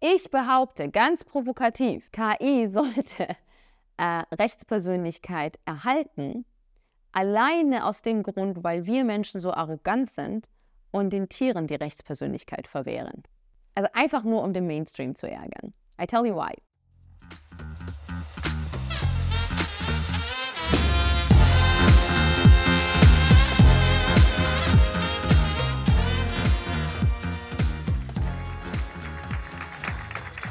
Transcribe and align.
Ich 0.00 0.30
behaupte 0.30 0.90
ganz 0.90 1.24
provokativ, 1.24 2.10
KI 2.12 2.68
sollte 2.68 3.36
äh, 3.96 4.22
Rechtspersönlichkeit 4.32 5.58
erhalten, 5.64 6.44
alleine 7.10 7.84
aus 7.84 8.02
dem 8.02 8.22
Grund, 8.22 8.62
weil 8.62 8.86
wir 8.86 9.02
Menschen 9.02 9.40
so 9.40 9.52
arrogant 9.52 10.08
sind 10.08 10.48
und 10.92 11.12
den 11.12 11.28
Tieren 11.28 11.66
die 11.66 11.74
Rechtspersönlichkeit 11.74 12.68
verwehren. 12.68 13.24
Also 13.74 13.90
einfach 13.92 14.22
nur, 14.22 14.42
um 14.44 14.52
den 14.52 14.68
Mainstream 14.68 15.16
zu 15.16 15.28
ärgern. 15.28 15.74
I 16.00 16.06
tell 16.06 16.24
you 16.24 16.36
why. 16.36 16.54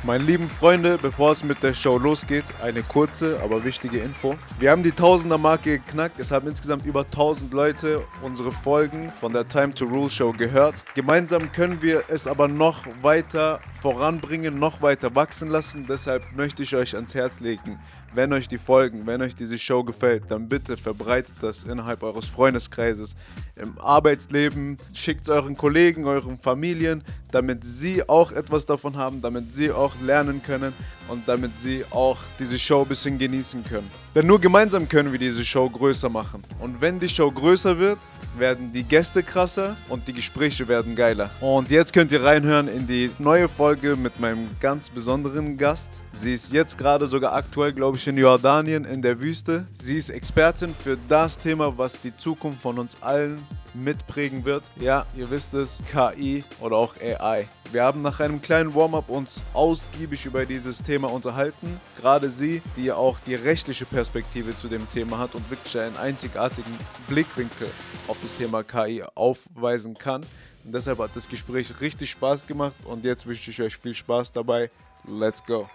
Meine 0.07 0.23
lieben 0.23 0.47
Freunde, 0.47 0.97
bevor 0.97 1.33
es 1.33 1.43
mit 1.43 1.61
der 1.61 1.73
Show 1.73 1.97
losgeht, 1.97 2.45
eine 2.63 2.81
kurze, 2.81 3.41
aber 3.43 3.65
wichtige 3.65 3.99
Info. 3.99 4.37
Wir 4.57 4.71
haben 4.71 4.81
die 4.81 4.93
Tausender-Marke 4.93 5.79
geknackt. 5.79 6.17
Es 6.17 6.31
haben 6.31 6.47
insgesamt 6.47 6.85
über 6.85 7.01
1000 7.01 7.51
Leute 7.51 8.01
unsere 8.21 8.53
Folgen 8.53 9.11
von 9.19 9.33
der 9.33 9.45
Time 9.49 9.73
to 9.73 9.83
Rule 9.83 10.09
Show 10.09 10.31
gehört. 10.31 10.85
Gemeinsam 10.95 11.51
können 11.51 11.81
wir 11.81 12.05
es 12.07 12.25
aber 12.25 12.47
noch 12.47 12.85
weiter 13.01 13.59
voranbringen, 13.81 14.57
noch 14.57 14.81
weiter 14.81 15.13
wachsen 15.13 15.49
lassen. 15.49 15.85
Deshalb 15.89 16.23
möchte 16.37 16.63
ich 16.63 16.73
euch 16.73 16.95
ans 16.95 17.13
Herz 17.13 17.41
legen, 17.41 17.77
wenn 18.13 18.31
euch 18.31 18.47
die 18.47 18.57
Folgen, 18.57 19.05
wenn 19.05 19.21
euch 19.21 19.35
diese 19.35 19.59
Show 19.59 19.83
gefällt, 19.83 20.23
dann 20.29 20.47
bitte 20.47 20.77
verbreitet 20.77 21.35
das 21.41 21.65
innerhalb 21.65 22.01
eures 22.03 22.27
Freundeskreises, 22.27 23.15
im 23.55 23.77
Arbeitsleben, 23.77 24.77
schickt 24.93 25.23
es 25.23 25.29
euren 25.29 25.57
Kollegen, 25.57 26.05
euren 26.05 26.39
Familien, 26.39 27.03
damit 27.31 27.65
sie 27.65 28.07
auch 28.07 28.31
etwas 28.31 28.65
davon 28.65 28.95
haben, 28.97 29.21
damit 29.21 29.53
sie 29.53 29.71
auch 29.71 29.93
lernen 30.01 30.41
können 30.43 30.73
und 31.07 31.27
damit 31.27 31.51
sie 31.59 31.83
auch 31.91 32.17
diese 32.39 32.57
Show 32.57 32.81
ein 32.81 32.87
bisschen 32.87 33.17
genießen 33.17 33.63
können. 33.63 33.89
Denn 34.15 34.27
nur 34.27 34.39
gemeinsam 34.39 34.87
können 34.87 35.11
wir 35.11 35.19
diese 35.19 35.43
Show 35.43 35.69
größer 35.69 36.09
machen. 36.09 36.43
Und 36.59 36.81
wenn 36.81 36.99
die 36.99 37.09
Show 37.09 37.31
größer 37.31 37.77
wird, 37.77 37.99
werden 38.37 38.71
die 38.71 38.83
Gäste 38.83 39.23
krasser 39.23 39.75
und 39.89 40.07
die 40.07 40.13
Gespräche 40.13 40.67
werden 40.67 40.95
geiler. 40.95 41.29
Und 41.41 41.71
jetzt 41.71 41.93
könnt 41.93 42.11
ihr 42.11 42.23
reinhören 42.23 42.67
in 42.67 42.87
die 42.87 43.09
neue 43.19 43.47
Folge 43.49 43.95
mit 43.95 44.19
meinem 44.19 44.49
ganz 44.59 44.89
besonderen 44.89 45.57
Gast. 45.57 45.89
Sie 46.13 46.33
ist 46.33 46.53
jetzt 46.53 46.77
gerade 46.77 47.07
sogar 47.07 47.33
aktuell, 47.33 47.73
glaube 47.73 47.97
ich, 47.97 48.07
in 48.07 48.17
Jordanien 48.17 48.85
in 48.85 49.01
der 49.01 49.19
Wüste. 49.19 49.67
Sie 49.73 49.97
ist 49.97 50.09
Expertin 50.09 50.73
für 50.73 50.97
das 51.07 51.39
Thema, 51.39 51.77
was 51.77 51.99
die 51.99 52.15
Zukunft 52.15 52.61
von 52.61 52.79
uns 52.79 52.97
allen 53.01 53.43
mitprägen 53.83 54.45
wird. 54.45 54.63
Ja, 54.79 55.05
ihr 55.15 55.29
wisst 55.29 55.53
es, 55.53 55.81
KI 55.91 56.43
oder 56.59 56.75
auch 56.75 56.95
AI. 56.97 57.47
Wir 57.71 57.83
haben 57.83 58.01
nach 58.01 58.19
einem 58.19 58.41
kleinen 58.41 58.73
Warm-up 58.73 59.09
uns 59.09 59.41
ausgiebig 59.53 60.25
über 60.25 60.45
dieses 60.45 60.81
Thema 60.81 61.11
unterhalten. 61.11 61.79
Gerade 61.97 62.29
sie, 62.29 62.61
die 62.75 62.85
ja 62.85 62.95
auch 62.95 63.19
die 63.25 63.35
rechtliche 63.35 63.85
Perspektive 63.85 64.55
zu 64.55 64.67
dem 64.67 64.89
Thema 64.89 65.17
hat 65.19 65.35
und 65.35 65.49
wirklich 65.49 65.77
einen 65.77 65.97
einzigartigen 65.97 66.77
Blickwinkel 67.07 67.69
auf 68.07 68.17
das 68.21 68.35
Thema 68.35 68.63
KI 68.63 69.03
aufweisen 69.15 69.93
kann. 69.95 70.21
Und 70.63 70.73
deshalb 70.73 70.99
hat 70.99 71.11
das 71.13 71.27
Gespräch 71.27 71.79
richtig 71.81 72.11
Spaß 72.11 72.47
gemacht 72.47 72.75
und 72.85 73.03
jetzt 73.05 73.25
wünsche 73.25 73.51
ich 73.51 73.61
euch 73.61 73.77
viel 73.77 73.93
Spaß 73.93 74.31
dabei. 74.31 74.69
Let's 75.05 75.43
go! 75.43 75.69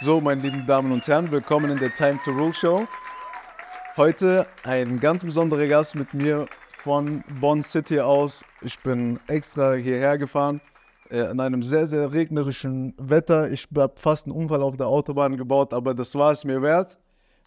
So, 0.00 0.20
meine 0.20 0.42
lieben 0.42 0.66
Damen 0.66 0.90
und 0.90 1.06
Herren, 1.06 1.30
willkommen 1.30 1.70
in 1.70 1.78
der 1.78 1.94
Time 1.94 2.18
to 2.24 2.32
Rule 2.32 2.52
Show. 2.52 2.86
Heute 3.98 4.46
ein 4.64 5.00
ganz 5.00 5.22
besonderer 5.22 5.66
Gast 5.66 5.94
mit 5.94 6.14
mir 6.14 6.46
von 6.82 7.22
Bonn 7.42 7.62
City 7.62 8.00
aus. 8.00 8.42
Ich 8.62 8.78
bin 8.80 9.20
extra 9.26 9.74
hierher 9.74 10.16
gefahren 10.16 10.62
äh, 11.10 11.30
in 11.30 11.38
einem 11.38 11.62
sehr, 11.62 11.86
sehr 11.86 12.10
regnerischen 12.10 12.94
Wetter. 12.96 13.50
Ich 13.50 13.68
habe 13.76 13.92
fast 13.96 14.24
einen 14.26 14.34
Unfall 14.34 14.62
auf 14.62 14.78
der 14.78 14.86
Autobahn 14.86 15.36
gebaut, 15.36 15.74
aber 15.74 15.92
das 15.92 16.14
war 16.14 16.32
es 16.32 16.42
mir 16.42 16.62
wert, 16.62 16.98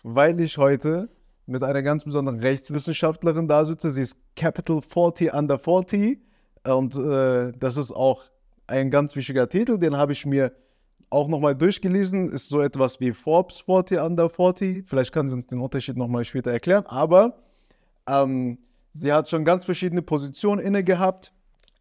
weil 0.04 0.40
ich 0.40 0.60
heute 0.60 1.10
mit 1.48 1.64
einer 1.64 1.82
ganz 1.82 2.04
besonderen 2.04 2.40
Rechtswissenschaftlerin 2.40 3.48
da 3.48 3.66
sitze. 3.66 3.92
Sie 3.92 4.02
ist 4.02 4.16
Capital 4.36 4.84
40 4.84 5.34
Under 5.34 5.58
40 5.58 6.20
und 6.64 6.96
äh, 6.96 7.54
das 7.60 7.76
ist 7.76 7.92
auch 7.92 8.22
ein 8.68 8.92
ganz 8.92 9.16
wichtiger 9.16 9.50
Titel, 9.50 9.80
den 9.80 9.98
habe 9.98 10.12
ich 10.12 10.28
mir 10.28 10.52
auch 11.16 11.30
nochmal 11.30 11.56
durchgelesen, 11.56 12.30
ist 12.30 12.50
so 12.50 12.60
etwas 12.62 13.00
wie 13.00 13.14
Forbes 13.14 13.62
40 13.62 14.00
Under 14.00 14.30
40. 14.30 14.86
Vielleicht 14.86 15.14
kann 15.14 15.30
sie 15.30 15.36
uns 15.36 15.48
den 15.48 15.62
Unterschied 15.62 15.96
nochmal 15.96 16.26
später 16.26 16.52
erklären. 16.52 16.86
Aber 16.88 17.38
ähm, 18.08 18.58
sie 18.94 19.14
hat 19.14 19.30
schon 19.30 19.46
ganz 19.46 19.64
verschiedene 19.64 20.02
Positionen 20.02 20.60
inne 20.60 20.84
gehabt. 20.84 21.32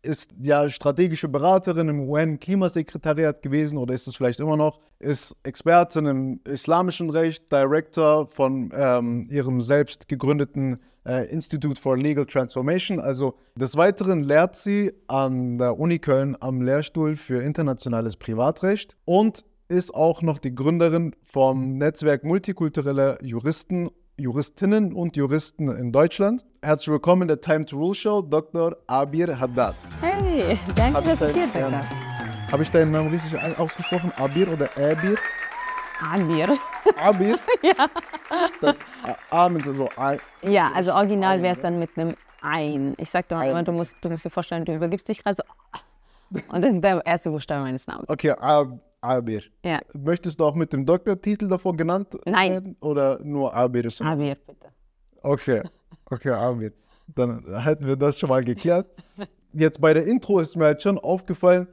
Ist 0.05 0.35
ja 0.39 0.69
strategische 0.69 1.29
Beraterin 1.29 1.89
im 1.89 2.09
UN-Klimasekretariat 2.09 3.43
gewesen 3.43 3.79
oder 3.79 3.95
ist 3.95 4.07
es 4.07 4.17
vielleicht 4.17 4.41
immer 4.41 4.57
noch. 4.57 4.81
Ist 4.99 5.35
Expertin 5.43 6.07
im 6.07 6.41
islamischen 6.45 7.11
Recht, 7.11 7.51
Director 7.51 8.27
von 8.27 8.71
ähm, 8.75 9.27
ihrem 9.31 9.63
selbst 9.63 10.09
gegründeten 10.09 10.79
äh, 11.07 11.31
Institute 11.31 11.81
for 11.81 11.97
Legal 11.97 12.27
Transformation. 12.27 13.01
Also 13.01 13.35
des 13.57 13.77
Weiteren 13.77 14.21
lehrt 14.21 14.57
sie 14.57 14.93
an 15.09 15.59
der 15.59 15.79
Uni 15.79 15.99
Köln 15.99 16.37
am 16.41 16.61
Lehrstuhl 16.61 17.17
für 17.17 17.43
internationales 17.43 18.17
Privatrecht 18.17 18.97
und 19.05 19.45
ist 19.69 19.95
auch 19.95 20.23
noch 20.23 20.39
die 20.39 20.55
Gründerin 20.55 21.15
vom 21.23 21.79
Netzwerk 21.79 22.25
multikultureller 22.25 23.23
Juristen, 23.23 23.89
Juristinnen 24.17 24.93
und 24.93 25.17
Juristen 25.17 25.67
in 25.77 25.91
Deutschland. 25.91 26.45
Herzlich 26.63 26.89
willkommen 26.89 27.23
in 27.23 27.29
der 27.29 27.41
Time 27.41 27.65
to 27.65 27.77
Rule 27.77 27.97
Show, 27.97 28.23
Dr. 28.23 28.77
Abir 28.87 29.41
Haddad. 29.41 29.75
Hey, 30.01 30.57
danke, 30.77 31.03
dass 31.03 31.19
du 31.19 31.33
hier 31.33 31.49
bist. 31.49 32.53
Habe 32.53 32.63
ich 32.63 32.71
deinen 32.71 32.93
Namen 32.93 33.11
richtig 33.11 33.37
ausgesprochen? 33.59 34.13
Abir 34.17 34.53
oder 34.53 34.67
Abir? 34.77 35.17
Abir. 36.01 36.57
Abir? 36.97 37.39
ja. 37.63 37.89
Das 38.61 38.79
A 39.31 39.49
mit 39.49 39.65
so 39.65 39.89
A. 39.97 40.15
Ja, 40.43 40.71
also 40.73 40.93
original 40.95 41.43
wäre 41.43 41.55
es 41.57 41.61
dann 41.61 41.81
mit 41.81 41.91
einem 41.97 42.15
Ein. 42.41 42.95
Ich 42.99 43.11
sag 43.11 43.29
doch 43.29 43.43
immer, 43.43 43.65
du 43.65 43.73
musst, 43.73 43.97
du 44.01 44.11
musst 44.11 44.25
dir 44.25 44.31
vorstellen, 44.31 44.65
du 44.65 44.77
übergibst 44.77 45.09
dich 45.09 45.25
gerade 45.25 45.39
so. 45.39 46.41
Und 46.53 46.63
das 46.63 46.73
ist 46.73 46.85
der 46.85 47.05
erste 47.05 47.31
Buchstabe 47.31 47.63
meines 47.63 47.89
Namens. 47.89 48.09
Okay, 48.09 48.31
Ab 48.31 48.79
Abir. 49.05 49.43
Ja. 49.65 49.81
Möchtest 49.93 50.41
du 50.41 50.45
auch 50.45 50.55
mit 50.55 50.73
dem 50.73 50.85
Doktortitel 50.87 51.49
davor 51.49 51.77
genannt 51.77 52.09
Nein. 52.25 52.53
werden? 52.53 52.77
Oder 52.81 53.21
nur 53.23 53.55
Abir? 53.55 53.85
Ist 53.85 54.03
Abir, 54.03 54.37
bitte. 54.47 54.69
Okay, 55.23 55.63
okay, 56.11 56.31
Abir. 56.31 56.73
Dann 57.15 57.45
hätten 57.63 57.87
wir 57.87 57.97
das 57.97 58.19
schon 58.19 58.31
mal 58.31 58.43
geklärt. 58.43 58.87
Jetzt 59.53 59.81
bei 59.81 59.95
der 59.95 60.07
Intro 60.07 60.41
ist 60.41 60.57
mir 60.57 60.65
halt 60.65 60.83
schon 60.83 60.99
aufgefallen, 60.99 61.69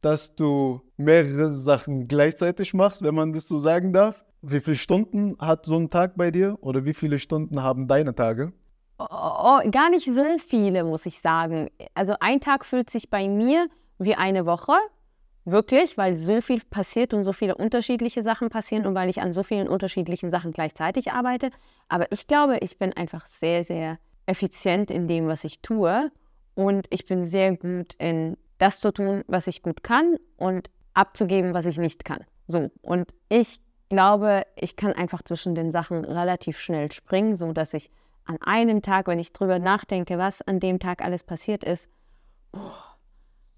dass 0.00 0.34
du 0.34 0.80
mehrere 0.96 1.50
Sachen 1.50 2.04
gleichzeitig 2.04 2.72
machst, 2.72 3.02
wenn 3.02 3.14
man 3.14 3.32
das 3.32 3.48
so 3.48 3.58
sagen 3.58 3.92
darf. 3.92 4.24
Wie 4.42 4.60
viele 4.60 4.76
Stunden 4.76 5.36
hat 5.38 5.66
so 5.66 5.76
ein 5.76 5.90
Tag 5.90 6.16
bei 6.16 6.30
dir 6.30 6.56
oder 6.60 6.84
wie 6.84 6.94
viele 6.94 7.18
Stunden 7.18 7.62
haben 7.62 7.88
deine 7.88 8.14
Tage? 8.14 8.52
Oh, 8.98 9.06
oh, 9.10 9.70
gar 9.70 9.90
nicht 9.90 10.06
so 10.06 10.24
viele, 10.38 10.84
muss 10.84 11.04
ich 11.06 11.20
sagen. 11.20 11.68
Also 11.94 12.14
ein 12.20 12.40
Tag 12.40 12.64
fühlt 12.64 12.88
sich 12.88 13.10
bei 13.10 13.28
mir 13.28 13.68
wie 13.98 14.14
eine 14.14 14.46
Woche, 14.46 14.72
wirklich, 15.46 15.96
weil 15.96 16.16
so 16.16 16.40
viel 16.40 16.60
passiert 16.68 17.14
und 17.14 17.24
so 17.24 17.32
viele 17.32 17.54
unterschiedliche 17.54 18.22
Sachen 18.22 18.50
passieren 18.50 18.84
und 18.84 18.94
weil 18.94 19.08
ich 19.08 19.22
an 19.22 19.32
so 19.32 19.42
vielen 19.42 19.68
unterschiedlichen 19.68 20.30
Sachen 20.30 20.52
gleichzeitig 20.52 21.12
arbeite. 21.12 21.50
Aber 21.88 22.10
ich 22.12 22.26
glaube, 22.26 22.58
ich 22.58 22.78
bin 22.78 22.92
einfach 22.92 23.26
sehr, 23.26 23.64
sehr 23.64 23.98
effizient 24.26 24.90
in 24.90 25.06
dem, 25.08 25.28
was 25.28 25.44
ich 25.44 25.62
tue 25.62 26.10
und 26.54 26.86
ich 26.90 27.06
bin 27.06 27.24
sehr 27.24 27.56
gut 27.56 27.94
in 27.98 28.36
das 28.58 28.80
zu 28.80 28.92
tun, 28.92 29.22
was 29.28 29.46
ich 29.46 29.62
gut 29.62 29.82
kann 29.82 30.16
und 30.36 30.70
abzugeben, 30.94 31.54
was 31.54 31.66
ich 31.66 31.78
nicht 31.78 32.04
kann. 32.04 32.24
So, 32.48 32.70
und 32.82 33.14
ich 33.28 33.60
glaube, 33.88 34.42
ich 34.56 34.76
kann 34.76 34.92
einfach 34.92 35.22
zwischen 35.22 35.54
den 35.54 35.70
Sachen 35.70 36.04
relativ 36.04 36.58
schnell 36.58 36.90
springen, 36.90 37.36
so 37.36 37.52
dass 37.52 37.72
ich 37.72 37.90
an 38.24 38.38
einem 38.40 38.82
Tag, 38.82 39.06
wenn 39.06 39.20
ich 39.20 39.32
drüber 39.32 39.60
nachdenke, 39.60 40.18
was 40.18 40.42
an 40.42 40.58
dem 40.58 40.80
Tag 40.80 41.04
alles 41.04 41.22
passiert 41.22 41.62
ist, 41.62 41.88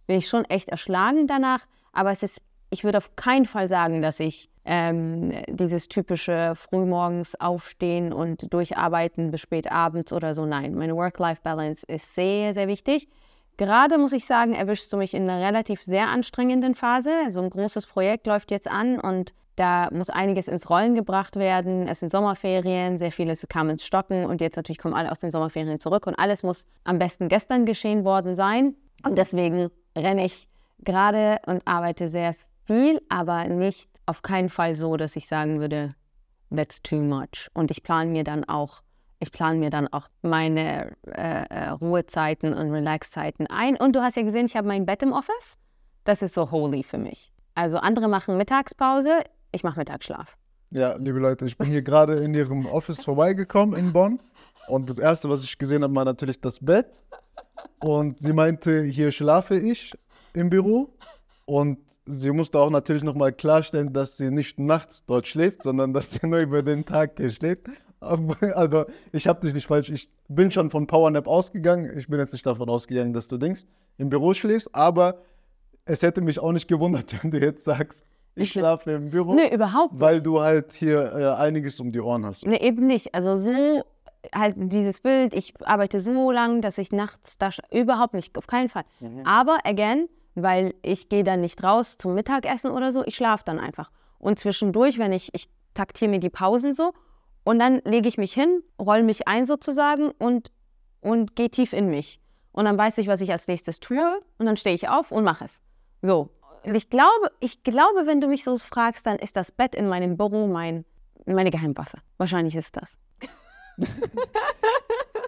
bin 0.09 0.19
ich 0.19 0.29
schon 0.29 0.45
echt 0.47 0.71
erschlagen 0.71 1.29
danach. 1.29 1.61
Aber 1.93 2.11
es 2.11 2.25
ist, 2.25 2.43
ich 2.71 2.83
würde 2.83 2.99
auf 2.99 3.15
keinen 3.15 3.45
Fall 3.45 3.69
sagen, 3.69 4.03
dass 4.03 4.19
ich 4.19 4.51
ähm, 4.65 5.33
dieses 5.49 5.89
typische 5.89 6.55
frühmorgens 6.57 7.41
aufstehen 7.41 8.13
und 8.13 8.53
durcharbeiten 8.53 9.31
bis 9.31 9.43
spät 9.43 9.71
abends 9.71 10.13
oder 10.13 10.35
so. 10.35 10.45
Nein, 10.45 10.75
meine 10.75 10.97
Work-Life-Balance 10.97 11.87
ist 11.87 12.15
sehr, 12.15 12.53
sehr 12.53 12.67
wichtig. 12.67 13.09
Gerade 13.59 13.99
muss 13.99 14.13
ich 14.13 14.25
sagen, 14.25 14.55
erwischst 14.55 14.93
du 14.93 14.97
mich 14.97 15.15
in 15.15 15.29
einer 15.29 15.45
relativ 15.45 15.83
sehr 15.83 16.09
anstrengenden 16.09 16.75
Phase. 16.75 17.13
So 17.29 17.43
ein 17.43 17.51
großes 17.51 17.87
Projekt 17.87 18.27
läuft 18.27 18.51
jetzt 18.51 18.71
an 18.71 19.01
und 19.01 19.35
da 19.57 19.89
muss 19.91 20.09
einiges 20.09 20.47
ins 20.47 20.71
Rollen 20.71 20.95
gebracht 20.95 21.37
werden. 21.37 21.89
Es 21.89 22.01
sind 22.01 22.13
Sommerferien, 22.13 22.97
sehr 22.97 23.11
vieles 23.11 23.45
kam 23.49 23.69
ins 23.69 23.85
Stocken 23.85 24.25
und 24.25 24.41
jetzt 24.41 24.57
natürlich 24.57 24.79
kommen 24.79 24.95
alle 24.95 25.11
aus 25.11 25.19
den 25.19 25.33
Sommerferien 25.33 25.81
zurück 25.81 26.07
und 26.07 26.15
alles 26.15 26.43
muss 26.45 26.67
am 26.85 26.99
besten 26.99 27.29
gestern 27.29 27.67
geschehen 27.67 28.05
worden 28.05 28.35
sein. 28.35 28.77
Und 29.05 29.19
deswegen 29.19 29.71
renne 29.99 30.25
ich 30.25 30.49
gerade 30.81 31.39
und 31.47 31.67
arbeite 31.67 32.09
sehr 32.09 32.35
viel, 32.67 33.01
aber 33.09 33.45
nicht 33.45 33.91
auf 34.07 34.23
keinen 34.23 34.49
Fall 34.49 34.77
so, 34.77 34.97
dass 34.97 35.17
ich 35.17 35.27
sagen 35.27 35.61
würde, 35.61 35.95
that's 36.55 36.83
too 36.83 37.01
much. 37.01 37.49
Und 37.55 37.71
ich 37.71 37.83
plane 37.83 38.11
mir 38.11 38.25
dann 38.25 38.45
auch 38.45 38.83
ich 39.21 39.33
plane 39.33 39.59
mir 39.59 39.71
dann 39.71 39.89
auch 39.89 40.09
meine 40.23 40.93
äh, 41.07 41.45
äh, 41.49 41.69
Ruhezeiten 41.71 42.55
und 42.55 42.71
Relaxzeiten 42.71 43.47
ein. 43.49 43.77
Und 43.77 43.97
du 43.97 44.03
hast 44.03 44.17
ja 44.17 44.23
gesehen, 44.23 44.47
ich 44.47 44.57
habe 44.57 44.69
mein 44.69 44.87
Bett 44.87 45.03
im 45.03 45.13
Office. 45.13 45.59
das 46.05 46.23
ist 46.23 46.35
so 46.35 46.51
holy 46.51 46.83
für 46.83 46.99
mich. 46.99 47.33
Also 47.55 47.79
andere 47.79 48.09
machen 48.09 48.37
Mittagspause, 48.37 49.19
ich 49.53 49.65
mache 49.65 49.79
Mittagsschlaf. 49.79 50.37
Ja, 50.71 50.95
liebe 50.97 51.19
Leute, 51.19 51.45
ich 51.47 51.59
bin 51.59 51.67
hier 51.67 51.83
gerade 51.83 52.17
in 52.19 52.33
ihrem 52.35 52.67
Office 52.67 53.05
vorbeigekommen 53.05 53.79
in 53.79 53.93
Bonn 53.93 54.21
und 54.69 54.89
das 54.89 54.99
erste, 54.99 55.29
was 55.29 55.43
ich 55.43 55.59
gesehen 55.59 55.83
habe, 55.83 55.95
war 55.95 56.05
natürlich 56.05 56.41
das 56.41 56.65
Bett 56.65 57.03
und 57.81 58.19
sie 58.21 58.33
meinte, 58.33 58.83
hier 58.83 59.13
schlafe 59.13 59.59
ich 59.59 59.93
im 60.35 60.51
Büro 60.51 60.91
und 61.45 61.79
sie 62.07 62.31
musste 62.31 62.59
auch 62.59 62.71
natürlich 62.71 63.05
nochmal 63.05 63.33
klarstellen, 63.33 63.93
dass 63.93 64.17
sie 64.17 64.31
nicht 64.31 64.59
nachts 64.59 65.05
dort 65.07 65.27
schläft, 65.27 65.63
sondern 65.63 65.93
dass 65.93 66.13
sie 66.13 66.21
nur 66.27 66.41
über 66.41 66.63
den 66.63 66.85
Tag 66.85 67.13
hier 67.19 67.31
schläft. 67.31 67.67
Also 68.01 68.87
ich 69.13 69.27
habe 69.27 69.41
dich 69.41 69.55
nicht 69.55 69.67
falsch, 69.67 69.91
ich 69.91 70.09
bin 70.29 70.51
schon 70.51 70.71
von 70.71 70.87
Powernap 70.87 71.27
ausgegangen. 71.27 71.99
Ich 71.99 72.07
bin 72.07 72.21
jetzt 72.21 72.33
nicht 72.33 72.47
davon 72.47 72.69
ausgegangen, 72.69 73.13
dass 73.13 73.27
du 73.27 73.39
Dings 73.39 73.67
im 73.97 74.09
Büro 74.09 74.35
schläfst, 74.35 74.73
aber 74.73 75.23
es 75.85 76.03
hätte 76.03 76.21
mich 76.21 76.39
auch 76.39 76.53
nicht 76.53 76.69
gewundert, 76.69 77.13
wenn 77.23 77.31
du 77.31 77.39
jetzt 77.41 77.65
sagst, 77.65 78.05
ich 78.35 78.51
schlafe 78.51 78.93
im 78.93 79.11
Büro. 79.11 79.35
Nee, 79.35 79.53
überhaupt 79.53 79.95
nicht. 79.95 80.01
Weil 80.01 80.23
du 80.23 80.41
halt 80.41 80.73
hier 80.73 81.13
äh, 81.13 81.43
einiges 81.43 81.81
um 81.81 81.91
die 81.91 82.01
Ohren 82.01 82.25
hast. 82.25 82.47
Nee, 82.47 82.61
eben 82.61 82.87
nicht. 82.87 83.13
Also 83.13 83.37
so 83.37 83.83
halt 84.35 84.55
dieses 84.57 85.01
Bild, 85.01 85.35
ich 85.35 85.55
arbeite 85.65 86.01
so 86.01 86.31
lang, 86.31 86.61
dass 86.61 86.79
ich 86.79 86.93
nachts 86.93 87.39
da 87.39 87.51
überhaupt 87.71 88.15
nicht, 88.15 88.37
auf 88.39 88.47
keinen 88.47 88.69
Fall. 88.69 88.85
Mhm. 89.01 89.27
Aber 89.27 89.59
again, 89.65 90.09
weil 90.35 90.75
ich 90.83 91.09
gehe 91.09 91.25
dann 91.25 91.41
nicht 91.41 91.63
raus 91.63 91.99
zum 91.99 92.15
Mittagessen 92.15 92.71
oder 92.71 92.93
so, 92.93 93.05
ich 93.05 93.17
schlafe 93.17 93.45
dann 93.45 93.59
einfach. 93.59 93.91
Und 94.19 94.39
zwischendurch, 94.39 94.99
wenn 94.99 95.13
ich, 95.13 95.31
ich 95.35 95.49
taktiere 95.75 96.11
mir 96.11 96.21
die 96.21 96.31
Pausen 96.31 96.73
so 96.73 96.93
und 97.45 97.59
dann 97.59 97.81
lege 97.85 98.09
ich 98.09 98.19
mich 98.19 98.33
hin, 98.33 98.63
roll 98.81 99.03
mich 99.03 99.29
ein 99.29 99.47
sozusagen 99.47 100.11
und, 100.11 100.51
und 101.01 101.37
gehe 101.37 101.51
tief 101.51 101.73
in 101.73 101.89
mich. 101.89 102.21
Und 102.53 102.65
dann 102.65 102.77
weiß 102.77 102.99
ich, 102.99 103.07
was 103.07 103.21
ich 103.21 103.31
als 103.31 103.47
nächstes 103.47 103.81
tue 103.81 104.21
und 104.39 104.47
dann 104.47 104.57
stehe 104.57 104.75
ich 104.75 104.89
auf 104.89 105.13
und 105.13 105.25
mache 105.25 105.45
es. 105.45 105.63
So, 106.03 106.31
ich 106.65 106.91
glaube, 106.91 107.31
ich 107.41 107.63
glaube, 107.63 108.07
wenn 108.07 108.21
du 108.21 108.29
mich 108.29 108.45
so 108.45 108.57
fragst, 108.59 109.07
dann 109.07 109.19
ist 109.19 109.37
das 109.37 109.53
Bett 109.53 109.75
in 109.75 109.89
meinem 109.89 110.17
Büro 110.17 110.47
mein, 110.47 110.85
meine 111.27 111.51
Geheimwaffe. 111.51 111.99
Wahrscheinlich 112.17 112.57
ist 112.57 112.77
das. 112.77 112.99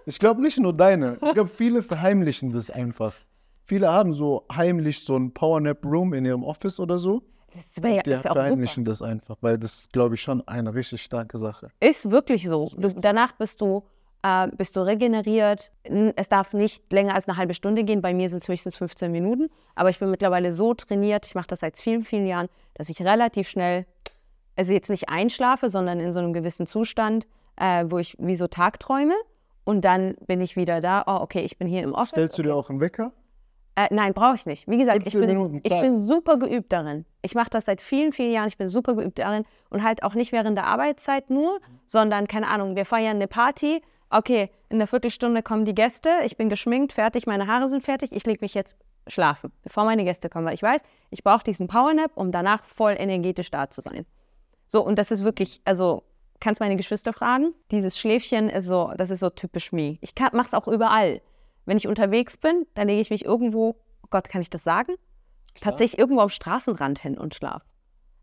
ich 0.06 0.18
glaube 0.18 0.42
nicht 0.42 0.58
nur 0.58 0.72
deine. 0.72 1.18
Ich 1.22 1.34
glaube, 1.34 1.48
viele 1.48 1.82
verheimlichen 1.82 2.52
das 2.52 2.70
einfach. 2.70 3.14
Viele 3.64 3.92
haben 3.92 4.12
so 4.12 4.44
heimlich 4.52 5.04
so 5.04 5.16
ein 5.16 5.32
Powernap 5.32 5.84
Room 5.84 6.12
in 6.14 6.24
ihrem 6.24 6.42
Office 6.42 6.80
oder 6.80 6.98
so. 6.98 7.22
Das 7.52 7.82
wäre 7.82 8.02
ja 8.04 8.20
verheimlichen 8.20 8.84
das 8.84 9.02
einfach, 9.02 9.36
weil 9.40 9.58
das 9.58 9.80
ist, 9.80 9.92
glaube 9.92 10.14
ich, 10.14 10.22
schon 10.22 10.46
eine 10.46 10.72
richtig 10.74 11.02
starke 11.02 11.36
Sache. 11.38 11.68
Ist 11.80 12.10
wirklich 12.10 12.48
so. 12.48 12.70
Du, 12.76 12.88
danach 12.88 13.32
bist 13.32 13.60
du 13.60 13.84
äh, 14.22 14.48
bist 14.56 14.76
du 14.76 14.80
regeneriert. 14.80 15.70
Es 16.16 16.28
darf 16.28 16.52
nicht 16.52 16.92
länger 16.92 17.14
als 17.14 17.28
eine 17.28 17.36
halbe 17.36 17.54
Stunde 17.54 17.84
gehen. 17.84 18.02
Bei 18.02 18.14
mir 18.14 18.28
sind 18.28 18.42
es 18.42 18.48
höchstens 18.48 18.76
15 18.76 19.10
Minuten. 19.10 19.48
Aber 19.74 19.90
ich 19.90 19.98
bin 19.98 20.10
mittlerweile 20.10 20.52
so 20.52 20.74
trainiert, 20.74 21.26
ich 21.26 21.34
mache 21.34 21.48
das 21.48 21.60
seit 21.60 21.76
vielen, 21.78 22.04
vielen 22.04 22.26
Jahren, 22.26 22.48
dass 22.74 22.88
ich 22.88 23.00
relativ 23.02 23.48
schnell, 23.48 23.86
also 24.56 24.72
jetzt 24.72 24.90
nicht 24.90 25.08
einschlafe, 25.08 25.68
sondern 25.68 26.00
in 26.00 26.12
so 26.12 26.18
einem 26.18 26.32
gewissen 26.32 26.66
Zustand, 26.66 27.26
äh, 27.60 27.84
wo 27.88 27.98
ich 27.98 28.16
wie 28.18 28.34
so 28.34 28.46
tagträume. 28.46 29.14
Und 29.64 29.84
dann 29.84 30.14
bin 30.26 30.40
ich 30.40 30.56
wieder 30.56 30.80
da. 30.80 31.04
Oh, 31.06 31.22
okay, 31.22 31.40
ich 31.40 31.58
bin 31.58 31.68
hier 31.68 31.82
im 31.82 31.92
Office. 31.92 32.10
Stellst 32.10 32.38
du 32.38 32.42
okay. 32.42 32.48
dir 32.48 32.54
auch 32.56 32.70
einen 32.70 32.80
Wecker? 32.80 33.12
Äh, 33.76 33.88
nein, 33.90 34.14
brauche 34.14 34.34
ich 34.34 34.46
nicht. 34.46 34.66
Wie 34.66 34.78
gesagt, 34.78 35.06
ich 35.06 35.14
bin, 35.14 35.60
ich 35.62 35.80
bin 35.80 35.96
super 35.96 36.38
geübt 36.38 36.72
darin. 36.72 37.04
Ich 37.22 37.34
mache 37.34 37.50
das 37.50 37.66
seit 37.66 37.80
vielen, 37.80 38.12
vielen 38.12 38.32
Jahren. 38.32 38.48
Ich 38.48 38.58
bin 38.58 38.68
super 38.68 38.96
geübt 38.96 39.18
darin. 39.18 39.44
Und 39.68 39.84
halt 39.84 40.02
auch 40.02 40.14
nicht 40.14 40.32
während 40.32 40.58
der 40.58 40.66
Arbeitszeit 40.66 41.30
nur, 41.30 41.60
sondern, 41.86 42.26
keine 42.26 42.48
Ahnung, 42.48 42.74
wir 42.74 42.84
feiern 42.84 43.16
eine 43.16 43.28
Party 43.28 43.80
okay, 44.10 44.50
in 44.68 44.76
einer 44.76 44.86
Viertelstunde 44.86 45.42
kommen 45.42 45.64
die 45.64 45.74
Gäste, 45.74 46.10
ich 46.24 46.36
bin 46.36 46.48
geschminkt, 46.48 46.92
fertig, 46.92 47.26
meine 47.26 47.46
Haare 47.46 47.68
sind 47.68 47.82
fertig, 47.82 48.12
ich 48.12 48.26
lege 48.26 48.40
mich 48.42 48.54
jetzt 48.54 48.76
schlafen, 49.06 49.52
bevor 49.62 49.84
meine 49.84 50.04
Gäste 50.04 50.28
kommen, 50.28 50.46
weil 50.46 50.54
ich 50.54 50.62
weiß, 50.62 50.82
ich 51.10 51.24
brauche 51.24 51.44
diesen 51.44 51.68
Powernap, 51.68 52.12
um 52.16 52.30
danach 52.30 52.64
voll 52.64 52.94
energetisch 52.98 53.50
da 53.50 53.70
zu 53.70 53.80
sein. 53.80 54.04
So, 54.66 54.84
und 54.84 54.98
das 54.98 55.10
ist 55.10 55.24
wirklich, 55.24 55.60
also, 55.64 56.04
kannst 56.40 56.60
meine 56.60 56.76
Geschwister 56.76 57.12
fragen, 57.12 57.54
dieses 57.70 57.98
Schläfchen 57.98 58.48
ist 58.48 58.66
so, 58.66 58.92
das 58.96 59.10
ist 59.10 59.20
so 59.20 59.30
typisch 59.30 59.72
me. 59.72 59.98
Ich 60.00 60.12
mache 60.32 60.46
es 60.46 60.54
auch 60.54 60.68
überall. 60.68 61.20
Wenn 61.66 61.76
ich 61.76 61.86
unterwegs 61.86 62.36
bin, 62.36 62.66
dann 62.74 62.88
lege 62.88 63.00
ich 63.00 63.10
mich 63.10 63.24
irgendwo, 63.24 63.76
oh 64.02 64.08
Gott, 64.10 64.28
kann 64.28 64.40
ich 64.40 64.50
das 64.50 64.64
sagen? 64.64 64.94
Klar. 65.54 65.72
Tatsächlich 65.72 65.98
irgendwo 65.98 66.22
am 66.22 66.28
Straßenrand 66.28 66.98
hin 66.98 67.18
und 67.18 67.34
schlaf. 67.34 67.62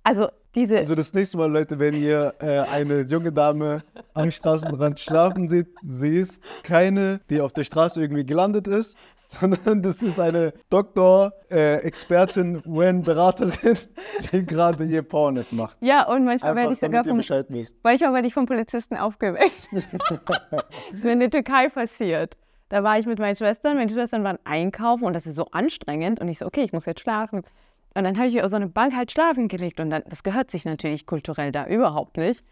Also 0.04 0.30
diese. 0.56 0.78
Also 0.78 0.96
das 0.96 1.14
nächste 1.14 1.38
Mal, 1.38 1.52
Leute, 1.52 1.80
wenn 1.80 1.94
ihr 1.94 2.34
äh, 2.40 2.60
eine 2.60 3.02
junge 3.02 3.34
Dame 3.34 3.84
am 4.14 4.32
Straßenrand 4.32 5.00
schlafen 5.00 5.50
seht, 5.50 5.68
sie 5.84 6.18
ist 6.18 6.42
keine, 6.64 7.20
die 7.30 7.42
auf 7.42 7.52
der 7.52 7.66
Straße 7.66 8.02
irgendwie 8.02 8.26
gelandet 8.26 8.68
ist, 8.68 8.96
sondern 9.40 9.82
das 9.82 10.02
ist 10.02 10.20
eine 10.20 10.54
Doktor, 10.70 11.34
äh, 11.52 11.82
Expertin, 11.82 12.62
WEN-Beraterin, 12.66 13.78
die 14.32 14.46
gerade 14.46 14.86
hier 14.86 15.02
Powernap 15.02 15.52
macht. 15.52 15.78
Ja, 15.82 16.08
und 16.08 16.24
manchmal 16.24 16.56
werde 16.56 16.72
ich 16.72 16.80
sogar 16.80 17.04
vom, 17.04 17.18
manchmal 17.18 18.14
werde 18.14 18.28
ich 18.28 18.34
vom 18.34 18.46
Polizisten 18.46 18.96
aufgeweckt. 18.96 19.68
das 19.74 19.88
ist 20.94 21.04
mir 21.04 21.12
in 21.12 21.20
der 21.20 21.30
Türkei 21.30 21.68
passiert. 21.68 22.38
Da 22.70 22.84
war 22.84 22.98
ich 22.98 23.06
mit 23.06 23.20
meinen 23.20 23.36
Schwestern, 23.36 23.76
meine 23.76 23.90
Schwestern 23.90 24.24
waren 24.24 24.40
einkaufen 24.46 25.04
und 25.04 25.14
das 25.14 25.26
ist 25.26 25.36
so 25.36 25.48
anstrengend 25.52 26.22
und 26.22 26.30
ich 26.30 26.38
so, 26.38 26.46
okay, 26.46 26.64
ich 26.64 26.72
muss 26.72 26.86
jetzt 26.86 27.02
schlafen. 27.02 27.42
Und 27.96 28.04
dann 28.04 28.18
habe 28.18 28.28
ich 28.28 28.36
mich 28.36 28.44
auf 28.44 28.50
so 28.50 28.56
eine 28.56 28.68
Bank 28.68 28.96
halt 28.96 29.12
schlafen 29.12 29.50
gelegt 29.50 29.82
und 29.82 29.90
dann, 29.90 30.04
das 30.08 30.24
gehört 30.24 30.52
sich 30.52 30.64
natürlich 30.64 31.06
kulturell 31.06 31.52
da 31.52 31.66
überhaupt 31.68 32.16
nicht. 32.16 32.46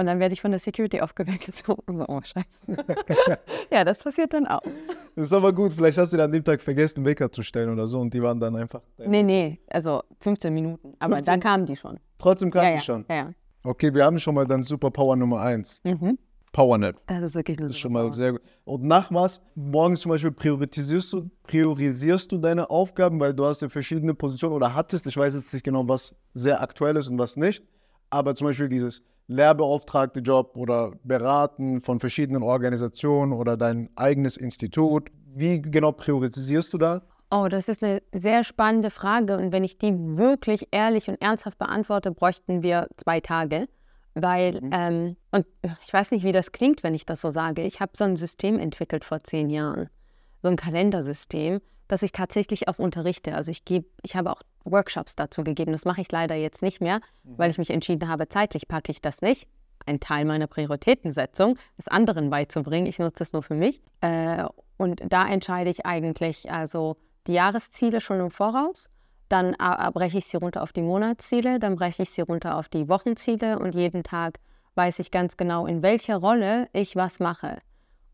Und 0.00 0.06
dann 0.06 0.18
werde 0.18 0.32
ich 0.32 0.40
von 0.40 0.50
der 0.50 0.58
Security 0.58 1.02
aufgeweckt 1.02 1.54
so, 1.54 1.76
und 1.84 1.98
so 1.98 2.06
oh 2.08 2.22
scheiße. 2.22 2.64
ja, 3.70 3.84
das 3.84 3.98
passiert 3.98 4.32
dann 4.32 4.46
auch. 4.46 4.62
Das 5.14 5.26
ist 5.26 5.32
aber 5.34 5.52
gut, 5.52 5.74
vielleicht 5.74 5.98
hast 5.98 6.14
du 6.14 6.16
dann 6.16 6.26
an 6.26 6.32
dem 6.32 6.42
Tag 6.42 6.62
vergessen, 6.62 7.04
Wecker 7.04 7.30
zu 7.30 7.42
stellen 7.42 7.68
oder 7.68 7.86
so 7.86 8.00
und 8.00 8.14
die 8.14 8.22
waren 8.22 8.40
dann 8.40 8.56
einfach... 8.56 8.80
Nee, 8.96 9.22
nee, 9.22 9.60
also 9.68 10.02
15 10.20 10.54
Minuten, 10.54 10.94
aber 11.00 11.16
15? 11.16 11.32
dann 11.32 11.40
kamen 11.40 11.66
die 11.66 11.76
schon. 11.76 12.00
Trotzdem 12.16 12.50
kamen 12.50 12.64
ja, 12.64 12.70
die 12.70 12.76
ja, 12.76 12.82
schon? 12.82 13.04
Ja. 13.10 13.30
Okay, 13.62 13.92
wir 13.92 14.02
haben 14.02 14.18
schon 14.18 14.34
mal 14.34 14.46
dann 14.46 14.62
Superpower 14.62 15.16
Nummer 15.16 15.42
1. 15.42 15.82
Mhm. 15.84 16.16
Powernap. 16.50 16.96
Das 17.06 17.22
ist 17.22 17.34
wirklich 17.34 17.58
eine 17.58 17.66
Das 17.66 17.76
ist 17.76 17.80
schon 17.80 17.92
mal 17.92 18.10
sehr 18.10 18.32
gut. 18.32 18.40
Und 18.64 18.82
nach 18.84 19.12
was? 19.12 19.42
Morgens 19.54 20.00
zum 20.00 20.12
Beispiel 20.12 20.32
priorisierst 20.32 21.12
du, 21.12 21.30
priorisierst 21.42 22.32
du 22.32 22.38
deine 22.38 22.70
Aufgaben, 22.70 23.20
weil 23.20 23.34
du 23.34 23.44
hast 23.44 23.60
ja 23.60 23.68
verschiedene 23.68 24.14
Positionen 24.14 24.54
oder 24.54 24.74
hattest, 24.74 25.06
ich 25.06 25.16
weiß 25.16 25.34
jetzt 25.34 25.52
nicht 25.52 25.62
genau, 25.62 25.86
was 25.86 26.14
sehr 26.32 26.62
aktuell 26.62 26.96
ist 26.96 27.08
und 27.08 27.18
was 27.18 27.36
nicht, 27.36 27.62
aber 28.08 28.34
zum 28.34 28.46
Beispiel 28.46 28.70
dieses 28.70 29.02
lehrbeauftragte 29.30 30.20
Job 30.20 30.56
oder 30.56 30.92
Beraten 31.04 31.80
von 31.80 32.00
verschiedenen 32.00 32.42
Organisationen 32.42 33.32
oder 33.32 33.56
dein 33.56 33.88
eigenes 33.94 34.36
Institut. 34.36 35.08
Wie 35.32 35.62
genau 35.62 35.92
priorisierst 35.92 36.72
du 36.74 36.78
da? 36.78 37.02
Oh, 37.30 37.46
das 37.48 37.68
ist 37.68 37.82
eine 37.82 38.02
sehr 38.12 38.42
spannende 38.42 38.90
Frage 38.90 39.36
und 39.38 39.52
wenn 39.52 39.62
ich 39.62 39.78
die 39.78 39.92
wirklich 39.94 40.68
ehrlich 40.72 41.08
und 41.08 41.22
ernsthaft 41.22 41.58
beantworte, 41.58 42.10
bräuchten 42.10 42.64
wir 42.64 42.88
zwei 42.96 43.20
Tage. 43.20 43.68
Weil, 44.14 44.60
mhm. 44.60 44.70
ähm, 44.72 45.16
und 45.30 45.46
ich 45.84 45.92
weiß 45.92 46.10
nicht, 46.10 46.24
wie 46.24 46.32
das 46.32 46.50
klingt, 46.50 46.82
wenn 46.82 46.94
ich 46.94 47.06
das 47.06 47.20
so 47.20 47.30
sage. 47.30 47.62
Ich 47.62 47.80
habe 47.80 47.92
so 47.94 48.02
ein 48.02 48.16
System 48.16 48.58
entwickelt 48.58 49.04
vor 49.04 49.22
zehn 49.22 49.48
Jahren. 49.48 49.88
So 50.42 50.48
ein 50.48 50.56
Kalendersystem, 50.56 51.60
das 51.86 52.02
ich 52.02 52.10
tatsächlich 52.10 52.66
auch 52.66 52.80
unterrichte. 52.80 53.36
Also 53.36 53.52
ich 53.52 53.64
gebe, 53.64 53.86
ich 54.02 54.16
habe 54.16 54.32
auch 54.32 54.42
Workshops 54.64 55.16
dazu 55.16 55.44
gegeben. 55.44 55.72
Das 55.72 55.84
mache 55.84 56.00
ich 56.00 56.10
leider 56.12 56.34
jetzt 56.34 56.62
nicht 56.62 56.80
mehr, 56.80 57.00
mhm. 57.24 57.38
weil 57.38 57.50
ich 57.50 57.58
mich 57.58 57.70
entschieden 57.70 58.08
habe, 58.08 58.28
zeitlich 58.28 58.68
packe 58.68 58.92
ich 58.92 59.00
das 59.00 59.22
nicht. 59.22 59.48
Ein 59.86 60.00
Teil 60.00 60.24
meiner 60.24 60.46
Prioritätensetzung, 60.46 61.56
es 61.78 61.88
anderen 61.88 62.30
beizubringen. 62.30 62.86
Ich 62.86 62.98
nutze 62.98 63.22
es 63.22 63.32
nur 63.32 63.42
für 63.42 63.54
mich. 63.54 63.80
Äh, 64.02 64.44
und 64.76 65.02
da 65.08 65.26
entscheide 65.26 65.70
ich 65.70 65.86
eigentlich 65.86 66.50
also 66.50 66.96
die 67.26 67.32
Jahresziele 67.32 68.00
schon 68.00 68.20
im 68.20 68.30
Voraus 68.30 68.90
dann 69.30 69.56
breche 69.92 70.18
ich 70.18 70.26
sie 70.26 70.36
runter 70.36 70.62
auf 70.62 70.72
die 70.72 70.82
Monatsziele, 70.82 71.60
dann 71.60 71.76
breche 71.76 72.02
ich 72.02 72.10
sie 72.10 72.22
runter 72.22 72.56
auf 72.56 72.68
die 72.68 72.88
Wochenziele 72.88 73.58
und 73.58 73.74
jeden 73.74 74.02
Tag 74.02 74.40
weiß 74.74 74.98
ich 74.98 75.10
ganz 75.10 75.36
genau, 75.36 75.66
in 75.66 75.82
welcher 75.82 76.16
Rolle 76.16 76.68
ich 76.72 76.96
was 76.96 77.20
mache. 77.20 77.58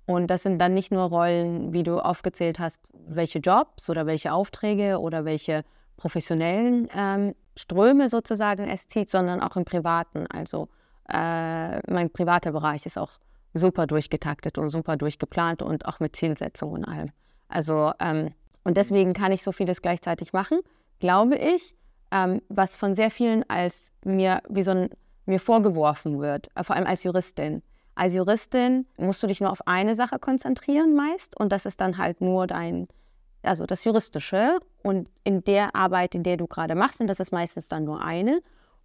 Und 0.05 0.29
das 0.29 0.43
sind 0.43 0.59
dann 0.59 0.75
nicht 0.75 0.93
nur 0.93 1.05
Rollen, 1.05 1.73
wie 1.73 1.83
du 1.83 1.99
aufgezählt 1.99 2.59
hast, 2.59 2.83
welche 2.93 3.39
Jobs 3.39 3.89
oder 3.89 4.07
welche 4.07 4.33
Aufträge 4.33 5.01
oder 5.01 5.25
welche 5.25 5.65
professionellen 5.97 6.89
ähm, 6.95 7.35
Ströme 7.57 8.09
sozusagen 8.09 8.69
es 8.69 8.89
zieht, 8.89 9.09
sondern 9.09 9.41
auch 9.41 9.57
im 9.57 9.65
Privaten. 9.65 10.27
Also 10.27 10.69
äh, 11.09 11.79
mein 11.91 12.11
privater 12.11 12.53
Bereich 12.53 12.87
ist 12.87 12.99
auch 12.99 13.13
super 13.55 13.87
durchgetaktet 13.87 14.59
und 14.59 14.71
super 14.71 14.97
durchgeplant 14.97 15.63
und 15.63 15.87
auch 15.87 16.01
mit 16.01 16.15
Zielsetzungen 16.17 16.85
und 16.85 16.85
allem. 16.85 17.11
Also 17.49 17.93
ähm, 18.01 18.35
und 18.65 18.77
deswegen 18.77 19.13
kann 19.13 19.33
ich 19.33 19.43
so 19.43 19.53
vieles 19.53 19.81
gleichzeitig 19.81 20.33
machen 20.33 20.61
glaube 20.99 21.37
ich, 21.37 21.75
ähm, 22.11 22.41
was 22.49 22.77
von 22.77 22.95
sehr 22.95 23.11
vielen 23.11 23.49
als 23.49 23.93
mir 24.05 24.43
wie 24.49 24.63
so 24.63 24.71
ein 24.73 24.91
mir 25.29 25.41
vorgeworfen 25.41 26.21
wird, 26.21 26.49
äh, 26.55 26.63
vor 26.63 26.77
allem 26.77 26.87
als 26.87 27.03
Juristin. 27.03 27.63
Als 27.97 28.15
Juristin 28.15 28.87
musst 28.97 29.23
du 29.23 29.27
dich 29.27 29.41
nur 29.41 29.51
auf 29.51 29.67
eine 29.67 29.95
Sache 29.95 30.19
konzentrieren 30.19 30.95
meist 30.95 31.39
und 31.39 31.51
das 31.51 31.67
ist 31.67 31.81
dann 31.81 31.99
halt 31.99 32.21
nur 32.21 32.47
dein, 32.47 32.87
also 33.47 33.67
das 33.67 33.85
Juristische 33.85 34.59
und 34.83 35.09
in 35.25 35.45
der 35.45 35.75
Arbeit, 35.75 36.15
in 36.15 36.23
der 36.23 36.37
du 36.37 36.47
gerade 36.47 36.75
machst 36.75 37.01
und 37.01 37.07
das 37.07 37.21
ist 37.21 37.33
meistens 37.33 37.69
dann 37.69 37.85
nur 37.85 38.03
eine. 38.03 38.43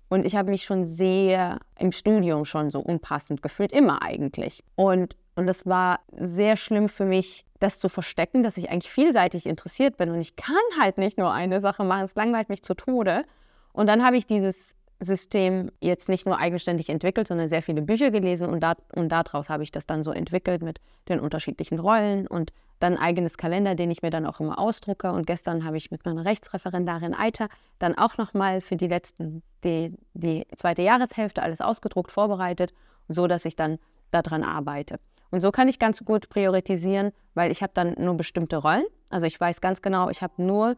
Und 0.10 0.26
ich 0.26 0.36
habe 0.36 0.50
mich 0.50 0.64
schon 0.64 0.84
sehr 0.84 1.60
im 1.80 1.94
Studium 1.94 2.44
schon 2.44 2.70
so 2.70 2.80
unpassend 2.80 3.42
gefühlt, 3.42 3.72
immer 3.72 4.02
eigentlich. 4.02 4.62
Und, 4.76 5.16
und 5.36 5.48
das 5.48 5.66
war 5.66 6.02
sehr 6.18 6.58
schlimm 6.58 6.90
für 6.90 7.06
mich, 7.06 7.46
das 7.60 7.80
zu 7.80 7.88
verstecken, 7.88 8.44
dass 8.44 8.58
ich 8.58 8.70
eigentlich 8.70 8.92
vielseitig 8.92 9.46
interessiert 9.46 9.96
bin 9.98 10.10
und 10.10 10.20
ich 10.20 10.36
kann 10.36 10.56
halt 10.80 10.98
nicht 10.98 11.18
nur 11.18 11.32
eine 11.32 11.62
Sache 11.62 11.84
machen. 11.84 12.04
Es 12.04 12.16
langweilt 12.16 12.50
mich 12.50 12.64
zu 12.64 12.74
Tode. 12.74 13.24
Und 13.72 13.88
dann 13.88 14.04
habe 14.04 14.18
ich 14.18 14.26
dieses 14.26 14.76
System 15.02 15.72
jetzt 15.82 16.10
nicht 16.10 16.26
nur 16.26 16.38
eigenständig 16.38 16.90
entwickelt, 16.90 17.28
sondern 17.28 17.50
sehr 17.50 17.64
viele 17.64 17.82
Bücher 17.82 18.12
gelesen 18.12 18.48
und, 18.48 18.62
da, 18.62 18.76
und 18.96 19.10
daraus 19.10 19.50
habe 19.50 19.64
ich 19.64 19.72
das 19.72 19.86
dann 19.88 20.04
so 20.04 20.12
entwickelt 20.12 20.62
mit 20.62 20.80
den 21.10 21.20
unterschiedlichen 21.20 21.80
Rollen 21.80 22.28
und 22.28 22.54
dann 22.80 22.98
eigenes 22.98 23.38
Kalender, 23.38 23.76
den 23.76 23.92
ich 23.92 24.02
mir 24.02 24.12
dann 24.12 24.26
auch 24.26 24.40
immer 24.40 24.60
ausdrucke. 24.60 25.12
Und 25.12 25.28
gestern 25.28 25.66
habe 25.66 25.78
ich 25.78 25.92
mit 25.92 26.06
meiner 26.06 26.26
Rechtsreferendarin 26.26 27.14
Eiter 27.14 27.48
dann 27.80 27.98
auch 27.98 28.18
nochmal 28.18 28.62
für 28.62 28.76
die 28.76 28.88
letzten, 28.88 29.44
die, 29.64 29.94
die 30.14 30.46
zweite 30.56 30.82
Jahreshälfte 30.82 31.42
alles 31.44 31.62
ausgedruckt, 31.62 32.12
vorbereitet, 32.12 32.74
so 33.08 33.28
dass 33.28 33.46
ich 33.46 33.56
dann 33.56 33.78
daran 34.12 34.44
arbeite. 34.44 35.00
Und 35.32 35.42
so 35.42 35.52
kann 35.52 35.68
ich 35.68 35.80
ganz 35.80 36.04
gut 36.04 36.30
priorisieren, 36.30 37.12
weil 37.34 37.52
ich 37.52 37.64
habe 37.64 37.72
dann 37.74 37.96
nur 37.98 38.16
bestimmte 38.16 38.58
Rollen. 38.58 38.86
Also 39.10 39.26
ich 39.26 39.40
weiß 39.40 39.62
ganz 39.62 39.82
genau, 39.82 40.10
ich 40.10 40.22
habe 40.22 40.42
nur 40.44 40.76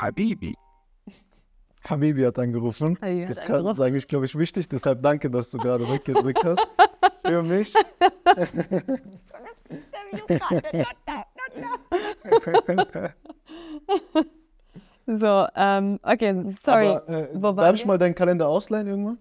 Habibi. 0.00 0.54
Habibi 1.84 2.22
hat 2.22 2.38
angerufen. 2.38 2.98
Habibi 3.00 3.22
hat 3.22 3.30
das 3.30 3.38
kann, 3.38 3.56
angerufen. 3.56 3.76
ist 3.76 3.80
eigentlich, 3.80 4.08
glaube 4.08 4.24
ich, 4.26 4.38
wichtig. 4.38 4.68
Deshalb 4.68 5.02
danke, 5.02 5.30
dass 5.30 5.50
du 5.50 5.58
gerade 5.58 5.88
weggedrückt 5.88 6.44
hast. 6.44 6.66
Für 7.24 7.42
mich. 7.42 7.72
So, 15.06 15.46
ähm, 15.56 15.98
okay, 16.02 16.44
sorry. 16.50 16.86
Aber, 16.86 17.08
äh, 17.08 17.54
darf 17.56 17.74
ich 17.74 17.86
mal 17.86 17.98
deinen 17.98 18.14
Kalender 18.14 18.48
ausleihen 18.48 18.86
irgendwann? 18.86 19.18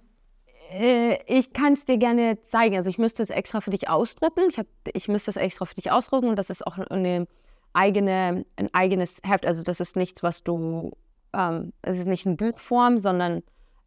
Äh, 0.72 1.20
ich 1.25 1.53
kann 1.53 1.74
es 1.74 1.86
dir 1.86 1.98
gerne 1.98 2.38
zeigen. 2.48 2.75
Also 2.75 2.89
ich 2.89 2.98
müsste 2.98 3.24
es 3.24 3.30
extra 3.30 3.62
für 3.62 3.72
dich 3.72 3.89
ausdrucken. 3.89 4.44
Ich, 4.50 4.58
hab, 4.58 4.68
ich 4.94 5.08
müsste 5.08 5.32
es 5.32 5.38
extra 5.38 5.65
für 5.65 5.75
dich 5.75 5.91
ausdrucken 5.91 6.30
und 6.30 6.38
das 6.38 6.50
ist 6.50 6.65
auch 6.65 6.77
eine 6.77 7.27
eigene, 7.74 8.46
ein 8.56 8.74
eigenes 8.74 9.20
Heft. 9.24 9.46
Also 9.46 9.63
das 9.63 9.80
ist 9.80 9.96
nichts, 9.96 10.24
was 10.24 10.44
du, 10.44 10.91
ähm, 11.33 11.73
es 11.81 12.00
ist 12.00 12.07
nicht 12.07 12.25
in 12.25 12.38
Buchform, 12.38 12.97
sondern 12.97 13.43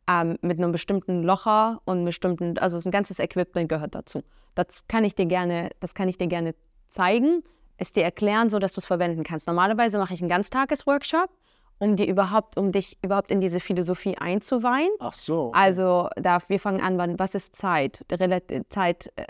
ähm, 0.08 0.36
mit 0.42 0.58
einem 0.58 0.72
bestimmten 0.72 1.22
Locher 1.22 1.80
und 1.84 2.04
bestimmten, 2.04 2.58
also 2.58 2.78
ein 2.84 2.90
ganzes 2.90 3.18
Equipment 3.18 3.68
gehört 3.68 3.94
dazu. 3.94 4.22
Das 4.54 4.86
kann 4.88 5.04
ich 5.04 5.14
dir 5.14 5.26
gerne, 5.26 5.70
das 5.80 5.94
kann 5.94 6.08
ich 6.08 6.18
dir 6.18 6.26
gerne 6.26 6.54
zeigen, 6.88 7.42
es 7.76 7.92
dir 7.92 8.04
erklären, 8.04 8.48
so 8.48 8.58
dass 8.58 8.72
du 8.72 8.80
es 8.80 8.84
verwenden 8.84 9.24
kannst. 9.24 9.46
Normalerweise 9.46 9.98
mache 9.98 10.14
ich 10.14 10.20
einen 10.20 10.28
Ganztagesworkshop, 10.28 11.28
um 11.78 11.96
dir 11.96 12.06
überhaupt, 12.06 12.56
um 12.56 12.70
dich 12.70 12.98
überhaupt 13.02 13.30
in 13.30 13.40
diese 13.40 13.60
Philosophie 13.60 14.16
einzuweihen. 14.16 14.90
Ach 15.00 15.12
so. 15.12 15.50
Also 15.52 16.08
da, 16.16 16.38
wir 16.46 16.60
fangen 16.60 16.80
an, 16.80 17.18
was 17.18 17.34
ist 17.34 17.56
Zeit? 17.56 18.04
Rela 18.12 18.38
Zeit, 18.68 19.12
äh, 19.16 19.24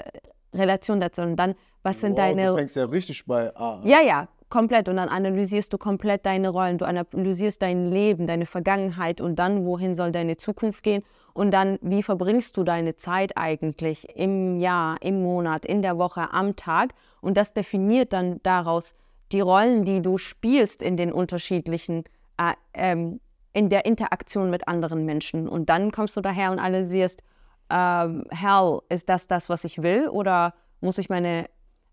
Relation 0.53 1.01
dazu. 1.01 1.23
Und 1.23 1.37
dann, 1.37 1.55
was 1.83 2.01
sind 2.01 2.13
wow, 2.13 2.19
deine. 2.19 2.47
Du 2.49 2.57
fängst 2.57 2.77
ja 2.77 2.85
richtig 2.85 3.25
bei 3.27 3.55
A. 3.57 3.81
Ja, 3.85 4.01
ja, 4.03 4.29
komplett. 4.55 4.89
Und 4.89 4.97
dann 4.97 5.09
analysierst 5.09 5.73
du 5.73 5.79
komplett 5.79 6.25
deine 6.27 6.49
Rollen, 6.49 6.79
du 6.79 6.85
analysierst 6.85 7.61
dein 7.61 7.91
Leben, 7.91 8.29
deine 8.29 8.47
Vergangenheit 8.47 9.21
und 9.21 9.37
dann, 9.41 9.67
wohin 9.67 9.97
soll 9.97 10.13
deine 10.13 10.37
Zukunft 10.37 10.85
gehen? 10.85 11.03
Und 11.33 11.51
dann, 11.51 11.79
wie 11.83 12.05
verbringst 12.05 12.57
du 12.57 12.63
deine 12.63 12.95
Zeit 12.95 13.37
eigentlich 13.37 14.09
im 14.15 14.61
Jahr, 14.61 14.97
im 15.03 15.25
Monat, 15.25 15.67
in 15.67 15.83
der 15.83 15.99
Woche, 15.99 16.33
am 16.33 16.55
Tag? 16.55 16.95
Und 17.21 17.37
das 17.37 17.53
definiert 17.53 18.13
dann 18.13 18.41
daraus 18.45 18.95
die 19.33 19.41
Rollen, 19.41 19.85
die 19.85 20.01
du 20.01 20.19
spielst 20.19 20.83
in 20.83 20.97
den 20.97 21.13
unterschiedlichen, 21.13 22.05
äh, 22.39 22.53
ähm, 22.75 23.19
in 23.53 23.71
der 23.71 23.85
Interaktion 23.87 24.51
mit 24.51 24.69
anderen 24.69 25.05
Menschen. 25.05 25.49
Und 25.49 25.69
dann 25.69 25.91
kommst 25.91 26.17
du 26.17 26.21
daher 26.21 26.53
und 26.53 26.61
analysierst, 26.61 27.25
ähm, 27.71 28.25
hell, 28.31 28.79
ist 28.89 29.09
das 29.09 29.27
das, 29.27 29.49
was 29.49 29.65
ich 29.65 29.83
will? 29.83 30.07
Oder 30.09 30.55
muss 30.81 30.99
ich 30.99 31.09
meine 31.09 31.47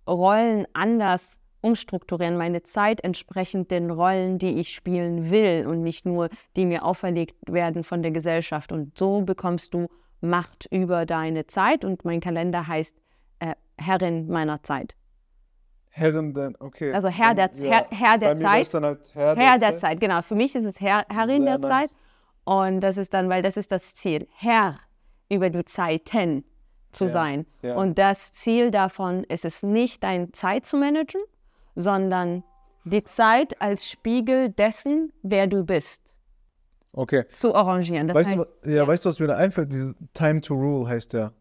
Rollen 0.07 0.67
anders 0.73 1.40
umstrukturieren, 1.61 2.37
meine 2.37 2.63
Zeit 2.63 3.03
entsprechend 3.03 3.71
den 3.71 3.91
Rollen, 3.91 4.37
die 4.39 4.59
ich 4.59 4.73
spielen 4.73 5.29
will 5.29 5.65
und 5.67 5.81
nicht 5.83 6.05
nur, 6.05 6.29
die 6.55 6.65
mir 6.65 6.83
auferlegt 6.83 7.35
werden 7.47 7.83
von 7.83 8.01
der 8.01 8.11
Gesellschaft. 8.11 8.71
Und 8.71 8.97
so 8.97 9.21
bekommst 9.21 9.73
du 9.73 9.87
Macht 10.23 10.67
über 10.69 11.05
deine 11.07 11.47
Zeit 11.47 11.83
und 11.83 12.05
mein 12.05 12.19
Kalender 12.19 12.67
heißt 12.67 12.95
äh, 13.39 13.55
Herrin 13.77 14.27
meiner 14.27 14.61
Zeit. 14.61 14.95
Herren 15.89 16.33
denn, 16.33 16.55
okay. 16.59 16.93
Also 16.93 17.09
Herr 17.09 17.33
der- 17.33 17.49
Herr- 17.59 17.87
Herr 17.89 18.17
der 18.17 18.27
bei 18.27 18.35
mir 18.35 18.41
Zeit. 18.63 18.73
halt 18.83 18.99
Herr, 19.15 19.35
Herr 19.35 19.57
der 19.57 19.77
Zeit, 19.77 19.99
genau. 19.99 20.21
Für 20.21 20.35
mich 20.35 20.55
ist 20.55 20.63
es 20.65 20.79
Herr, 20.79 21.05
Herrin 21.09 21.43
Sehr 21.43 21.57
der 21.57 21.69
nice. 21.69 21.89
Zeit. 21.89 21.97
Und 22.43 22.79
das 22.81 22.97
ist 22.97 23.13
dann, 23.13 23.29
weil 23.29 23.41
das 23.41 23.57
ist 23.57 23.71
das 23.71 23.93
Ziel, 23.95 24.27
Herr 24.35 24.79
über 25.29 25.49
die 25.49 25.65
Zeiten 25.65 26.43
zu 26.91 27.05
Ja, 27.05 27.09
sein. 27.09 27.45
ja. 27.61 27.75
Und 27.75 27.97
das 27.97 28.31
Ziel 28.33 28.69
davon 28.71 29.23
ist 29.25 29.43
es 29.43 29.63
nicht, 29.63 30.03
deine 30.03 30.31
Zeit 30.31 30.65
zu 30.65 30.77
managen, 30.77 31.21
sondern 31.75 32.43
die 32.85 33.03
Zeit 33.03 33.61
als 33.61 33.87
Spiegel 33.89 34.49
dessen, 34.49 35.13
wer 35.23 35.47
du 35.47 35.63
bist, 35.63 36.01
Okay. 36.93 37.25
zu 37.31 37.53
arrangieren. 37.55 38.07
Das 38.07 38.15
Weißt 38.15 38.29
heißt, 38.29 38.39
du, 38.39 38.41
wa- 38.43 38.69
ja, 38.69 38.87
weißt 38.87 39.05
du, 39.05 39.09
was 39.09 39.19
mir 39.19 39.27
da 39.27 39.35
einfällt? 39.37 39.71
Diese 39.71 39.93
Time 40.13 40.41
to 40.41 40.53
Rule 40.55 40.87
heißt 40.89 41.13
der. 41.13 41.31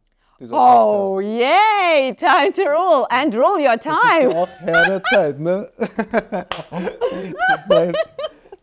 oh, 0.52 1.14
Podcast. 1.16 1.22
yay, 1.40 2.14
time 2.14 2.52
to 2.52 2.62
rule 2.62 3.06
and 3.10 3.34
rule 3.34 3.58
your 3.60 3.76
Das 3.76 3.87
ist 3.87 4.00
time. 4.18 4.32
ja 4.32 4.42
auch 4.42 4.49
Herr 4.60 4.87
der 4.87 5.02
Zeit, 5.02 5.38
ne? 5.40 5.70
das 5.80 7.68
heißt, 7.68 7.96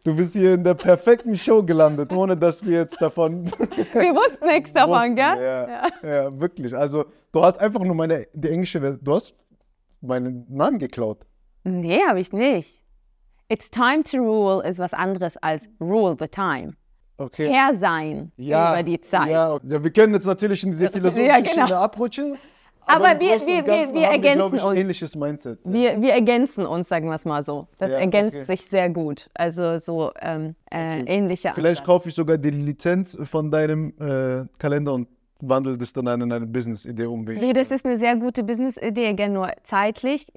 du 0.03 0.15
bist 0.15 0.33
hier 0.33 0.53
in 0.53 0.63
der 0.63 0.73
perfekten 0.75 1.35
Show 1.35 1.61
gelandet, 1.63 2.11
ohne 2.13 2.35
dass 2.37 2.63
wir 2.65 2.79
jetzt 2.79 2.99
davon 3.01 3.45
Wir 3.93 4.15
wussten 4.15 4.45
nichts 4.45 4.71
davon, 4.73 4.93
wussten. 4.95 5.15
gell? 5.15 5.41
Ja, 5.43 5.87
ja. 6.03 6.39
wirklich. 6.39 6.75
Also, 6.75 7.05
du 7.31 7.43
hast 7.43 7.59
einfach 7.59 7.81
nur 7.81 7.95
meine, 7.95 8.25
die 8.33 8.49
englische 8.49 8.79
Version, 8.79 9.03
du 9.03 9.13
hast 9.15 9.35
meinen 10.01 10.45
Namen 10.49 10.79
geklaut. 10.79 11.26
Nee, 11.67 11.99
habe 12.07 12.19
ich 12.19 12.31
nicht. 12.33 12.81
It's 13.49 13.69
time 13.69 14.03
to 14.03 14.17
rule 14.17 14.63
ist 14.67 14.79
was 14.79 14.93
anderes 14.93 15.37
als 15.37 15.69
rule 15.79 16.15
the 16.19 16.27
time. 16.27 16.73
Okay. 17.17 17.49
Herr 17.49 17.73
sein 17.75 18.31
über 18.37 18.83
die 18.83 18.99
Zeit. 19.01 19.29
Ja, 19.29 19.53
okay. 19.53 19.67
ja, 19.69 19.83
wir 19.83 19.91
können 19.91 20.13
jetzt 20.13 20.25
natürlich 20.25 20.63
in 20.63 20.71
diese 20.71 20.89
philosophische 20.89 21.27
Ja, 21.27 21.39
genau. 21.39 21.65
Schiene 21.67 21.77
abrutschen. 21.79 22.37
Aber 22.89 23.11
im 23.13 23.19
wir- 23.19 23.39
wir- 23.45 23.65
wir- 23.65 23.93
wir 23.93 24.07
ergänzen 24.07 24.55
ich, 24.55 24.63
uns. 24.63 24.79
ähnliches 24.79 25.15
Mindset. 25.15 25.59
Wir, 25.65 25.99
wir 26.01 26.13
ergänzen 26.13 26.65
uns, 26.65 26.87
sagen 26.87 27.07
wir 27.09 27.15
es 27.15 27.25
mal 27.25 27.43
so. 27.43 27.67
Das 27.79 27.91
Ja, 27.91 27.97
ergänzt 27.97 28.35
okay. 28.35 28.45
sich 28.45 28.63
sehr 28.65 28.89
gut. 28.89 29.29
Also 29.33 29.77
so 29.79 30.11
ähm, 30.21 30.55
äh, 30.71 31.01
ähnliche 31.01 31.51
Vielleicht 31.53 31.81
Ansatz. 31.81 31.85
kaufe 31.85 32.09
ich 32.09 32.15
sogar 32.15 32.37
die 32.37 32.51
Lizenz 32.51 33.17
von 33.23 33.51
deinem 33.51 33.93
äh, 33.99 34.45
Kalender 34.57 34.93
und 34.93 35.09
wandle 35.41 35.77
das 35.77 35.93
dann 35.93 36.07
in 36.21 36.31
eine 36.31 36.45
Business-Idee 36.45 37.05
um. 37.05 37.23
Nee, 37.23 37.53
das 37.53 37.71
ist 37.71 37.85
eine 37.85 37.97
sehr 37.97 38.15
gute 38.15 38.43
Business-Idee, 38.43 39.07
again, 39.07 39.33
nur 39.33 39.51
zeitlich. 39.63 40.27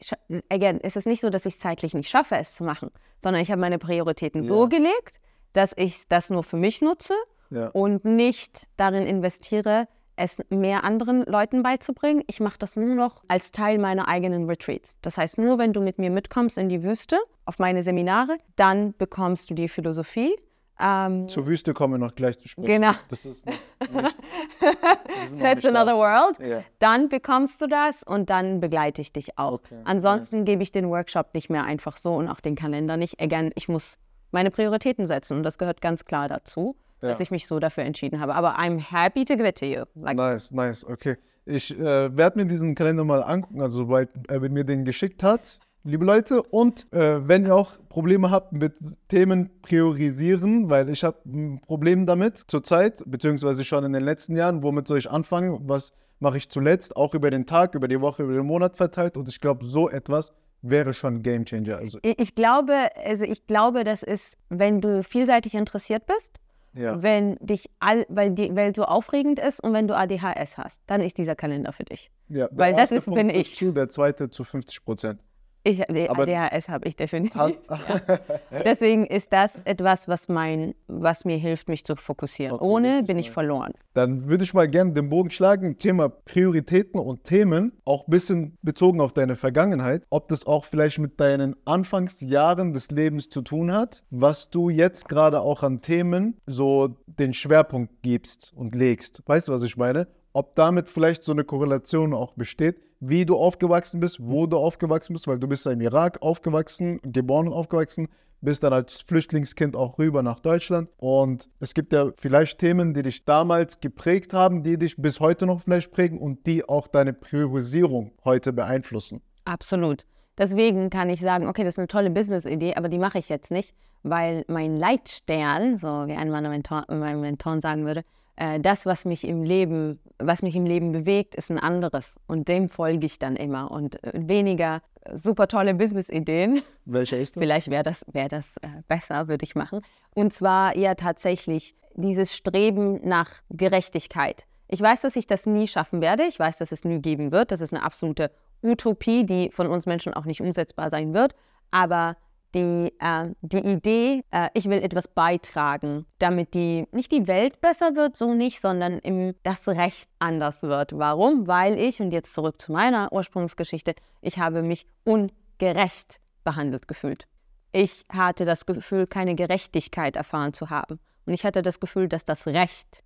Again, 0.51 0.79
es 0.83 0.97
ist 0.97 1.07
nicht 1.07 1.21
so, 1.21 1.31
dass 1.31 1.47
ich 1.47 1.55
es 1.55 1.61
zeitlich 1.61 1.95
nicht 1.95 2.09
schaffe, 2.09 2.37
es 2.37 2.55
zu 2.55 2.65
machen, 2.65 2.91
sondern 3.19 3.43
ich 3.43 3.51
habe 3.51 3.61
meine 3.61 3.79
Prioritäten 3.79 4.43
so 4.43 4.63
Ja. 4.63 4.69
gelegt, 4.69 5.21
dass 5.53 5.73
ich 5.77 6.07
das 6.09 6.31
nur 6.31 6.43
für 6.45 6.57
mich 6.57 6.81
nutze 6.81 7.15
Ja. 7.51 7.69
und 7.69 8.05
nicht 8.05 8.69
darin 8.77 9.05
investiere, 9.05 9.89
es 10.17 10.37
mehr 10.51 10.85
anderen 10.85 11.23
Leuten 11.25 11.63
beizubringen. 11.63 12.23
Ich 12.27 12.41
mache 12.41 12.59
das 12.59 12.77
nur 12.77 12.95
noch 12.95 13.23
als 13.29 13.53
Teil 13.53 13.79
meiner 13.79 14.07
eigenen 14.07 14.45
Retreats. 14.45 14.99
Das 15.01 15.17
heißt, 15.17 15.39
nur 15.39 15.57
wenn 15.59 15.73
du 15.73 15.81
mit 15.81 15.99
mir 15.99 16.11
mitkommst 16.11 16.59
in 16.59 16.69
die 16.69 16.83
Wüste, 16.83 17.17
auf 17.47 17.59
meine 17.59 17.83
Seminare, 17.83 18.37
dann 18.57 18.95
bekommst 18.99 19.49
du 19.51 19.55
die 19.55 19.69
Philosophie. 19.69 20.37
Ähm, 20.83 21.29
Zur 21.29 21.47
Wüste 21.47 21.75
kommen 21.75 21.95
wir 21.95 21.99
noch 21.99 22.15
gleich 22.15 22.39
zu 22.39 22.49
sprechen. 22.49 22.67
Genau. 22.67 22.93
Das 23.09 23.27
ist 23.27 23.45
nicht, 23.47 23.61
sind 23.81 23.95
noch 24.03 25.41
That's 25.41 25.63
da. 25.63 25.69
another 25.69 25.97
world. 25.97 26.39
Ja. 26.39 26.63
Dann 26.79 27.09
bekommst 27.09 27.61
du 27.61 27.67
das 27.67 28.03
und 28.03 28.31
dann 28.31 28.61
begleite 28.61 29.01
ich 29.03 29.13
dich 29.13 29.39
auch. 29.39 29.55
Okay, 29.65 29.77
Ansonsten 29.85 30.45
gebe 30.45 30.63
ich 30.63 30.73
den 30.73 30.89
Workshop 30.89 31.35
nicht 31.35 31.51
mehr 31.51 31.65
einfach 31.65 31.97
so 31.97 32.15
und 32.15 32.29
auch 32.29 32.41
den 32.41 32.55
Kalender 32.57 32.97
nicht. 32.97 33.21
Again, 33.21 33.51
ich 33.55 33.69
muss 33.69 33.99
meine 34.33 34.51
Prioritäten 34.51 35.07
setzen 35.07 35.37
und 35.37 35.43
das 35.43 35.59
gehört 35.59 35.81
ganz 35.81 36.05
klar 36.05 36.29
dazu, 36.29 36.77
dass 37.01 37.19
Ja. 37.19 37.23
ich 37.23 37.31
mich 37.31 37.47
so 37.47 37.59
dafür 37.59 37.85
entschieden 37.85 38.21
habe. 38.21 38.35
Aber 38.35 38.59
I'm 38.59 38.79
happy 38.81 39.25
to 39.25 39.35
give 39.37 39.47
it 39.49 39.59
to 39.59 39.67
you. 39.67 39.85
Like, 39.95 40.17
Nice, 40.17 40.51
nice, 40.53 40.85
okay. 40.87 41.17
Ich 41.47 41.77
äh, 41.79 42.17
werde 42.17 42.39
mir 42.39 42.45
diesen 42.47 42.75
Kalender 42.75 43.03
mal 43.05 43.23
angucken, 43.23 43.61
also 43.61 43.79
sobald 43.79 44.11
er 44.31 44.41
mir 44.41 44.65
den 44.65 44.85
geschickt 44.85 45.23
hat, 45.23 45.59
liebe 45.85 46.05
Leute. 46.05 46.43
Und 46.43 46.93
äh, 46.93 47.27
wenn 47.27 47.45
ihr 47.45 47.55
auch 47.55 47.73
Probleme 47.89 48.31
habt 48.31 48.53
mit 48.53 48.75
Themen 49.09 49.51
priorisieren, 49.63 50.71
weil 50.71 50.89
ich 50.89 51.05
habe 51.05 51.19
ein 51.27 51.61
Problem 51.61 52.07
damit 52.07 52.39
zurzeit, 52.47 53.03
beziehungsweise 53.07 53.65
schon 53.65 53.85
in 53.85 53.93
den 53.93 54.03
letzten 54.05 54.37
Jahren, 54.37 54.63
womit 54.63 54.87
soll 54.89 54.99
ich 54.99 55.11
anfangen, 55.11 55.59
was 55.69 55.93
mache 56.19 56.37
ich 56.37 56.49
zuletzt, 56.51 56.97
auch 56.97 57.15
über 57.15 57.31
den 57.31 57.47
Tag, 57.47 57.75
über 57.75 57.89
die 57.89 58.01
Woche, 58.01 58.23
über 58.23 58.35
den 58.35 58.47
Monat 58.47 58.77
verteilt. 58.77 59.17
Und 59.17 59.29
ich 59.29 59.41
glaube, 59.41 59.65
so 59.65 59.89
etwas 59.89 60.33
wäre 60.63 60.93
schon 60.93 61.17
ein 61.17 61.23
Game 61.23 61.45
Changer. 61.47 61.79
Also, 61.79 61.99
ich 62.03 62.19
ich 62.19 62.35
glaube, 62.35 62.75
also 63.05 63.25
ich 63.25 63.47
glaube, 63.47 63.85
das 63.85 64.03
ist, 64.03 64.37
wenn 64.51 64.81
du 64.83 65.03
vielseitig 65.03 65.55
interessiert 65.55 66.05
bist, 66.07 66.37
ja. 66.75 67.03
wenn 67.03 67.37
dich 67.41 67.71
all, 67.81 68.05
weil 68.11 68.33
die 68.33 68.55
Welt 68.55 68.77
so 68.77 68.85
aufregend 68.85 69.39
ist 69.39 69.65
und 69.65 69.73
wenn 69.73 69.89
du 69.89 69.97
ADHS 69.97 70.59
hast, 70.59 70.83
dann 70.87 71.01
ist 71.01 71.17
dieser 71.17 71.35
Kalender 71.35 71.73
für 71.73 71.85
dich. 71.85 72.11
ja. 72.29 72.49
Weil 72.53 72.75
das 72.75 72.91
ist- 72.93 73.07
Punkt 73.07 73.19
bin 73.19 73.31
ich. 73.31 73.57
Zu, 73.57 73.73
der 73.73 73.89
zweite 73.89 74.29
zu 74.29 74.45
50 74.45 74.85
Prozent. 74.85 75.21
Ich, 75.63 75.83
Aber- 76.11 76.23
ADHS 76.23 76.69
habe 76.71 76.89
ich 76.89 76.97
definitiv. 76.97 77.39
Hat- 77.39 78.23
Deswegen 78.65 79.05
ist 79.07 79.33
das 79.33 79.63
etwas, 79.65 80.09
was, 80.09 80.29
mein, 80.29 80.75
was 80.87 81.25
mir 81.27 81.37
hilft, 81.37 81.69
mich 81.69 81.85
zu 81.85 81.97
fokussieren. 81.97 82.55
Okay, 82.55 82.65
Ohne 82.65 83.03
bin 83.03 83.19
ich 83.19 83.31
verloren. 83.31 83.73
Dann 83.93 84.29
würde 84.29 84.45
ich 84.45 84.55
mal 84.55 84.69
gerne 84.69 84.93
den 84.93 85.11
Bogen 85.11 85.31
schlagen, 85.31 85.77
Thema 85.77 86.09
Prioritäten 86.09 86.99
und 86.99 87.25
Themen, 87.25 87.73
auch 87.85 88.07
ein 88.07 88.11
bisschen 88.11 88.57
bezogen 88.63 89.01
auf 89.01 89.13
deine 89.13 89.35
Vergangenheit, 89.37 90.05
ob 90.11 90.29
das 90.29 90.47
auch 90.47 90.65
vielleicht 90.65 90.99
mit 90.99 91.21
deinen 91.21 91.55
Anfangsjahren 91.67 92.73
des 92.73 92.91
Lebens 92.91 93.29
zu 93.29 93.43
tun 93.43 93.73
hat, 93.73 94.03
was 94.11 94.49
du 94.51 94.71
jetzt 94.71 95.09
gerade 95.09 95.41
auch 95.41 95.63
an 95.63 95.81
Themen 95.83 96.39
so 96.47 96.97
den 97.07 97.35
Schwerpunkt 97.35 98.03
gibst 98.03 98.53
und 98.55 98.75
legst. 98.75 99.23
Weißt 99.27 99.49
du, 99.49 99.53
was 99.53 99.63
ich 99.63 99.77
meine? 99.77 100.07
Ob 100.33 100.55
damit 100.55 100.89
vielleicht 100.89 101.25
so 101.25 101.33
eine 101.33 101.45
Korrelation 101.45 102.15
auch 102.15 102.35
besteht, 102.35 102.81
wie 103.01 103.25
du 103.25 103.37
aufgewachsen 103.37 103.99
bist, 104.01 104.19
wo 104.21 104.47
du 104.47 104.59
aufgewachsen 104.59 105.15
bist, 105.15 105.27
weil 105.27 105.39
du 105.39 105.49
bist 105.49 105.67
ja 105.67 105.73
im 105.73 105.81
Irak 105.81 106.23
aufgewachsen, 106.23 107.01
geboren 107.03 107.49
und 107.49 107.55
aufgewachsen, 107.55 108.09
bist 108.43 108.63
dann 108.63 108.73
als 108.73 109.03
Flüchtlingskind 109.03 109.77
auch 109.77 109.99
rüber 109.99 110.23
nach 110.23 110.39
Deutschland. 110.39 110.89
Und 110.99 111.49
es 111.59 111.75
gibt 111.75 111.93
ja 111.93 112.11
vielleicht 112.17 112.59
Themen, 112.59 112.95
die 112.95 113.03
dich 113.03 113.25
damals 113.25 113.81
geprägt 113.81 114.33
haben, 114.33 114.63
die 114.63 114.79
dich 114.79 114.97
bis 114.97 115.21
heute 115.21 115.47
noch 115.47 115.63
vielleicht 115.63 115.91
prägen 115.91 116.19
und 116.19 116.47
die 116.47 116.67
auch 116.69 116.87
deine 116.87 117.13
Priorisierung 117.13 118.13
heute 118.25 118.53
beeinflussen. 118.53 119.21
Absolut. 119.45 120.05
Deswegen 120.39 120.91
kann 120.91 121.11
ich 121.11 121.21
sagen, 121.21 121.49
okay, 121.49 121.65
das 121.65 121.75
ist 121.75 121.79
eine 121.79 121.89
tolle 121.89 122.11
Business-Idee, 122.11 122.75
aber 122.77 122.89
die 122.89 122.99
mache 122.99 123.19
ich 123.19 123.29
jetzt 123.29 123.51
nicht, 123.51 123.75
weil 124.03 124.45
mein 124.49 124.77
Leitstern, 124.77 125.77
so 125.77 126.07
wie 126.07 126.15
ein 126.15 126.31
meiner 126.31 126.49
Mentor, 126.49 126.85
mein 126.89 127.21
Mentoren 127.21 127.61
sagen 127.61 127.85
würde, 127.85 128.05
äh, 128.41 128.59
das, 128.59 128.87
was 128.87 129.05
mich 129.05 129.27
im 129.29 129.43
Leben, 129.43 130.01
was 130.19 130.41
mich 130.41 130.57
im 130.57 130.65
Leben 130.65 130.93
bewegt, 130.93 131.35
ist 131.35 131.51
ein 131.51 131.59
anderes. 131.59 132.17
Und 132.27 132.49
dem 132.49 132.71
folge 132.71 133.05
ich 133.05 133.19
dann 133.19 133.37
immer. 133.37 133.71
Und 133.71 134.03
äh, 134.03 134.13
weniger 134.15 134.81
super 135.13 135.47
tolle 135.47 135.75
Business-Ideen. 135.75 136.63
Welcher 136.87 137.19
ist 137.19 137.37
das? 137.37 137.43
Vielleicht 137.43 137.71
wäre 137.71 137.83
das, 137.83 138.05
wär 138.11 138.29
das 138.29 138.57
äh, 138.59 138.69
besser, 138.89 139.29
würde 139.29 139.45
ich 139.45 139.55
machen. 139.55 139.83
Und 140.15 140.33
zwar 140.33 140.75
eher 140.75 140.97
tatsächlich 140.97 141.75
dieses 141.95 142.35
Streben 142.35 143.07
nach 143.07 143.31
Gerechtigkeit. 143.51 144.47
Ich 144.69 144.81
weiß, 144.81 145.03
dass 145.03 145.17
ich 145.17 145.27
das 145.27 145.45
nie 145.45 145.67
schaffen 145.67 146.01
werde. 146.01 146.25
Ich 146.25 146.39
weiß, 146.39 146.57
dass 146.57 146.73
es 146.73 146.85
nie 146.85 147.01
geben 147.01 147.33
wird. 147.33 147.51
Das 147.51 147.61
ist 147.61 147.75
eine 147.75 147.83
absolute 147.83 148.31
Utopie, 148.63 149.27
die 149.27 149.51
von 149.51 149.67
uns 149.67 149.85
Menschen 149.85 150.15
auch 150.15 150.25
nicht 150.25 150.41
umsetzbar 150.41 150.89
sein 150.89 151.13
wird. 151.13 151.35
Aber 151.73 152.17
die, 152.55 152.93
äh, 152.99 153.29
die 153.41 153.59
Idee, 153.59 154.25
äh, 154.31 154.49
ich 154.55 154.69
will 154.69 154.83
etwas 154.83 155.09
beitragen, 155.09 156.07
damit 156.19 156.55
die, 156.55 156.87
nicht 156.93 157.13
die 157.13 157.27
Welt 157.27 157.61
besser 157.61 157.97
wird, 157.97 158.17
so 158.17 158.35
nicht, 158.35 158.61
sondern 158.61 158.99
im, 158.99 159.35
das 159.43 159.67
Recht 159.69 160.09
anders 160.19 160.63
wird. 160.63 160.97
Warum? 160.99 161.47
Weil 161.47 161.79
ich, 161.79 162.01
und 162.01 162.13
jetzt 162.13 162.35
zurück 162.35 162.61
zu 162.61 162.73
meiner 162.73 163.13
Ursprungsgeschichte, 163.13 163.95
ich 164.21 164.39
habe 164.39 164.63
mich 164.63 164.87
ungerecht 165.05 166.21
behandelt 166.45 166.89
gefühlt. 166.89 167.27
Ich 167.73 168.05
hatte 168.11 168.45
das 168.45 168.67
Gefühl, 168.67 169.07
keine 169.07 169.35
Gerechtigkeit 169.35 170.17
erfahren 170.17 170.53
zu 170.53 170.71
haben. 170.71 170.99
Und 171.27 171.35
ich 171.35 171.45
hatte 171.45 171.63
das 171.63 171.79
Gefühl, 171.79 172.09
dass 172.09 172.25
das 172.25 172.47
Recht 172.47 173.05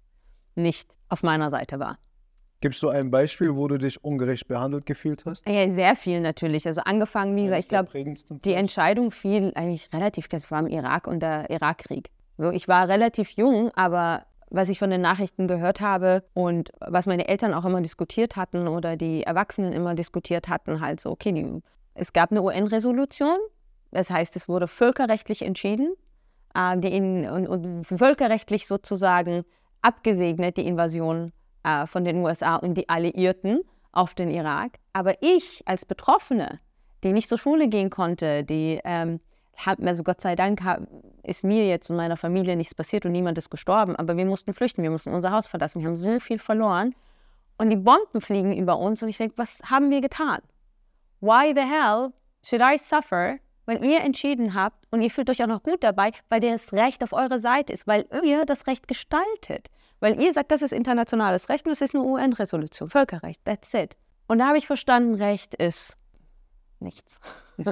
nicht 0.54 0.90
auf 1.08 1.22
meiner 1.22 1.50
Seite 1.50 1.78
war. 1.78 1.98
Gibst 2.64 2.82
du 2.82 2.88
ein 2.88 3.10
Beispiel, 3.10 3.54
wo 3.54 3.68
du 3.68 3.76
dich 3.76 4.02
ungerecht 4.02 4.48
behandelt 4.48 4.86
gefühlt 4.86 5.26
hast? 5.26 5.46
Ja, 5.46 5.70
sehr 5.70 5.94
viel 5.94 6.22
natürlich. 6.22 6.66
Also 6.66 6.80
angefangen, 6.80 7.36
wie 7.36 7.44
gesagt, 7.44 7.60
ich 7.60 7.68
glaube, 7.68 7.90
die 8.42 8.54
Entscheidung 8.54 9.10
fiel 9.10 9.52
eigentlich 9.54 9.90
relativ, 9.92 10.28
das 10.28 10.50
war 10.50 10.60
im 10.60 10.68
Irak 10.68 11.06
und 11.06 11.20
der 11.20 11.50
Irakkrieg. 11.50 12.08
So, 12.38 12.50
ich 12.50 12.66
war 12.66 12.88
relativ 12.88 13.32
jung, 13.32 13.70
aber 13.74 14.24
was 14.48 14.70
ich 14.70 14.78
von 14.78 14.88
den 14.88 15.02
Nachrichten 15.02 15.46
gehört 15.46 15.82
habe 15.82 16.24
und 16.32 16.70
was 16.80 17.04
meine 17.04 17.28
Eltern 17.28 17.52
auch 17.52 17.66
immer 17.66 17.82
diskutiert 17.82 18.36
hatten 18.36 18.66
oder 18.66 18.96
die 18.96 19.24
Erwachsenen 19.24 19.74
immer 19.74 19.94
diskutiert 19.94 20.48
hatten, 20.48 20.80
halt 20.80 21.00
so, 21.00 21.10
okay, 21.10 21.32
die, 21.32 21.60
es 21.92 22.14
gab 22.14 22.30
eine 22.30 22.40
UN-Resolution, 22.40 23.36
das 23.90 24.08
heißt, 24.08 24.36
es 24.36 24.48
wurde 24.48 24.68
völkerrechtlich 24.68 25.42
entschieden 25.42 25.92
äh, 26.54 26.78
die 26.78 26.96
in, 26.96 27.28
und, 27.28 27.46
und 27.46 27.84
völkerrechtlich 27.84 28.66
sozusagen 28.66 29.44
abgesegnet, 29.82 30.56
die 30.56 30.66
Invasion 30.66 31.32
äh, 31.64 31.86
von 31.86 32.04
den 32.04 32.18
USA 32.18 32.56
und 32.56 32.74
die 32.74 32.88
Alliierten 32.88 33.60
auf 33.92 34.14
den 34.14 34.30
Irak. 34.30 34.78
Aber 34.92 35.22
ich 35.22 35.62
als 35.66 35.84
Betroffene, 35.84 36.60
die 37.02 37.12
nicht 37.12 37.28
zur 37.28 37.38
Schule 37.38 37.68
gehen 37.68 37.90
konnte, 37.90 38.44
die 38.44 38.80
ähm, 38.84 39.20
also 39.66 40.02
Gott 40.02 40.20
sei 40.20 40.34
Dank 40.36 40.60
ist 41.22 41.44
mir 41.44 41.66
jetzt 41.66 41.90
und 41.90 41.96
meiner 41.96 42.16
Familie 42.16 42.56
nichts 42.56 42.74
passiert 42.74 43.06
und 43.06 43.12
niemand 43.12 43.38
ist 43.38 43.50
gestorben, 43.50 43.96
aber 43.96 44.16
wir 44.16 44.26
mussten 44.26 44.52
flüchten, 44.52 44.82
wir 44.82 44.90
mussten 44.90 45.14
unser 45.14 45.30
Haus 45.30 45.46
verlassen, 45.46 45.80
wir 45.80 45.88
haben 45.88 45.96
so 45.96 46.18
viel 46.18 46.38
verloren 46.38 46.94
und 47.56 47.70
die 47.70 47.76
Bomben 47.76 48.20
fliegen 48.20 48.56
über 48.56 48.78
uns 48.78 49.02
und 49.02 49.08
ich 49.08 49.16
denke, 49.16 49.38
was 49.38 49.60
haben 49.70 49.90
wir 49.90 50.00
getan? 50.00 50.40
Why 51.20 51.52
the 51.54 51.62
hell 51.62 52.12
should 52.42 52.62
I 52.62 52.78
suffer, 52.78 53.38
wenn 53.66 53.82
ihr 53.82 54.00
entschieden 54.00 54.54
habt 54.54 54.84
und 54.90 55.00
ihr 55.00 55.10
fühlt 55.10 55.30
euch 55.30 55.42
auch 55.42 55.48
noch 55.48 55.62
gut 55.62 55.82
dabei, 55.82 56.10
weil 56.28 56.40
das 56.40 56.72
Recht 56.72 57.02
auf 57.02 57.12
eurer 57.12 57.38
Seite 57.38 57.72
ist, 57.72 57.86
weil 57.86 58.06
ihr 58.22 58.44
das 58.44 58.66
Recht 58.66 58.88
gestaltet, 58.88 59.70
weil 60.04 60.20
ihr 60.20 60.34
sagt, 60.34 60.50
das 60.50 60.60
ist 60.60 60.72
internationales 60.72 61.48
Recht 61.48 61.64
und 61.64 61.70
das 61.70 61.80
ist 61.80 61.94
eine 61.94 62.04
UN-Resolution, 62.04 62.90
Völkerrecht, 62.90 63.42
that's 63.46 63.72
it. 63.72 63.96
Und 64.26 64.38
da 64.38 64.48
habe 64.48 64.58
ich 64.58 64.66
verstanden, 64.66 65.14
Recht 65.14 65.54
ist 65.54 65.96
nichts. 66.78 67.20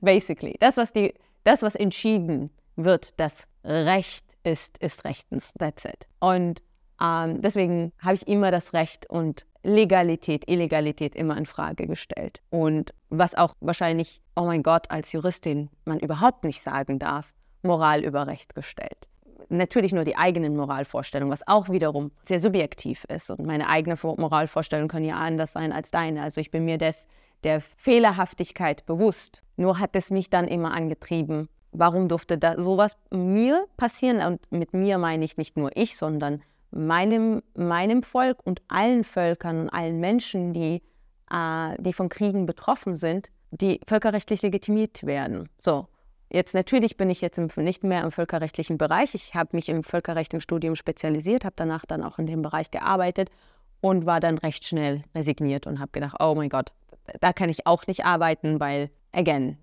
Basically. 0.00 0.56
Das, 0.58 0.76
was, 0.78 0.92
die, 0.92 1.14
das, 1.44 1.62
was 1.62 1.76
entschieden 1.76 2.50
wird, 2.74 3.20
das 3.20 3.46
Recht 3.62 4.26
ist, 4.42 4.78
ist 4.78 5.04
rechtens. 5.04 5.52
That's 5.56 5.84
it. 5.84 6.08
Und 6.18 6.60
ähm, 7.00 7.40
deswegen 7.40 7.92
habe 8.00 8.14
ich 8.14 8.26
immer 8.26 8.50
das 8.50 8.72
Recht 8.72 9.08
und 9.08 9.46
Legalität, 9.62 10.50
Illegalität 10.50 11.14
immer 11.14 11.36
in 11.36 11.46
Frage 11.46 11.86
gestellt. 11.86 12.42
Und 12.50 12.92
was 13.10 13.36
auch 13.36 13.54
wahrscheinlich, 13.60 14.22
oh 14.34 14.42
mein 14.42 14.64
Gott, 14.64 14.90
als 14.90 15.12
Juristin 15.12 15.70
man 15.84 16.00
überhaupt 16.00 16.42
nicht 16.42 16.62
sagen 16.62 16.98
darf, 16.98 17.32
Moral 17.62 18.02
über 18.04 18.26
Recht 18.26 18.56
gestellt. 18.56 19.08
Natürlich 19.48 19.92
nur 19.92 20.04
die 20.04 20.16
eigenen 20.16 20.56
Moralvorstellungen, 20.56 21.32
was 21.32 21.46
auch 21.46 21.68
wiederum 21.68 22.10
sehr 22.26 22.38
subjektiv 22.38 23.04
ist. 23.04 23.30
Und 23.30 23.46
meine 23.46 23.68
eigene 23.68 23.96
Moralvorstellung 24.02 24.88
kann 24.88 25.04
ja 25.04 25.16
anders 25.16 25.52
sein 25.52 25.72
als 25.72 25.90
deine. 25.90 26.22
Also 26.22 26.40
ich 26.40 26.50
bin 26.50 26.64
mir 26.64 26.78
des, 26.78 27.06
der 27.44 27.60
Fehlerhaftigkeit 27.60 28.86
bewusst. 28.86 29.42
Nur 29.56 29.78
hat 29.78 29.94
es 29.94 30.10
mich 30.10 30.30
dann 30.30 30.48
immer 30.48 30.72
angetrieben, 30.72 31.48
warum 31.72 32.08
durfte 32.08 32.38
da 32.38 32.60
sowas 32.60 32.96
mir 33.10 33.66
passieren? 33.76 34.20
Und 34.20 34.40
mit 34.50 34.72
mir 34.72 34.98
meine 34.98 35.24
ich 35.24 35.36
nicht 35.36 35.56
nur 35.56 35.70
ich, 35.76 35.96
sondern 35.96 36.42
meinem, 36.70 37.42
meinem 37.54 38.02
Volk 38.02 38.38
und 38.44 38.62
allen 38.68 39.04
Völkern 39.04 39.62
und 39.62 39.68
allen 39.70 40.00
Menschen, 40.00 40.52
die, 40.52 40.82
äh, 41.30 41.76
die 41.78 41.92
von 41.92 42.08
Kriegen 42.08 42.46
betroffen 42.46 42.96
sind, 42.96 43.30
die 43.50 43.80
völkerrechtlich 43.86 44.42
legitimiert 44.42 45.04
werden. 45.04 45.48
So, 45.58 45.86
jetzt 46.34 46.54
natürlich 46.54 46.96
bin 46.96 47.08
ich 47.08 47.20
jetzt 47.20 47.38
im, 47.38 47.48
nicht 47.56 47.84
mehr 47.84 48.02
im 48.02 48.10
völkerrechtlichen 48.10 48.76
Bereich. 48.76 49.14
Ich 49.14 49.34
habe 49.34 49.50
mich 49.52 49.68
im 49.68 49.84
Völkerrecht 49.84 50.34
im 50.34 50.40
Studium 50.40 50.74
spezialisiert, 50.74 51.44
habe 51.44 51.54
danach 51.56 51.86
dann 51.86 52.02
auch 52.02 52.18
in 52.18 52.26
dem 52.26 52.42
Bereich 52.42 52.70
gearbeitet 52.70 53.30
und 53.80 54.04
war 54.04 54.20
dann 54.20 54.38
recht 54.38 54.64
schnell 54.64 55.04
resigniert 55.14 55.66
und 55.66 55.78
habe 55.78 55.92
gedacht, 55.92 56.16
oh 56.18 56.34
mein 56.34 56.48
Gott, 56.48 56.72
da 57.20 57.32
kann 57.32 57.48
ich 57.50 57.66
auch 57.66 57.86
nicht 57.86 58.04
arbeiten, 58.04 58.58
weil, 58.58 58.90
again, 59.12 59.58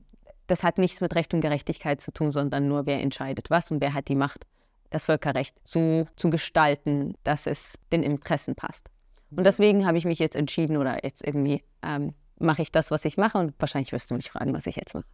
das 0.48 0.64
hat 0.64 0.78
nichts 0.78 1.02
mit 1.02 1.16
Recht 1.16 1.34
und 1.34 1.42
Gerechtigkeit 1.42 2.02
zu 2.02 2.12
tun, 2.12 2.32
sondern 2.32 2.68
nur, 2.68 2.86
wer 2.86 3.02
entscheidet 3.02 3.50
was 3.50 3.72
und 3.72 3.82
wer 3.82 3.94
hat 3.94 4.08
die 4.08 4.16
Macht, 4.16 4.46
das 4.90 5.06
Völkerrecht 5.06 5.56
so 5.64 6.06
zu 6.16 6.30
gestalten, 6.30 7.16
dass 7.24 7.48
es 7.48 7.80
den 7.92 8.04
Interessen 8.04 8.56
passt. 8.56 8.92
Und 9.36 9.46
deswegen 9.46 9.86
habe 9.86 9.98
ich 9.98 10.06
mich 10.06 10.20
jetzt 10.20 10.36
entschieden 10.36 10.78
oder 10.78 11.04
jetzt 11.04 11.26
irgendwie 11.26 11.64
ähm, 11.82 12.14
mache 12.38 12.62
ich 12.62 12.72
das, 12.72 12.92
was 12.92 13.06
ich 13.06 13.18
mache 13.18 13.38
und 13.38 13.54
wahrscheinlich 13.60 13.92
wirst 13.92 14.12
du 14.12 14.16
mich 14.16 14.30
fragen, 14.30 14.54
was 14.54 14.68
ich 14.68 14.76
jetzt 14.76 14.94
mache. 14.94 15.06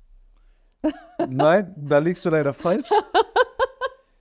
Nein, 1.29 1.73
da 1.75 1.97
liegst 1.99 2.23
du 2.25 2.29
leider 2.29 2.53
falsch. 2.53 2.89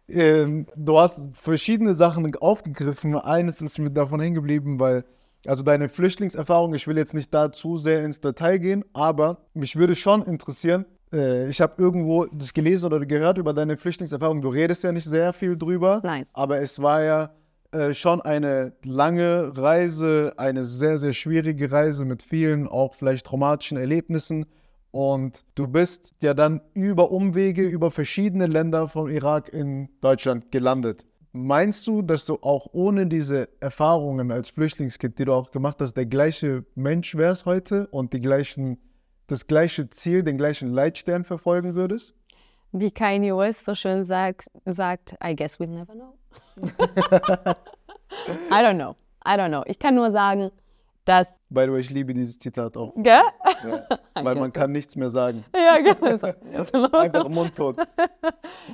ähm, 0.09 0.67
du 0.77 0.99
hast 0.99 1.37
verschiedene 1.37 1.95
Sachen 1.95 2.35
aufgegriffen. 2.37 3.17
Eines 3.17 3.61
ist 3.61 3.79
mir 3.79 3.91
davon 3.91 4.21
hängen 4.21 4.35
geblieben, 4.35 4.81
weil, 4.81 5.05
also 5.47 5.63
deine 5.63 5.89
Flüchtlingserfahrung, 5.89 6.75
ich 6.75 6.87
will 6.87 6.97
jetzt 6.97 7.15
nicht 7.15 7.33
da 7.33 7.53
zu 7.53 7.77
sehr 7.77 8.05
ins 8.05 8.21
Detail 8.21 8.59
gehen, 8.59 8.85
aber 8.93 9.39
mich 9.55 9.77
würde 9.77 9.95
schon 9.95 10.23
interessieren, 10.23 10.87
äh, 11.13 11.49
ich 11.49 11.61
habe 11.61 11.75
irgendwo 11.81 12.27
das 12.27 12.53
gelesen 12.53 12.87
oder 12.87 13.05
gehört 13.05 13.39
über 13.39 13.53
deine 13.53 13.77
Flüchtlingserfahrung. 13.77 14.41
Du 14.41 14.49
redest 14.49 14.85
ja 14.85 14.93
nicht 14.93 15.05
sehr 15.05 15.33
viel 15.33 15.57
drüber, 15.57 16.01
Nein. 16.03 16.27
aber 16.33 16.61
es 16.61 16.81
war 16.81 17.03
ja 17.03 17.31
äh, 17.73 17.95
schon 17.95 18.21
eine 18.21 18.73
lange 18.85 19.53
Reise, 19.57 20.33
eine 20.37 20.65
sehr, 20.65 20.99
sehr 20.99 21.13
schwierige 21.13 21.71
Reise 21.71 22.05
mit 22.05 22.23
vielen 22.23 22.69
auch 22.69 22.95
vielleicht 22.95 23.27
traumatischen 23.27 23.77
Erlebnissen. 23.77 24.47
Und 24.91 25.45
du 25.55 25.67
bist 25.67 26.13
ja 26.23 26.33
dann 26.33 26.61
über 26.73 27.11
Umwege, 27.11 27.63
über 27.63 27.91
verschiedene 27.91 28.47
Länder 28.47 28.89
vom 28.89 29.09
Irak 29.09 29.53
in 29.53 29.89
Deutschland 30.01 30.51
gelandet. 30.51 31.07
Meinst 31.33 31.87
du, 31.87 32.01
dass 32.01 32.25
du 32.25 32.39
auch 32.41 32.69
ohne 32.73 33.07
diese 33.07 33.49
Erfahrungen 33.61 34.33
als 34.33 34.49
Flüchtlingskind, 34.49 35.19
die 35.19 35.27
du 35.27 35.35
auch 35.35 35.51
gemacht 35.51 35.77
hast, 35.81 35.95
der 35.95 36.07
gleiche 36.07 36.65
Mensch 36.75 37.15
wärst 37.15 37.45
heute 37.45 37.89
und 37.89 38.15
die 38.15 38.21
gleichen, 38.21 38.79
das 39.27 39.47
gleiche 39.47 39.91
Ziel, 39.91 40.23
den 40.23 40.39
gleichen 40.39 40.71
Leitstern 40.71 41.25
verfolgen 41.25 41.75
würdest? 41.75 42.15
Wie 42.73 42.91
Kanye 42.91 43.37
West 43.37 43.67
so 43.67 43.75
schön 43.75 44.03
sagt, 44.03 44.47
sagt 44.65 45.15
I 45.23 45.37
guess 45.37 45.61
we'll 45.61 45.67
never 45.67 45.93
know. 45.93 46.15
I 48.51 48.63
don't 48.63 48.77
know. 48.77 48.97
I 49.27 49.37
don't 49.37 49.49
know. 49.49 49.63
Ich 49.67 49.79
kann 49.79 49.95
nur 49.95 50.11
sagen, 50.11 50.51
dass, 51.07 51.33
By 51.49 51.63
the 51.63 51.73
way, 51.73 51.81
ich 51.81 51.91
liebe 51.91 52.13
dieses 52.13 52.39
Zitat 52.39 52.77
auch. 52.77 52.93
gell? 52.97 53.23
Ja, 53.65 53.87
weil 54.15 54.35
man 54.37 54.53
kann 54.53 54.73
nichts 54.73 54.97
mehr 54.97 55.09
sagen. 55.09 55.45
Ja, 55.55 55.79
genau. 55.79 56.93
Einfach 56.99 57.29
mundtot. 57.29 57.77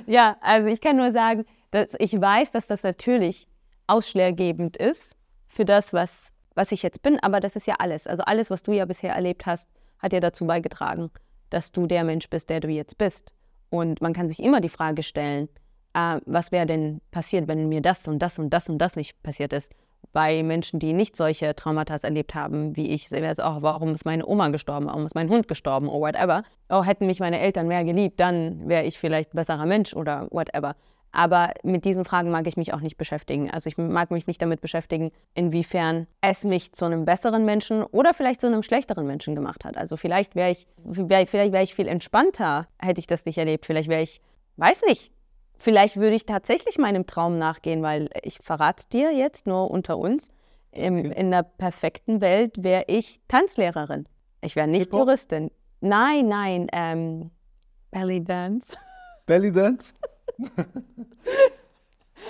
Ja, 0.07 0.35
also 0.41 0.67
ich 0.67 0.81
kann 0.81 0.97
nur 0.97 1.11
sagen, 1.11 1.45
dass 1.71 1.95
ich 1.99 2.19
weiß, 2.19 2.51
dass 2.51 2.65
das 2.65 2.83
natürlich 2.83 3.47
ausschlaggebend 3.87 4.77
ist 4.77 5.15
für 5.47 5.63
das, 5.63 5.93
was, 5.93 6.33
was 6.55 6.71
ich 6.71 6.83
jetzt 6.83 7.03
bin, 7.03 7.19
aber 7.21 7.39
das 7.39 7.55
ist 7.55 7.67
ja 7.67 7.75
alles. 7.79 8.07
Also 8.07 8.23
alles, 8.23 8.49
was 8.49 8.63
du 8.63 8.73
ja 8.73 8.85
bisher 8.85 9.13
erlebt 9.13 9.45
hast, 9.45 9.69
hat 9.99 10.11
ja 10.11 10.19
dazu 10.19 10.45
beigetragen, 10.45 11.11
dass 11.49 11.71
du 11.71 11.85
der 11.85 12.03
Mensch 12.03 12.29
bist, 12.29 12.49
der 12.49 12.59
du 12.59 12.67
jetzt 12.67 12.97
bist. 12.97 13.31
Und 13.69 14.01
man 14.01 14.13
kann 14.13 14.27
sich 14.27 14.41
immer 14.41 14.59
die 14.59 14.69
Frage 14.69 15.03
stellen, 15.03 15.49
äh, 15.93 16.19
was 16.25 16.51
wäre 16.51 16.65
denn 16.65 17.01
passiert, 17.11 17.47
wenn 17.47 17.69
mir 17.69 17.81
das 17.81 18.07
und 18.07 18.19
das 18.19 18.39
und 18.39 18.49
das 18.49 18.69
und 18.69 18.79
das 18.79 18.95
nicht 18.95 19.21
passiert 19.21 19.53
ist. 19.53 19.71
Bei 20.11 20.43
Menschen, 20.43 20.79
die 20.79 20.93
nicht 20.93 21.15
solche 21.15 21.55
Traumata 21.55 21.95
erlebt 22.01 22.35
haben 22.35 22.75
wie 22.75 22.89
ich, 22.89 23.09
wäre 23.11 23.31
es 23.31 23.39
auch, 23.39 23.61
warum 23.61 23.93
ist 23.93 24.05
meine 24.05 24.27
Oma 24.27 24.49
gestorben, 24.49 24.87
warum 24.87 25.05
ist 25.05 25.15
mein 25.15 25.29
Hund 25.29 25.47
gestorben 25.47 25.87
oder 25.87 26.13
whatever. 26.13 26.43
Oh, 26.69 26.83
hätten 26.83 27.05
mich 27.05 27.19
meine 27.19 27.39
Eltern 27.39 27.67
mehr 27.67 27.83
geliebt, 27.83 28.19
dann 28.19 28.67
wäre 28.67 28.83
ich 28.83 28.99
vielleicht 28.99 29.33
ein 29.33 29.37
besserer 29.37 29.65
Mensch 29.65 29.95
oder 29.95 30.27
whatever. 30.31 30.75
Aber 31.15 31.51
mit 31.61 31.85
diesen 31.85 32.05
Fragen 32.05 32.31
mag 32.31 32.47
ich 32.47 32.57
mich 32.57 32.73
auch 32.73 32.79
nicht 32.81 32.97
beschäftigen. 32.97 33.49
Also 33.51 33.67
ich 33.67 33.77
mag 33.77 34.09
mich 34.09 34.25
nicht 34.25 34.41
damit 34.41 34.61
beschäftigen, 34.61 35.11
inwiefern 35.35 36.07
es 36.21 36.43
mich 36.43 36.73
zu 36.73 36.85
einem 36.85 37.05
besseren 37.05 37.45
Menschen 37.45 37.83
oder 37.83 38.15
vielleicht 38.15 38.41
zu 38.41 38.47
einem 38.47 38.63
schlechteren 38.63 39.05
Menschen 39.05 39.35
gemacht 39.35 39.63
hat. 39.63 39.77
Also 39.77 39.95
vielleicht 39.95 40.35
wäre 40.35 40.49
ich, 40.49 40.65
wär, 40.83 41.27
vielleicht 41.27 41.53
wäre 41.53 41.63
ich 41.63 41.75
viel 41.75 41.87
entspannter, 41.87 42.67
hätte 42.79 42.99
ich 42.99 43.05
das 43.05 43.25
nicht 43.25 43.37
erlebt. 43.37 43.67
Vielleicht 43.67 43.89
wäre 43.89 44.01
ich, 44.01 44.21
weiß 44.57 44.81
nicht, 44.87 45.11
vielleicht 45.57 45.97
würde 45.97 46.15
ich 46.15 46.25
tatsächlich 46.25 46.77
meinem 46.77 47.05
Traum 47.05 47.37
nachgehen, 47.37 47.81
weil 47.81 48.09
ich 48.23 48.39
verrate 48.39 48.85
dir 48.91 49.11
jetzt 49.13 49.47
nur 49.47 49.71
unter 49.71 49.97
uns, 49.97 50.29
im, 50.71 50.97
Okay. 50.97 51.13
in 51.15 51.31
der 51.31 51.43
perfekten 51.43 52.21
Welt 52.21 52.63
wäre 52.63 52.85
ich 52.87 53.21
Tanzlehrerin. 53.27 54.07
Ich 54.41 54.55
wäre 54.55 54.67
nicht? 54.67 54.91
Juristin. 54.91 55.51
Nein, 55.81 56.27
nein, 56.27 56.67
ähm, 56.73 57.31
Belly 57.91 58.23
Dance. 58.23 58.75
Belly 59.25 59.51
Dance. 59.51 59.93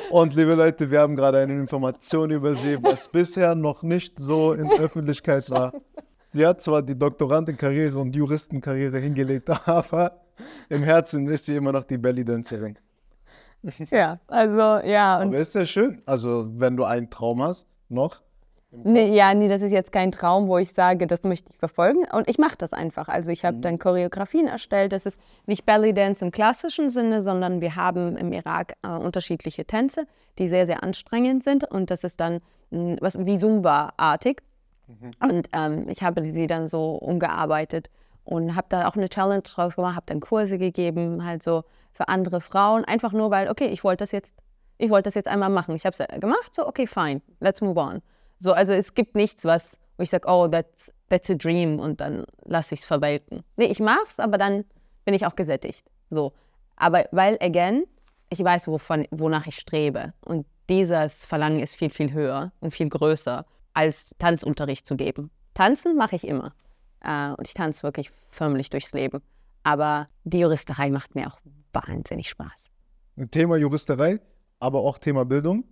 Und 0.10 0.36
liebe 0.36 0.54
Leute, 0.56 0.90
wir 0.92 1.00
haben 1.00 1.16
gerade 1.16 1.40
eine 1.40 1.54
Information 1.54 2.32
über 2.32 2.56
sie, 2.56 2.82
was 2.84 3.10
bisher 3.10 3.56
noch 3.56 3.84
nicht 3.84 4.20
so 4.20 4.54
in 4.54 4.68
der 4.68 4.80
Öffentlichkeit 4.82 5.50
war. 5.50 5.74
Sie 6.30 6.46
hat 6.46 6.62
zwar 6.62 6.82
die 6.82 6.98
Doktorandenkarriere 6.98 7.98
und 7.98 8.16
Juristenkarriere 8.16 9.00
hingelegt, 9.00 9.50
aber 9.68 10.22
im 10.70 10.84
Herzen 10.84 11.28
ist 11.28 11.46
sie 11.46 11.56
immer 11.56 11.72
noch 11.72 11.86
die 11.86 11.98
Belly 11.98 12.26
Dancerin. 12.26 12.78
Ja, 13.91 14.19
also 14.28 14.86
ja. 14.86 15.21
Und 15.21 15.28
Aber 15.28 15.38
ist 15.38 15.56
ja 15.56 15.65
schön. 15.65 16.02
Also, 16.06 16.47
wenn 16.60 16.76
du 16.76 16.84
einen 16.84 17.10
Traum 17.10 17.41
hast, 17.41 17.67
noch. 17.89 18.21
Nee, 18.76 19.15
ja, 19.15 19.34
nee, 19.36 19.47
das 19.47 19.62
ist 19.62 19.71
jetzt 19.71 19.91
kein 19.91 20.12
Traum, 20.12 20.47
wo 20.47 20.58
ich 20.58 20.73
sage, 20.73 21.06
das 21.06 21.21
möchte 21.23 21.52
ich 21.52 21.58
verfolgen. 21.58 22.06
Und 22.12 22.28
ich 22.28 22.39
mache 22.39 22.58
das 22.58 22.73
einfach. 22.73 23.08
Also 23.08 23.32
ich 23.32 23.45
habe 23.45 23.58
dann 23.58 23.78
Choreografien 23.78 24.47
erstellt. 24.47 24.93
Das 24.93 25.06
ist 25.06 25.19
nicht 25.45 25.63
Belly 25.63 25.93
Dance 25.93 26.26
im 26.26 26.32
klassischen 26.32 26.89
Sinne, 26.89 27.21
sondern 27.21 27.62
wir 27.62 27.76
haben 27.76 28.17
im 28.17 28.34
Irak 28.34 28.73
äh, 28.82 28.88
unterschiedliche 28.88 29.65
Tänze, 29.65 30.08
die 30.39 30.47
sehr, 30.47 30.65
sehr 30.65 30.82
anstrengend 30.82 31.43
sind. 31.43 31.69
Und 31.69 31.91
das 31.91 32.04
ist 32.04 32.19
dann 32.19 32.39
mh, 32.71 32.97
was 32.99 33.23
wie 33.23 33.38
Zumba-artig. 33.38 34.41
Und 35.21 35.49
ähm, 35.54 35.88
ich 35.88 36.04
habe 36.04 36.26
sie 36.26 36.47
dann 36.47 36.67
so 36.67 36.95
umgearbeitet 36.95 37.89
und 38.24 38.56
habe 38.56 38.68
da 38.70 38.88
auch 38.88 38.96
eine 38.96 39.10
Challenge 39.10 39.42
draus 39.42 39.76
gemacht, 39.76 39.96
habe 39.96 40.06
dann 40.08 40.20
Kurse 40.20 40.58
gegeben, 40.58 41.26
halt 41.26 41.44
so 41.44 41.64
für 41.92 42.08
andere 42.08 42.42
Frauen, 42.42 42.86
einfach 42.86 43.14
nur 43.14 43.32
weil, 43.32 43.50
okay, 43.50 43.68
ich 43.68 43.84
wollte 43.84 44.04
das 44.04 44.12
jetzt, 44.12 44.36
ich 44.78 44.90
wollte 44.90 45.08
das 45.08 45.16
jetzt 45.16 45.28
einmal 45.28 45.50
machen. 45.50 45.76
Ich 45.76 45.86
habe 45.86 45.96
es 45.98 46.20
gemacht, 46.20 46.54
so 46.54 46.68
okay, 46.68 46.88
fine, 46.88 47.22
let's 47.40 47.62
move 47.62 47.80
on. 47.80 48.02
So, 48.40 48.54
also 48.54 48.74
es 48.74 48.94
gibt 48.94 49.16
nichts, 49.16 49.46
was, 49.46 49.80
wo 49.98 50.04
ich 50.04 50.10
sage, 50.10 50.28
oh, 50.28 50.48
that's, 50.48 50.92
that's 51.10 51.30
a 51.30 51.36
dream 51.36 51.80
und 51.80 52.02
dann 52.02 52.26
lasse 52.46 52.74
ich 52.74 52.82
es 52.82 52.86
verwelken. 52.86 53.44
Nee, 53.58 53.66
ich 53.66 53.80
mach's, 53.80 54.20
aber 54.20 54.38
dann 54.38 54.66
bin 55.06 55.14
ich 55.14 55.26
auch 55.26 55.36
gesättigt. 55.36 55.86
So. 56.10 56.34
Aber 56.76 57.06
weil, 57.12 57.38
again, 57.42 57.86
ich 58.30 58.44
weiß, 58.44 58.68
wovon, 58.68 59.06
wonach 59.12 59.46
ich 59.48 59.58
strebe. 59.58 60.14
Und 60.26 60.46
dieses 60.70 61.26
Verlangen 61.26 61.60
ist 61.60 61.76
viel, 61.76 61.92
viel 61.92 62.14
höher 62.14 62.52
und 62.60 62.72
viel 62.72 62.90
größer, 62.90 63.46
als 63.74 64.16
Tanzunterricht 64.18 64.86
zu 64.86 64.96
geben. 64.96 65.30
Tanzen 65.54 65.96
mache 65.96 66.16
ich 66.16 66.28
immer. 66.28 66.54
Äh, 67.04 67.32
und 67.32 67.48
ich 67.48 67.54
tanze 67.54 67.84
wirklich 67.84 68.12
förmlich 68.30 68.70
durchs 68.70 68.94
Leben. 68.94 69.22
Aber 69.63 70.08
die 70.24 70.39
Juristerei 70.39 70.89
macht 70.89 71.16
mir 71.16 71.28
auch 71.28 71.38
wahnsinnig 71.72 72.30
Spaß. 72.30 72.70
Thema 73.32 73.58
Juristerei, 73.58 74.20
aber 74.60 74.80
auch 74.80 74.98
Thema 74.98 75.26
Bildung. 75.26 75.66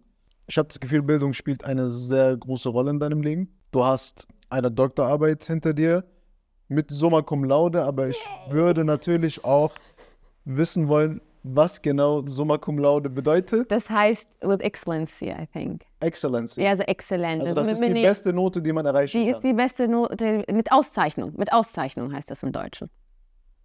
Ich 0.47 0.57
habe 0.57 0.67
das 0.67 0.79
Gefühl, 0.79 1.01
Bildung 1.01 1.33
spielt 1.33 1.63
eine 1.63 1.89
sehr 1.89 2.37
große 2.37 2.69
Rolle 2.69 2.91
in 2.91 2.99
deinem 2.99 3.21
Leben. 3.21 3.57
Du 3.71 3.83
hast 3.83 4.27
eine 4.49 4.69
Doktorarbeit 4.69 5.43
hinter 5.43 5.73
dir 5.73 6.03
mit 6.67 6.91
Summa 6.91 7.21
Cum 7.21 7.43
Laude, 7.43 7.83
aber 7.83 8.09
ich 8.09 8.19
würde 8.49 8.83
natürlich 8.83 9.43
auch 9.43 9.75
wissen 10.45 10.87
wollen, 10.87 11.21
was 11.43 11.81
genau 11.81 12.25
Summa 12.27 12.57
Cum 12.57 12.77
Laude 12.77 13.09
bedeutet. 13.09 13.71
Das 13.71 13.89
heißt 13.89 14.27
with 14.41 14.59
excellency, 14.59 15.29
I 15.29 15.47
think. 15.51 15.83
Excellence. 15.99 16.55
Ja, 16.55 16.69
also 16.71 16.83
exzellent. 16.83 17.41
Also 17.41 17.55
das 17.55 17.65
mit- 17.67 17.73
ist 17.73 17.83
die 17.83 17.93
mit- 17.93 18.03
beste 18.03 18.33
Note, 18.33 18.61
die 18.61 18.71
man 18.71 18.85
erreichen 18.85 19.17
Die 19.19 19.25
kann. 19.25 19.35
ist 19.35 19.43
die 19.43 19.53
beste 19.53 19.87
Note 19.87 20.43
mit 20.51 20.71
Auszeichnung. 20.71 21.33
Mit 21.37 21.51
Auszeichnung 21.53 22.13
heißt 22.13 22.29
das 22.29 22.43
im 22.43 22.51
Deutschen. 22.51 22.89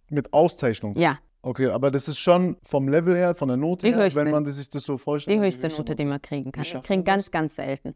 mit 0.09 0.31
Auszeichnung. 0.33 0.95
Ja, 0.97 1.19
Okay, 1.43 1.67
aber 1.67 1.91
das 1.91 2.07
ist 2.09 2.17
schon 2.17 2.57
vom 2.63 2.87
Level 2.89 3.15
her, 3.15 3.33
von 3.35 3.47
der 3.47 3.57
Note 3.57 3.85
Die 3.85 3.93
her, 3.93 4.05
höchste. 4.05 4.19
wenn 4.19 4.31
man 4.31 4.45
sich 4.45 4.69
das 4.69 4.83
so 4.83 4.97
vorstellt. 4.97 5.37
die 5.37 5.41
höchste 5.45 5.67
Note, 5.69 5.95
die 5.95 6.03
man 6.05 6.21
kriegen 6.21 6.51
kann. 6.51 6.63
Ich 6.63 6.81
kriege 6.81 7.03
ganz, 7.03 7.29
ganz 7.31 7.55
selten. 7.55 7.89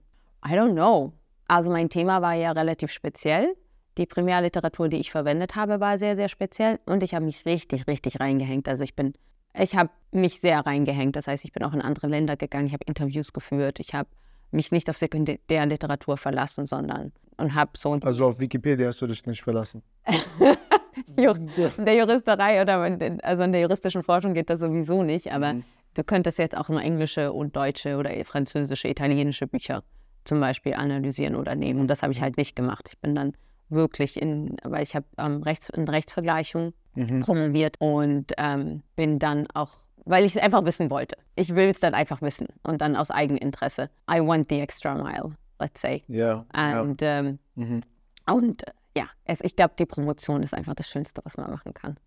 I 0.46 0.52
don't 0.52 0.72
know. 0.74 1.12
Also 1.48 1.70
mein 1.72 1.90
Thema 1.90 2.22
war 2.22 2.34
ja 2.34 2.52
relativ 2.52 2.92
speziell. 2.92 3.54
Die 3.98 4.06
Primärliteratur, 4.06 4.88
die 4.88 4.98
ich 4.98 5.12
verwendet 5.12 5.56
habe, 5.56 5.80
war 5.82 5.98
sehr, 5.98 6.16
sehr 6.16 6.30
speziell. 6.30 6.80
Und 6.86 7.04
ich 7.04 7.14
habe 7.14 7.26
mich 7.26 7.46
richtig, 7.46 7.88
richtig 7.88 8.20
reingehängt. 8.22 8.70
Also 8.70 8.84
ich 8.84 8.96
bin, 8.96 9.14
ich 9.54 9.76
habe 9.76 9.90
mich 10.12 10.40
sehr 10.40 10.60
reingehängt. 10.66 11.16
Das 11.16 11.28
heißt, 11.28 11.46
ich 11.46 11.52
bin 11.52 11.64
auch 11.64 11.74
in 11.74 11.82
andere 11.82 12.08
Länder 12.08 12.38
gegangen. 12.38 12.68
Ich 12.68 12.74
habe 12.74 12.84
Interviews 12.86 13.34
geführt. 13.34 13.80
Ich 13.80 13.94
habe 13.94 14.10
mich 14.52 14.72
nicht 14.72 14.90
auf 14.90 14.98
Sekundärliteratur 14.98 16.18
verlassen, 16.18 16.66
sondern 16.66 17.12
und 17.38 17.56
habe 17.56 17.72
so 17.76 17.94
Also 17.94 18.28
auf 18.28 18.40
Wikipedia 18.40 18.88
hast 18.88 19.02
du 19.02 19.08
dich 19.08 19.26
nicht 19.26 19.42
verlassen. 19.42 19.82
In 21.16 21.86
der 21.86 21.96
Juristerei 21.96 22.62
oder 22.62 22.86
in 22.86 23.22
also 23.22 23.44
in 23.44 23.54
der 23.54 23.62
juristischen 23.62 24.04
Forschung 24.04 24.34
geht 24.34 24.50
das 24.50 24.60
sowieso 24.60 25.04
nicht, 25.04 25.32
aber 25.32 25.56
du 25.94 26.04
könntest 26.04 26.38
jetzt 26.38 26.56
auch 26.56 26.68
nur 26.68 26.82
englische 26.82 27.32
und 27.32 27.56
deutsche 27.56 27.98
oder 27.98 28.12
französische, 28.26 28.90
italienische 28.90 29.48
Bücher 29.48 29.84
zum 30.26 30.40
Beispiel 30.42 30.74
analysieren 30.74 31.36
oder 31.36 31.56
nehmen. 31.56 31.80
Und 31.80 31.88
das 31.88 32.04
habe 32.04 32.12
ich 32.12 32.22
halt 32.22 32.38
nicht 32.38 32.56
gemacht. 32.56 32.90
Ich 32.90 33.00
bin 33.00 33.16
dann 33.16 33.34
wirklich 33.70 34.22
in, 34.22 34.58
weil 34.64 34.84
ich 34.84 34.96
habe 34.96 35.06
ähm, 35.18 35.42
Rechts, 35.44 35.70
in 35.70 35.88
Rechtsvergleichung 35.88 36.74
promoviert 37.22 37.76
und 37.80 38.34
ähm, 38.38 38.84
bin 38.96 39.20
dann 39.20 39.48
auch, 39.54 39.80
weil 40.06 40.24
ich 40.26 40.36
es 40.36 40.42
einfach 40.42 40.66
wissen 40.66 40.90
wollte. 40.90 41.16
Ich 41.36 41.56
will 41.56 41.70
es 41.70 41.80
dann 41.80 41.94
einfach 41.94 42.22
wissen 42.22 42.48
und 42.64 42.82
dann 42.82 42.96
aus 42.96 43.12
Eigeninteresse. 43.12 43.90
I 44.12 44.20
want 44.20 44.50
the 44.50 44.60
extra 44.60 44.96
mile, 44.96 45.36
let's 45.60 45.82
say. 45.82 46.04
Ja. 46.08 46.46
ja. 46.56 46.82
Und, 46.82 47.02
ähm, 47.02 47.40
Mhm. 47.56 47.82
und 48.28 48.68
äh, 48.68 48.72
ja, 48.98 49.06
es, 49.26 49.42
ich 49.42 49.56
glaube, 49.56 49.74
die 49.80 49.86
Promotion 49.86 50.44
ist 50.44 50.54
einfach 50.54 50.74
das 50.76 50.90
Schönste, 50.90 51.22
was 51.24 51.38
man 51.38 51.50
machen 51.52 51.74
kann. 51.74 51.98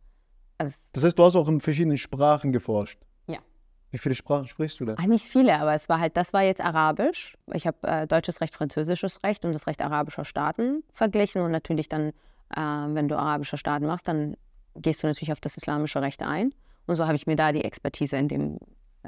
Also, 0.58 0.74
Das 0.92 1.02
heißt, 1.04 1.18
du 1.18 1.24
hast 1.24 1.36
auch 1.36 1.48
in 1.48 1.60
verschiedenen 1.60 1.96
Sprachen 1.98 2.52
geforscht. 2.52 2.98
Ja. 3.26 3.38
Wie 3.90 3.98
viele 3.98 4.14
Sprachen 4.14 4.46
sprichst 4.46 4.80
du 4.80 4.84
denn? 4.84 4.98
ah, 4.98 5.06
nicht 5.06 5.24
viele, 5.26 5.58
aber 5.58 5.72
es 5.74 5.88
war 5.88 5.98
halt, 6.00 6.16
das 6.16 6.32
war 6.32 6.42
jetzt 6.42 6.60
Arabisch. 6.60 7.36
Ich 7.52 7.66
habe 7.66 7.78
äh, 7.88 8.06
deutsches 8.06 8.40
Recht, 8.40 8.54
französisches 8.54 9.22
Recht 9.24 9.44
und 9.44 9.52
das 9.52 9.66
Recht 9.66 9.80
arabischer 9.82 10.24
Staaten 10.24 10.82
verglichen. 10.92 11.42
Und 11.42 11.52
natürlich 11.52 11.88
dann, 11.88 12.10
äh, 12.54 12.60
wenn 12.60 13.08
du 13.08 13.16
arabische 13.16 13.56
Staaten 13.56 13.86
machst, 13.86 14.06
dann 14.08 14.36
gehst 14.76 15.02
du 15.02 15.06
natürlich 15.06 15.32
auf 15.32 15.40
das 15.40 15.56
islamische 15.56 16.02
Recht 16.02 16.22
ein. 16.22 16.54
Und 16.86 16.96
so 16.96 17.06
habe 17.06 17.16
ich 17.16 17.26
mir 17.26 17.36
da 17.36 17.52
die 17.52 17.64
Expertise 17.64 18.16
in 18.16 18.28
dem, 18.28 18.58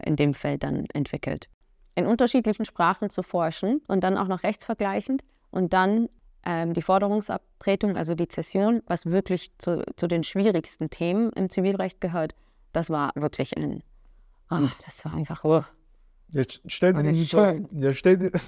in 0.02 0.16
dem 0.16 0.34
Feld 0.34 0.62
dann 0.62 0.86
entwickelt. 0.92 1.48
In 1.94 2.06
unterschiedlichen 2.06 2.64
Sprachen 2.64 3.10
zu 3.10 3.22
forschen 3.22 3.80
und 3.88 4.04
dann 4.04 4.16
auch 4.18 4.28
noch 4.28 4.42
rechtsvergleichend 4.42 5.22
und 5.50 5.72
dann 5.72 6.08
ähm, 6.44 6.74
die 6.74 6.82
Forderungsabtretung, 6.82 7.96
also 7.96 8.14
die 8.14 8.28
Zession, 8.28 8.82
was 8.86 9.06
wirklich 9.06 9.50
zu, 9.58 9.84
zu 9.96 10.06
den 10.06 10.22
schwierigsten 10.22 10.90
Themen 10.90 11.30
im 11.32 11.50
Zivilrecht 11.50 12.00
gehört, 12.00 12.34
das 12.72 12.90
war 12.90 13.10
wirklich 13.14 13.56
ein, 13.56 13.82
ach, 14.48 14.74
das 14.84 15.04
war 15.04 15.14
einfach, 15.14 15.44
oh. 15.44 15.64
Jetzt 16.32 16.60
stell 16.66 16.94
dir 16.94 17.02
die 17.10 17.26
schön. 17.26 17.68
Ja, 17.72 17.92
stell 17.92 18.16
dir. 18.18 18.32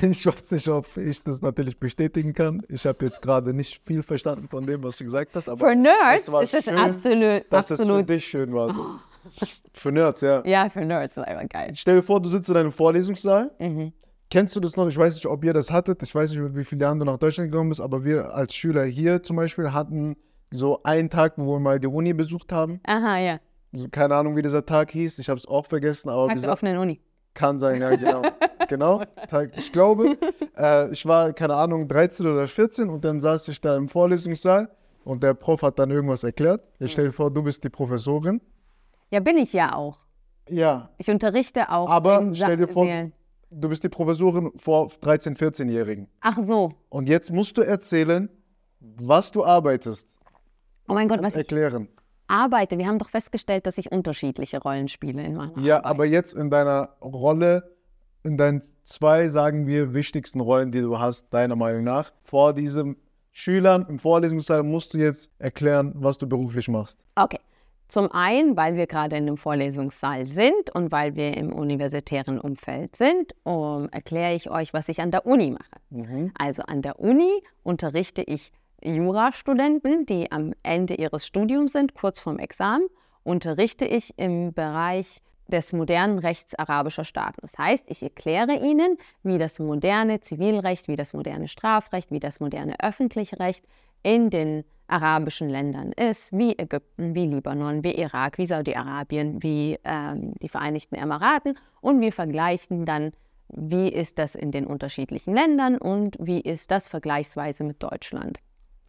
Ich 0.00 0.24
weiß 0.24 0.52
nicht, 0.52 0.68
ob 0.68 0.96
ich 0.96 1.22
das 1.22 1.42
natürlich 1.42 1.78
bestätigen 1.78 2.32
kann. 2.32 2.62
Ich 2.68 2.86
habe 2.86 3.04
jetzt 3.04 3.20
gerade 3.20 3.52
nicht 3.52 3.78
viel 3.82 4.02
verstanden 4.02 4.48
von 4.48 4.66
dem, 4.66 4.82
was 4.82 4.96
du 4.96 5.04
gesagt 5.04 5.36
hast, 5.36 5.50
aber 5.50 5.68
Für 5.68 5.76
Nerds 5.76 6.22
es 6.22 6.32
war 6.32 6.42
ist 6.42 6.54
das 6.54 6.64
schön, 6.64 6.78
absolut, 6.78 7.44
dass 7.50 7.66
das 7.66 7.76
für 7.76 7.82
absolut, 7.82 8.08
dich 8.08 8.26
schön 8.26 8.54
war. 8.54 8.72
So. 8.72 8.86
Für 9.74 9.92
Nerds, 9.92 10.20
ja. 10.22 10.42
ja, 10.46 10.70
für 10.70 10.84
Nerds 10.84 11.16
ist 11.16 11.24
einfach 11.24 11.48
geil. 11.48 11.72
Stell 11.74 11.96
dir 11.96 12.02
vor, 12.02 12.22
du 12.22 12.28
sitzt 12.28 12.48
in 12.48 12.56
einem 12.56 12.72
Vorlesungssaal. 12.72 13.50
Mhm. 13.58 13.92
Kennst 14.30 14.56
du 14.56 14.60
das 14.60 14.76
noch? 14.76 14.88
Ich 14.88 14.96
weiß 14.96 15.14
nicht, 15.14 15.26
ob 15.26 15.44
ihr 15.44 15.52
das 15.52 15.70
hattet. 15.70 16.02
Ich 16.02 16.14
weiß 16.14 16.30
nicht, 16.30 16.40
mit 16.40 16.56
wie 16.56 16.64
vielen 16.64 16.80
Jahren 16.80 16.98
du 16.98 17.04
nach 17.04 17.18
Deutschland 17.18 17.50
gekommen 17.50 17.68
bist, 17.68 17.80
aber 17.80 18.04
wir 18.04 18.32
als 18.34 18.54
Schüler 18.54 18.84
hier 18.84 19.22
zum 19.22 19.36
Beispiel 19.36 19.72
hatten 19.72 20.16
so 20.50 20.80
einen 20.84 21.10
Tag, 21.10 21.34
wo 21.36 21.56
wir 21.56 21.60
mal 21.60 21.80
die 21.80 21.88
Uni 21.88 22.12
besucht 22.12 22.52
haben. 22.52 22.80
Aha, 22.86 23.18
ja. 23.18 23.40
So, 23.76 23.88
keine 23.90 24.14
Ahnung, 24.14 24.36
wie 24.36 24.42
dieser 24.42 24.64
Tag 24.64 24.90
hieß. 24.90 25.18
Ich 25.18 25.28
habe 25.28 25.38
es 25.38 25.46
auch 25.46 25.66
vergessen, 25.66 26.08
aber 26.08 26.28
Tag 26.28 26.40
der 26.40 26.52
offenen 26.52 26.78
Uni. 26.78 27.00
kann 27.34 27.58
sein, 27.58 27.80
ja, 27.80 27.94
genau. 27.94 28.22
genau. 28.68 29.02
Ich 29.54 29.70
glaube, 29.70 30.16
äh, 30.56 30.90
ich 30.90 31.04
war, 31.04 31.32
keine 31.34 31.54
Ahnung, 31.54 31.86
13 31.86 32.26
oder 32.26 32.48
14 32.48 32.88
und 32.88 33.04
dann 33.04 33.20
saß 33.20 33.48
ich 33.48 33.60
da 33.60 33.76
im 33.76 33.88
Vorlesungssaal 33.88 34.70
und 35.04 35.22
der 35.22 35.34
Prof 35.34 35.62
hat 35.62 35.78
dann 35.78 35.90
irgendwas 35.90 36.24
erklärt. 36.24 36.68
Jetzt 36.78 36.92
stell 36.92 37.06
dir 37.06 37.12
vor, 37.12 37.30
du 37.30 37.42
bist 37.42 37.62
die 37.64 37.68
Professorin. 37.68 38.40
Ja, 39.10 39.20
bin 39.20 39.36
ich 39.36 39.52
ja 39.52 39.74
auch. 39.74 39.98
Ja. 40.48 40.90
Ich 40.96 41.10
unterrichte 41.10 41.70
auch. 41.70 41.90
Aber 41.90 42.34
stell 42.34 42.56
dir 42.56 42.68
vor, 42.68 42.86
du 43.50 43.68
bist 43.68 43.84
die 43.84 43.88
Professorin 43.90 44.52
vor 44.56 44.88
13-, 44.88 45.36
14-Jährigen. 45.36 46.08
Ach 46.22 46.38
so. 46.40 46.72
Und 46.88 47.08
jetzt 47.08 47.30
musst 47.30 47.58
du 47.58 47.62
erzählen, 47.62 48.30
was 48.80 49.30
du 49.32 49.44
arbeitest. 49.44 50.16
Oh 50.88 50.94
mein 50.94 51.08
Gott, 51.08 51.20
was 51.22 51.36
erklären. 51.36 51.88
Arbeite. 52.28 52.78
Wir 52.78 52.86
haben 52.86 52.98
doch 52.98 53.08
festgestellt, 53.10 53.66
dass 53.66 53.78
ich 53.78 53.92
unterschiedliche 53.92 54.60
Rollen 54.60 54.88
spiele 54.88 55.24
in 55.24 55.36
meiner 55.36 55.58
Ja, 55.58 55.76
Arbeit. 55.78 55.90
aber 55.90 56.04
jetzt 56.06 56.34
in 56.34 56.50
deiner 56.50 56.90
Rolle, 57.00 57.76
in 58.22 58.36
deinen 58.36 58.62
zwei, 58.84 59.28
sagen 59.28 59.66
wir, 59.66 59.94
wichtigsten 59.94 60.40
Rollen, 60.40 60.70
die 60.72 60.80
du 60.80 60.98
hast, 60.98 61.32
deiner 61.32 61.56
Meinung 61.56 61.84
nach, 61.84 62.12
vor 62.22 62.52
diesen 62.54 62.96
Schülern 63.32 63.86
im 63.88 63.98
Vorlesungssaal 63.98 64.62
musst 64.62 64.94
du 64.94 64.98
jetzt 64.98 65.30
erklären, 65.38 65.92
was 65.96 66.18
du 66.18 66.26
beruflich 66.26 66.68
machst. 66.68 67.04
Okay. 67.16 67.38
Zum 67.88 68.10
einen, 68.10 68.56
weil 68.56 68.74
wir 68.74 68.88
gerade 68.88 69.14
in 69.16 69.28
einem 69.28 69.36
Vorlesungssaal 69.36 70.26
sind 70.26 70.74
und 70.74 70.90
weil 70.90 71.14
wir 71.14 71.36
im 71.36 71.52
universitären 71.52 72.40
Umfeld 72.40 72.96
sind, 72.96 73.32
um, 73.44 73.88
erkläre 73.90 74.34
ich 74.34 74.50
euch, 74.50 74.74
was 74.74 74.88
ich 74.88 75.00
an 75.00 75.12
der 75.12 75.24
Uni 75.24 75.52
mache. 75.52 76.32
Also 76.36 76.64
an 76.64 76.82
der 76.82 76.98
Uni 76.98 77.30
unterrichte 77.62 78.22
ich 78.22 78.50
Jurastudenten, 78.82 80.06
die 80.06 80.30
am 80.30 80.52
Ende 80.62 80.94
ihres 80.94 81.26
Studiums 81.26 81.72
sind, 81.72 81.94
kurz 81.94 82.20
vorm 82.20 82.38
Examen, 82.38 82.86
unterrichte 83.22 83.84
ich 83.84 84.18
im 84.18 84.52
Bereich 84.52 85.20
des 85.48 85.72
modernen 85.72 86.18
Rechts 86.18 86.54
arabischer 86.54 87.04
Staaten. 87.04 87.38
Das 87.40 87.56
heißt, 87.56 87.84
ich 87.88 88.02
erkläre 88.02 88.54
ihnen, 88.54 88.96
wie 89.22 89.38
das 89.38 89.58
moderne 89.58 90.20
Zivilrecht, 90.20 90.88
wie 90.88 90.96
das 90.96 91.12
moderne 91.12 91.48
Strafrecht, 91.48 92.10
wie 92.10 92.20
das 92.20 92.40
moderne 92.40 92.78
öffentliche 92.80 93.38
Recht 93.38 93.64
in 94.02 94.30
den 94.30 94.64
arabischen 94.88 95.48
Ländern 95.48 95.92
ist, 95.92 96.32
wie 96.32 96.56
Ägypten, 96.58 97.14
wie 97.14 97.26
Libanon, 97.26 97.82
wie 97.82 97.94
Irak, 97.94 98.38
wie 98.38 98.46
Saudi-Arabien, 98.46 99.42
wie 99.42 99.78
ähm, 99.84 100.34
die 100.42 100.48
Vereinigten 100.48 100.94
Emiraten. 100.94 101.58
Und 101.80 102.00
wir 102.00 102.12
vergleichen 102.12 102.84
dann, 102.84 103.12
wie 103.48 103.88
ist 103.88 104.18
das 104.18 104.34
in 104.34 104.50
den 104.50 104.66
unterschiedlichen 104.66 105.34
Ländern 105.34 105.78
und 105.78 106.16
wie 106.20 106.40
ist 106.40 106.70
das 106.70 106.88
vergleichsweise 106.88 107.64
mit 107.64 107.82
Deutschland. 107.82 108.38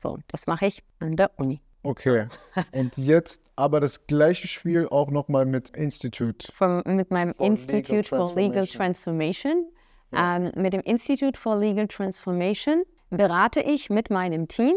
So, 0.01 0.17
das 0.27 0.47
mache 0.47 0.67
ich 0.67 0.83
an 0.99 1.15
der 1.15 1.31
Uni. 1.37 1.61
Okay. 1.83 2.27
Und 2.73 2.97
jetzt 2.97 3.41
aber 3.55 3.79
das 3.79 4.07
gleiche 4.07 4.47
Spiel 4.47 4.87
auch 4.89 5.09
nochmal 5.09 5.45
mit 5.45 5.69
Institute. 5.69 6.51
Vom, 6.53 6.83
mit 6.85 7.11
meinem 7.11 7.33
For 7.33 7.45
Institute 7.45 7.91
Legal 7.95 8.27
for 8.27 8.35
Legal 8.35 8.67
Transformation. 8.67 9.67
Ähm, 10.13 10.51
mit 10.55 10.73
dem 10.73 10.81
Institute 10.81 11.39
for 11.39 11.57
Legal 11.57 11.87
Transformation 11.87 12.83
berate 13.09 13.61
ich 13.61 13.89
mit 13.89 14.09
meinem 14.09 14.47
Team 14.47 14.75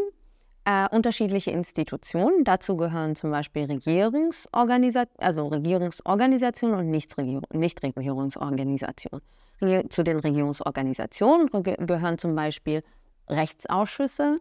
äh, 0.65 0.87
unterschiedliche 0.89 1.51
Institutionen. 1.51 2.43
Dazu 2.43 2.77
gehören 2.77 3.15
zum 3.15 3.31
Beispiel 3.31 3.65
Regierungsorganisa 3.65 5.05
also 5.17 5.47
Regierungsorganisationen 5.47 6.79
und 6.79 6.89
Nichtregierung 6.89 7.43
Nichtregierungsorganisationen. 7.53 9.21
Re- 9.61 9.87
Zu 9.89 10.03
den 10.03 10.19
Regierungsorganisationen 10.19 11.49
ge- 11.63 11.77
gehören 11.79 12.17
zum 12.17 12.35
Beispiel 12.35 12.83
Rechtsausschüsse, 13.29 14.39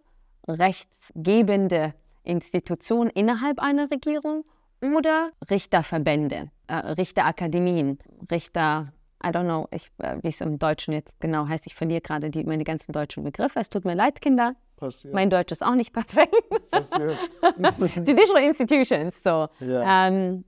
rechtsgebende 0.59 1.95
Institutionen 2.23 3.11
innerhalb 3.11 3.61
einer 3.61 3.91
Regierung 3.91 4.45
oder 4.83 5.31
Richterverbände, 5.51 6.51
äh, 6.67 6.75
Richterakademien, 6.75 7.99
Richter, 8.31 8.93
I 9.23 9.29
don't 9.29 9.45
know, 9.45 9.69
ich, 9.71 9.91
äh, 9.99 10.17
wie 10.23 10.29
es 10.29 10.41
im 10.41 10.59
Deutschen 10.59 10.95
jetzt 10.95 11.21
genau 11.21 11.47
heißt. 11.47 11.67
Ich 11.67 11.75
verliere 11.75 12.01
gerade 12.01 12.31
die, 12.31 12.45
meine 12.45 12.65
ganzen 12.65 12.93
deutschen 12.93 13.23
Begriffe. 13.23 13.61
Es 13.61 13.69
tut 13.69 13.85
mir 13.85 13.95
leid, 13.95 14.21
Kinder. 14.23 14.55
Passiert. 14.77 15.13
Mein 15.13 15.29
Deutsch 15.29 15.53
ist 15.53 15.63
auch 15.63 15.75
nicht 15.75 15.93
perfekt. 15.93 16.35
Passiert. 16.71 17.19
Judicial 17.97 18.43
Institutions, 18.43 19.23
so. 19.23 19.49
Ja. 19.61 20.09
Ähm, 20.09 20.45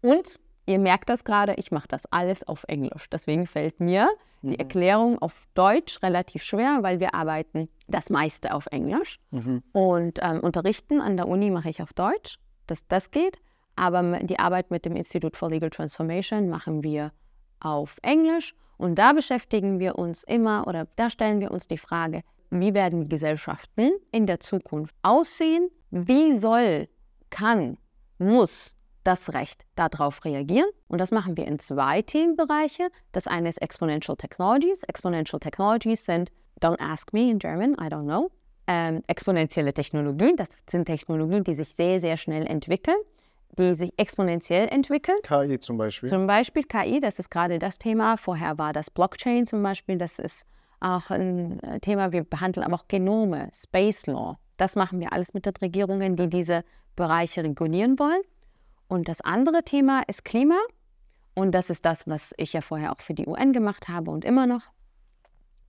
und 0.00 0.38
ihr 0.66 0.78
merkt 0.78 1.08
das 1.08 1.24
gerade, 1.24 1.54
ich 1.54 1.70
mache 1.70 1.88
das 1.88 2.06
alles 2.06 2.46
auf 2.46 2.64
Englisch. 2.68 3.08
Deswegen 3.10 3.46
fällt 3.46 3.80
mir 3.80 4.08
die 4.42 4.58
Erklärung 4.58 5.18
auf 5.20 5.42
Deutsch 5.54 6.02
relativ 6.02 6.42
schwer, 6.42 6.78
weil 6.82 7.00
wir 7.00 7.14
arbeiten 7.14 7.68
das 7.88 8.10
meiste 8.10 8.54
auf 8.54 8.66
Englisch. 8.70 9.18
Und 9.72 10.18
ähm, 10.22 10.40
unterrichten 10.40 11.00
an 11.00 11.16
der 11.16 11.28
Uni 11.28 11.50
mache 11.50 11.70
ich 11.70 11.82
auf 11.82 11.92
Deutsch, 11.92 12.38
das, 12.66 12.86
das 12.86 13.10
geht. 13.10 13.38
Aber 13.76 14.02
die 14.20 14.38
Arbeit 14.38 14.70
mit 14.70 14.84
dem 14.84 14.94
Institute 14.94 15.36
for 15.36 15.50
Legal 15.50 15.70
Transformation 15.70 16.48
machen 16.48 16.82
wir 16.82 17.12
auf 17.60 17.98
Englisch. 18.02 18.54
Und 18.76 18.96
da 18.96 19.12
beschäftigen 19.12 19.80
wir 19.80 19.98
uns 19.98 20.24
immer 20.24 20.66
oder 20.66 20.86
da 20.96 21.10
stellen 21.10 21.40
wir 21.40 21.50
uns 21.50 21.66
die 21.66 21.78
Frage, 21.78 22.22
wie 22.50 22.74
werden 22.74 23.00
die 23.00 23.08
Gesellschaften 23.08 23.90
in 24.12 24.26
der 24.26 24.40
Zukunft 24.40 24.94
aussehen? 25.02 25.70
Wie 25.90 26.38
soll, 26.38 26.88
kann, 27.30 27.78
muss 28.18 28.76
das 29.04 29.34
Recht 29.34 29.64
darauf 29.76 30.24
reagieren? 30.24 30.68
Und 30.88 30.98
das 31.00 31.10
machen 31.10 31.36
wir 31.36 31.46
in 31.46 31.58
zwei 31.58 32.02
Themenbereiche. 32.02 32.88
Das 33.12 33.26
eine 33.26 33.48
ist 33.48 33.62
Exponential 33.62 34.16
Technologies. 34.16 34.82
Exponential 34.84 35.38
Technologies 35.38 36.04
sind, 36.04 36.32
don't 36.60 36.80
ask 36.80 37.12
me 37.12 37.30
in 37.30 37.38
German, 37.38 37.74
I 37.74 37.86
don't 37.86 38.04
know, 38.04 38.30
ähm, 38.66 39.02
exponentielle 39.06 39.72
Technologien. 39.72 40.36
Das 40.36 40.48
sind 40.70 40.86
Technologien, 40.86 41.44
die 41.44 41.54
sich 41.54 41.68
sehr, 41.68 42.00
sehr 42.00 42.16
schnell 42.16 42.46
entwickeln, 42.46 42.96
die 43.58 43.74
sich 43.74 43.92
exponentiell 43.96 44.68
entwickeln. 44.68 45.18
KI 45.22 45.58
zum 45.58 45.76
Beispiel. 45.76 46.08
Zum 46.08 46.26
Beispiel 46.26 46.64
KI, 46.64 47.00
das 47.00 47.18
ist 47.18 47.30
gerade 47.30 47.58
das 47.58 47.78
Thema. 47.78 48.16
Vorher 48.16 48.58
war 48.58 48.72
das 48.72 48.90
Blockchain 48.90 49.46
zum 49.46 49.62
Beispiel, 49.62 49.98
das 49.98 50.18
ist 50.18 50.46
auch 50.80 51.10
ein 51.10 51.60
äh, 51.62 51.80
Thema. 51.80 52.12
Wir 52.12 52.24
behandeln 52.24 52.64
aber 52.64 52.76
auch 52.76 52.88
Genome, 52.88 53.50
Space 53.54 54.06
Law. 54.06 54.38
Das 54.56 54.76
machen 54.76 55.00
wir 55.00 55.12
alles 55.12 55.34
mit 55.34 55.46
den 55.46 55.54
Regierungen, 55.56 56.16
die 56.16 56.28
diese 56.28 56.64
Bereiche 56.96 57.42
regulieren 57.42 57.98
wollen. 57.98 58.22
Und 58.88 59.08
das 59.08 59.20
andere 59.20 59.62
Thema 59.64 60.02
ist 60.06 60.24
Klima. 60.24 60.58
Und 61.34 61.52
das 61.52 61.70
ist 61.70 61.84
das, 61.84 62.06
was 62.06 62.32
ich 62.36 62.52
ja 62.52 62.60
vorher 62.60 62.92
auch 62.92 63.00
für 63.00 63.14
die 63.14 63.26
UN 63.26 63.52
gemacht 63.52 63.88
habe 63.88 64.10
und 64.10 64.24
immer 64.24 64.46
noch 64.46 64.62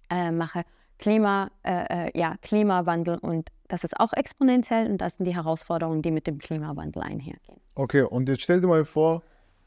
äh, 0.10 0.32
mache. 0.32 0.63
Klima, 0.97 1.49
äh, 1.63 2.08
äh, 2.08 2.17
ja, 2.17 2.36
Klimawandel 2.41 3.17
und 3.17 3.49
das 3.67 3.84
ist 3.84 3.99
auch 3.99 4.13
exponentiell 4.13 4.89
und 4.89 4.99
das 4.99 5.15
sind 5.15 5.25
die 5.25 5.36
Herausforderungen, 5.36 6.01
die 6.01 6.12
mit 6.12 6.25
dem 6.28 6.38
Klimawandel 6.38 7.01
einhergehen. 7.01 7.60
Okay, 7.73 8.04
und 8.04 8.30
jetzt 8.30 8.43
stell 8.43 8.62
dir 8.62 8.67
mal 8.67 8.86
vor, 8.86 9.23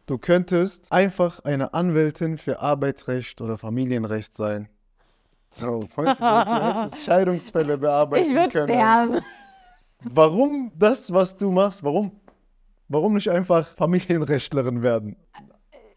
du 0.07 0.17
könntest 0.17 0.91
einfach 0.91 1.41
eine 1.45 1.75
Anwältin 1.75 2.39
für 2.39 2.61
Arbeitsrecht 2.61 3.41
oder 3.43 3.59
Familienrecht 3.59 4.35
sein. 4.37 4.69
So, 5.51 5.81
weißt 5.97 6.21
du, 6.21 6.25
du 6.25 6.83
hättest 6.85 7.05
Scheidungsfälle 7.05 7.77
bearbeiten 7.77 8.27
Ich 8.31 8.35
würde 8.35 8.49
können. 8.49 8.69
sterben. 8.69 9.21
Warum 10.05 10.73
das, 10.79 11.13
was 11.13 11.37
du 11.37 11.51
machst? 11.51 11.83
Warum? 11.83 12.13
Warum 12.89 13.15
nicht 13.15 13.29
einfach 13.29 13.67
Familienrechtlerin 13.67 14.83
werden? 14.83 15.17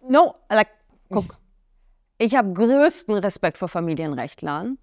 No, 0.07 0.35
like, 0.49 0.67
guck. 1.09 1.37
Ich 2.17 2.35
habe 2.35 2.53
größten 2.53 3.15
Respekt 3.15 3.57
vor 3.57 3.69
Familienrechtlern 3.69 4.77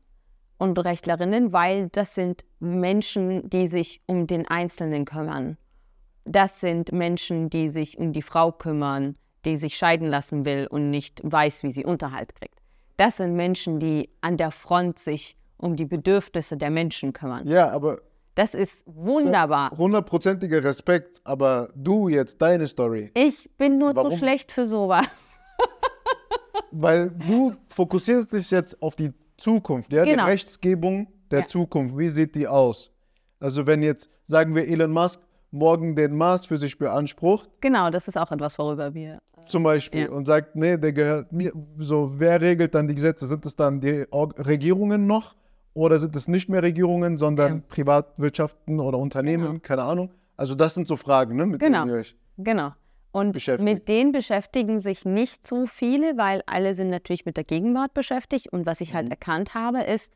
und 0.57 0.79
Rechtlerinnen, 0.79 1.53
weil 1.53 1.89
das 1.91 2.15
sind 2.15 2.45
Menschen, 2.61 3.49
die 3.51 3.69
sich 3.69 4.01
um 4.07 4.27
den 4.27 4.49
Einzelnen 4.49 5.05
kümmern. 5.05 5.57
Das 6.25 6.61
sind 6.61 6.93
Menschen, 6.93 7.51
die 7.51 7.69
sich 7.69 7.99
um 7.99 8.13
die 8.13 8.23
Frau 8.23 8.53
kümmern, 8.53 9.17
die 9.45 9.57
sich 9.57 9.77
scheiden 9.77 10.09
lassen 10.09 10.45
will 10.45 10.67
und 10.69 10.91
nicht 10.91 11.21
weiß, 11.23 11.63
wie 11.63 11.71
sie 11.71 11.85
Unterhalt 11.85 12.35
kriegt. 12.35 12.59
Das 12.97 13.19
sind 13.19 13.37
Menschen, 13.37 13.79
die 13.79 14.11
an 14.21 14.37
der 14.37 14.51
Front 14.51 14.99
sich 14.99 15.37
um 15.59 15.77
die 15.77 15.85
Bedürfnisse 15.85 16.57
der 16.57 16.71
Menschen 16.71 17.13
kümmern. 17.13 17.47
Ja, 17.47 17.71
aber 17.71 18.01
Das 18.39 18.55
ist 18.55 18.85
wunderbar. 18.87 19.73
hundertprozentiger 19.77 20.63
Respekt, 20.63 21.21
aber 21.25 21.71
du 21.75 22.09
jetzt, 22.09 22.41
deine 22.41 22.69
Story. 22.69 23.11
Ich 23.15 23.51
bin 23.59 23.79
nur 23.79 23.97
Warum? 23.97 24.13
zu 24.13 24.17
schlecht 24.19 24.53
für 24.53 24.65
sowas. 24.65 25.09
Weil 26.71 27.11
du 27.11 27.53
fokussierst 27.67 28.33
dich 28.33 28.49
jetzt 28.53 28.81
auf 28.81 28.95
die 28.95 29.13
Zukunft, 29.37 29.93
ja? 29.93 30.05
Genau. 30.05 30.25
Die 30.27 30.31
Rechtsgebung 30.31 31.09
der 31.33 31.41
Ja. 31.41 31.47
Zukunft. 31.47 31.99
Wie 31.99 32.07
sieht 32.09 32.37
die 32.37 32.47
aus? 32.47 32.93
Also 33.41 33.67
wenn 33.67 33.83
jetzt, 33.83 34.09
sagen 34.23 34.55
wir, 34.55 34.69
Elon 34.69 34.93
Musk 34.93 35.21
morgen 35.51 35.97
den 35.97 36.15
Mars 36.17 36.47
für 36.47 36.59
sich 36.59 36.79
beansprucht, 36.79 37.51
Genau, 37.61 37.91
das 37.91 38.07
ist 38.07 38.17
auch 38.17 38.31
etwas, 38.31 38.57
worüber 38.57 38.95
wir 38.95 39.19
zum 39.43 39.65
Beispiel, 39.65 40.03
Ja. 40.03 40.11
und 40.11 40.27
sagt, 40.27 40.55
nee, 40.55 40.77
der 40.77 40.93
gehört 40.93 41.33
mir, 41.33 41.51
so, 41.79 42.13
wer 42.15 42.41
regelt 42.41 42.73
dann 42.73 42.87
die 42.87 42.95
Gesetze? 42.95 43.27
Sind 43.27 43.45
es 43.47 43.57
dann 43.57 43.81
die 43.81 44.05
Regierungen 44.13 45.09
noch? 45.09 45.35
Oder 45.75 45.99
sind 45.99 46.17
es 46.17 46.29
nicht 46.29 46.49
mehr 46.49 46.63
Regierungen, 46.63 47.17
sondern 47.17 47.57
Ja. 47.57 47.63
Privatwirtschaften 47.69 48.81
oder 48.81 48.99
Unternehmen? 48.99 49.45
Genau. 49.47 49.59
Keine 49.63 49.83
Ahnung. 49.83 50.11
Also 50.37 50.55
das 50.55 50.75
sind 50.75 50.87
so 50.87 50.97
Fragen, 50.97 51.37
ne, 51.37 51.47
mit 51.47 51.61
Genau. 51.61 51.81
denen 51.81 51.91
ihr 51.95 52.01
euch 52.01 52.17
Genau. 52.39 52.73
Und 53.11 53.35
mit 53.61 53.89
denen 53.89 54.13
beschäftigen 54.13 54.81
sich 54.81 55.05
nicht 55.05 55.47
so 55.47 55.67
viele, 55.67 56.17
weil 56.19 56.43
alle 56.47 56.75
sind 56.75 56.91
natürlich 56.91 57.25
mit 57.25 57.37
der 57.37 57.45
Gegenwart 57.45 57.95
beschäftigt. 57.95 58.53
Und 58.53 58.67
was 58.67 58.81
ich 58.81 58.93
Mhm. 58.93 58.97
halt 58.97 59.11
erkannt 59.11 59.55
habe, 59.55 59.83
ist, 59.83 60.13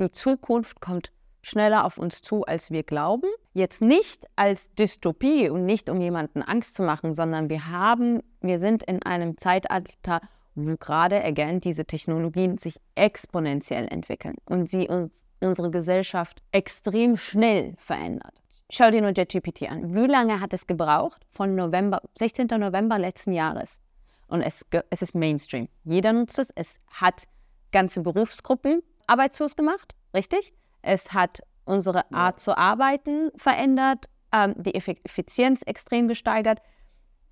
die 0.00 0.10
Zukunft 0.10 0.80
kommt 0.80 1.10
schneller 1.42 1.84
auf 1.84 1.98
uns 1.98 2.22
zu, 2.22 2.44
als 2.44 2.70
wir 2.70 2.82
glauben. 2.82 3.28
Jetzt 3.52 3.82
nicht 3.82 4.26
als 4.36 4.72
Dystopie 4.74 5.50
und 5.50 5.64
nicht 5.66 5.90
um 5.90 6.00
jemanden 6.00 6.42
Angst 6.42 6.74
zu 6.74 6.82
machen, 6.82 7.14
sondern 7.14 7.48
wir 7.50 7.68
haben, 7.68 8.20
wir 8.40 8.58
sind 8.60 8.82
in 8.84 9.02
einem 9.02 9.36
Zeitalter, 9.36 10.20
gerade, 10.56 11.22
again, 11.22 11.60
diese 11.60 11.84
Technologien 11.84 12.58
sich 12.58 12.80
exponentiell 12.94 13.86
entwickeln 13.88 14.36
und 14.46 14.68
sie 14.68 14.88
uns 14.88 15.24
unsere 15.40 15.70
Gesellschaft 15.70 16.42
extrem 16.52 17.16
schnell 17.16 17.74
verändert. 17.78 18.34
Schau 18.70 18.90
dir 18.90 19.00
nur 19.00 19.12
JetGPT 19.12 19.70
an. 19.70 19.94
Wie 19.94 20.06
lange 20.06 20.40
hat 20.40 20.52
es 20.52 20.66
gebraucht? 20.66 21.24
Von 21.30 21.54
November, 21.54 22.00
16. 22.18 22.48
November 22.58 22.98
letzten 22.98 23.32
Jahres. 23.32 23.80
Und 24.26 24.42
es, 24.42 24.66
es 24.90 25.02
ist 25.02 25.14
Mainstream. 25.14 25.68
Jeder 25.84 26.12
nutzt 26.12 26.38
es. 26.38 26.50
Es 26.54 26.80
hat 26.90 27.24
ganze 27.70 28.00
Berufsgruppen 28.00 28.82
arbeitslos 29.06 29.54
gemacht, 29.54 29.94
richtig? 30.14 30.52
Es 30.82 31.12
hat 31.12 31.42
unsere 31.64 32.10
Art 32.12 32.40
zu 32.40 32.56
arbeiten 32.56 33.30
verändert, 33.36 34.06
ähm, 34.32 34.54
die 34.56 34.74
Effizienz 34.74 35.62
extrem 35.62 36.08
gesteigert. 36.08 36.60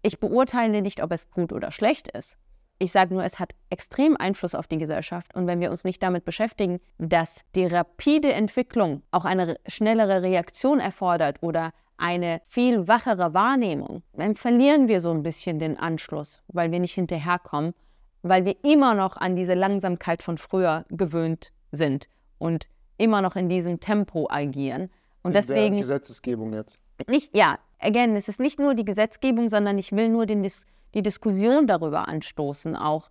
Ich 0.02 0.20
beurteile 0.20 0.82
nicht, 0.82 1.02
ob 1.02 1.12
es 1.12 1.30
gut 1.30 1.52
oder 1.52 1.72
schlecht 1.72 2.08
ist. 2.08 2.36
Ich 2.78 2.92
sage 2.92 3.14
nur, 3.14 3.24
es 3.24 3.38
hat 3.38 3.54
extrem 3.70 4.16
Einfluss 4.16 4.54
auf 4.54 4.66
die 4.66 4.78
Gesellschaft. 4.78 5.34
Und 5.34 5.46
wenn 5.46 5.60
wir 5.60 5.70
uns 5.70 5.84
nicht 5.84 6.02
damit 6.02 6.24
beschäftigen, 6.24 6.80
dass 6.98 7.42
die 7.54 7.66
rapide 7.66 8.32
Entwicklung 8.32 9.02
auch 9.10 9.24
eine 9.24 9.56
schnellere 9.66 10.22
Reaktion 10.22 10.80
erfordert 10.80 11.42
oder 11.42 11.72
eine 11.96 12.42
viel 12.48 12.88
wachere 12.88 13.34
Wahrnehmung, 13.34 14.02
dann 14.14 14.34
verlieren 14.34 14.88
wir 14.88 15.00
so 15.00 15.12
ein 15.12 15.22
bisschen 15.22 15.58
den 15.58 15.78
Anschluss, 15.78 16.40
weil 16.48 16.72
wir 16.72 16.80
nicht 16.80 16.94
hinterherkommen, 16.94 17.74
weil 18.22 18.44
wir 18.44 18.56
immer 18.64 18.94
noch 18.94 19.16
an 19.16 19.36
diese 19.36 19.54
Langsamkeit 19.54 20.22
von 20.22 20.36
früher 20.36 20.84
gewöhnt 20.90 21.52
sind 21.70 22.08
und 22.38 22.66
immer 22.98 23.22
noch 23.22 23.36
in 23.36 23.48
diesem 23.48 23.80
Tempo 23.80 24.28
agieren. 24.30 24.90
Und 25.22 25.30
In 25.30 25.34
deswegen. 25.34 25.76
Der 25.76 25.82
Gesetzesgebung 25.82 26.52
jetzt. 26.52 26.80
Nicht, 27.08 27.36
ja, 27.36 27.58
again, 27.78 28.16
es 28.16 28.28
ist 28.28 28.40
nicht 28.40 28.58
nur 28.58 28.74
die 28.74 28.84
Gesetzgebung, 28.84 29.48
sondern 29.48 29.78
ich 29.78 29.92
will 29.92 30.08
nur 30.08 30.26
den 30.26 30.42
Dis 30.42 30.66
die 30.94 31.02
Diskussion 31.02 31.66
darüber 31.66 32.08
anstoßen, 32.08 32.76
auch, 32.76 33.10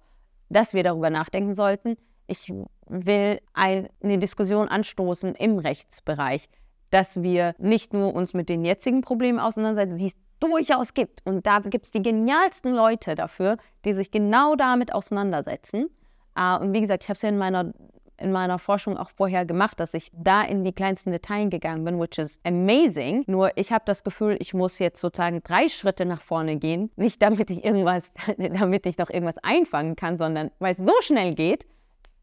dass 0.49 0.73
wir 0.73 0.83
darüber 0.83 1.09
nachdenken 1.09 1.53
sollten. 1.53 1.95
Ich 2.27 2.51
will 2.87 3.39
eine 3.53 4.17
Diskussion 4.17 4.67
anstoßen 4.67 5.35
im 5.35 5.59
Rechtsbereich, 5.59 6.47
dass 6.89 7.21
wir 7.21 7.55
nicht 7.57 7.93
nur 7.93 8.13
uns 8.13 8.33
mit 8.33 8.49
den 8.49 8.63
jetzigen 8.63 9.01
Problemen 9.01 9.39
auseinandersetzen, 9.39 9.97
die 9.97 10.07
es 10.07 10.15
durchaus 10.39 10.93
gibt. 10.93 11.21
Und 11.25 11.45
da 11.45 11.59
gibt 11.59 11.85
es 11.85 11.91
die 11.91 12.01
genialsten 12.01 12.73
Leute 12.73 13.15
dafür, 13.15 13.57
die 13.85 13.93
sich 13.93 14.11
genau 14.11 14.55
damit 14.55 14.93
auseinandersetzen. 14.93 15.89
Uh, 16.37 16.59
und 16.59 16.73
wie 16.73 16.81
gesagt, 16.81 17.03
ich 17.03 17.09
habe 17.09 17.15
es 17.15 17.21
ja 17.21 17.29
in 17.29 17.37
meiner 17.37 17.73
in 18.17 18.31
meiner 18.31 18.59
Forschung 18.59 18.97
auch 18.97 19.09
vorher 19.09 19.45
gemacht, 19.45 19.79
dass 19.79 19.93
ich 19.93 20.11
da 20.13 20.43
in 20.43 20.63
die 20.63 20.73
kleinsten 20.73 21.11
Details 21.11 21.49
gegangen 21.49 21.83
bin, 21.83 21.99
which 21.99 22.17
is 22.17 22.39
amazing. 22.43 23.23
Nur 23.27 23.57
ich 23.57 23.71
habe 23.71 23.83
das 23.85 24.03
Gefühl, 24.03 24.37
ich 24.39 24.53
muss 24.53 24.79
jetzt 24.79 25.01
sozusagen 25.01 25.41
drei 25.43 25.67
Schritte 25.67 26.05
nach 26.05 26.21
vorne 26.21 26.57
gehen. 26.57 26.91
Nicht 26.95 27.21
damit 27.21 27.49
ich 27.49 27.63
irgendwas, 27.65 28.11
damit 28.37 28.85
ich 28.85 28.97
noch 28.97 29.09
irgendwas 29.09 29.37
einfangen 29.39 29.95
kann, 29.95 30.17
sondern 30.17 30.51
weil 30.59 30.73
es 30.73 30.77
so 30.77 30.93
schnell 31.01 31.33
geht, 31.33 31.67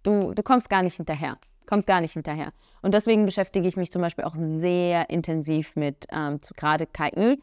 du, 0.02 0.32
du 0.32 0.42
kommst 0.42 0.70
gar 0.70 0.82
nicht 0.82 0.96
hinterher. 0.96 1.38
Kommst 1.66 1.86
gar 1.86 2.00
nicht 2.00 2.12
hinterher. 2.12 2.52
Und 2.82 2.94
deswegen 2.94 3.26
beschäftige 3.26 3.68
ich 3.68 3.76
mich 3.76 3.92
zum 3.92 4.02
Beispiel 4.02 4.24
auch 4.24 4.34
sehr 4.36 5.10
intensiv 5.10 5.76
mit 5.76 6.06
ähm, 6.10 6.40
gerade 6.56 6.86
KI, 6.86 7.40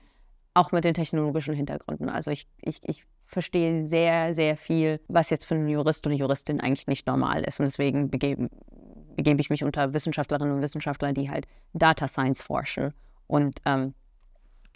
auch 0.54 0.72
mit 0.72 0.84
den 0.84 0.94
technologischen 0.94 1.54
Hintergründen. 1.54 2.10
Also 2.10 2.32
ich, 2.32 2.48
ich, 2.62 2.80
ich 2.84 3.04
verstehe 3.28 3.84
sehr, 3.84 4.34
sehr 4.34 4.58
viel, 4.58 5.00
was 5.08 5.30
jetzt 5.30 5.46
für 5.46 5.56
einen 5.56 5.68
Jurist 5.68 6.08
oder 6.08 6.16
Juristin 6.16 6.62
eigentlich 6.62 6.88
nicht 6.88 7.06
normal 7.06 7.44
ist. 7.44 7.60
Und 7.60 7.66
deswegen 7.66 8.10
begebe, 8.10 8.50
begebe 9.16 9.42
ich 9.42 9.50
mich 9.50 9.64
unter 9.64 9.94
Wissenschaftlerinnen 9.94 10.56
und 10.56 10.62
Wissenschaftler, 10.62 11.14
die 11.14 11.30
halt 11.30 11.46
Data 11.74 12.08
Science 12.08 12.42
forschen. 12.42 12.94
Und 13.28 13.60
ähm, 13.66 13.94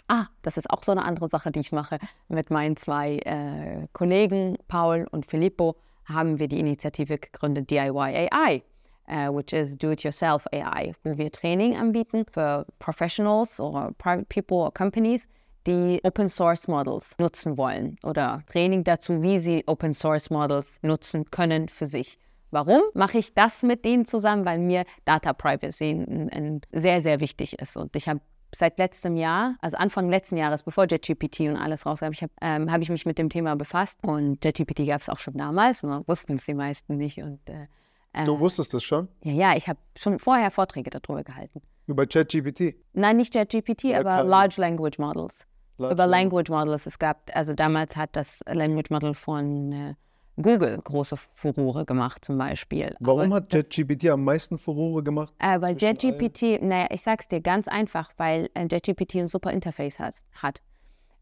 ah, 0.08 0.26
das 0.42 0.58
ist 0.58 0.70
auch 0.70 0.82
so 0.82 0.92
eine 0.92 1.04
andere 1.04 1.28
Sache, 1.28 1.50
die 1.50 1.60
ich 1.60 1.72
mache. 1.72 1.98
Mit 2.28 2.50
meinen 2.50 2.76
zwei 2.76 3.16
äh, 3.24 3.88
Kollegen, 3.92 4.58
Paul 4.68 5.08
und 5.10 5.26
Filippo, 5.26 5.76
haben 6.04 6.38
wir 6.38 6.48
die 6.48 6.60
Initiative 6.60 7.18
gegründet 7.18 7.70
DIY 7.70 8.28
AI. 8.30 8.62
Uh, 9.08 9.28
which 9.32 9.52
is 9.52 9.76
Do-It-Yourself 9.76 10.46
AI, 10.52 10.94
wo 11.02 11.18
wir 11.18 11.30
Training 11.32 11.76
anbieten 11.76 12.24
für 12.30 12.64
Professionals 12.78 13.58
oder 13.58 13.90
Private 13.98 14.26
People 14.26 14.58
oder 14.58 14.70
Companies, 14.70 15.28
die 15.66 16.00
Open 16.04 16.28
Source 16.28 16.68
Models 16.68 17.16
nutzen 17.18 17.56
wollen 17.56 17.96
oder 18.02 18.42
Training 18.50 18.84
dazu, 18.84 19.22
wie 19.22 19.38
sie 19.38 19.64
Open 19.66 19.94
Source 19.94 20.30
Models 20.30 20.78
nutzen 20.82 21.30
können 21.30 21.68
für 21.68 21.86
sich. 21.86 22.18
Warum 22.50 22.82
mache 22.94 23.18
ich 23.18 23.32
das 23.32 23.62
mit 23.62 23.84
denen 23.84 24.04
zusammen? 24.04 24.44
Weil 24.44 24.58
mir 24.58 24.84
Data 25.04 25.32
Privacy 25.32 26.28
sehr, 26.72 27.00
sehr 27.00 27.20
wichtig 27.20 27.58
ist. 27.58 27.76
Und 27.78 27.96
ich 27.96 28.08
habe 28.08 28.20
seit 28.54 28.78
letztem 28.78 29.16
Jahr, 29.16 29.56
also 29.60 29.78
Anfang 29.78 30.08
letzten 30.10 30.36
Jahres, 30.36 30.62
bevor 30.62 30.84
JetGPT 30.84 31.40
und 31.48 31.56
alles 31.56 31.86
rauskam, 31.86 32.12
ich 32.12 32.22
habe 32.22 32.32
ähm, 32.42 32.70
hab 32.70 32.82
ich 32.82 32.90
mich 32.90 33.06
mit 33.06 33.16
dem 33.16 33.30
Thema 33.30 33.56
befasst. 33.56 34.00
Und 34.02 34.44
JetGPT 34.44 34.86
gab 34.86 35.00
es 35.00 35.08
auch 35.08 35.18
schon 35.18 35.34
damals, 35.34 35.82
nur 35.82 36.06
wussten 36.06 36.34
es 36.34 36.44
die 36.44 36.54
meisten 36.54 36.98
nicht. 36.98 37.22
Und, 37.22 37.40
äh, 37.48 38.24
du 38.26 38.38
wusstest 38.38 38.74
das 38.74 38.84
schon? 38.84 39.08
Ja, 39.24 39.32
ja, 39.32 39.56
ich 39.56 39.68
habe 39.68 39.78
schon 39.96 40.18
vorher 40.18 40.50
Vorträge 40.50 40.90
darüber 40.90 41.24
gehalten. 41.24 41.62
Über 41.86 42.06
ChatGPT? 42.06 42.76
Nein, 42.92 43.16
nicht 43.16 43.32
ChatGPT, 43.32 43.84
ja, 43.84 44.00
aber 44.00 44.22
Large 44.22 44.60
Language 44.60 44.98
Models. 44.98 45.46
Über 45.90 46.06
Language 46.06 46.50
Models. 46.50 46.86
Es 46.86 46.98
gab, 46.98 47.30
also 47.34 47.54
damals 47.54 47.96
hat 47.96 48.16
das 48.16 48.40
Language 48.46 48.90
Model 48.90 49.14
von 49.14 49.72
äh, 49.72 49.94
Google 50.36 50.80
große 50.82 51.16
Furore 51.34 51.84
gemacht, 51.84 52.24
zum 52.24 52.38
Beispiel. 52.38 52.94
Warum 53.00 53.32
Aber 53.32 53.36
hat 53.36 53.52
JetGPT 53.52 54.08
am 54.08 54.24
meisten 54.24 54.58
Furore 54.58 55.02
gemacht? 55.02 55.34
Äh, 55.38 55.60
weil 55.60 55.76
JetGPT, 55.76 56.62
naja, 56.62 56.86
ich 56.90 57.02
sag's 57.02 57.28
dir 57.28 57.40
ganz 57.40 57.68
einfach, 57.68 58.10
weil 58.16 58.48
äh, 58.54 58.66
JetGPT 58.70 59.16
ein 59.16 59.26
super 59.26 59.50
Interface 59.50 59.98
has, 59.98 60.24
hat. 60.34 60.62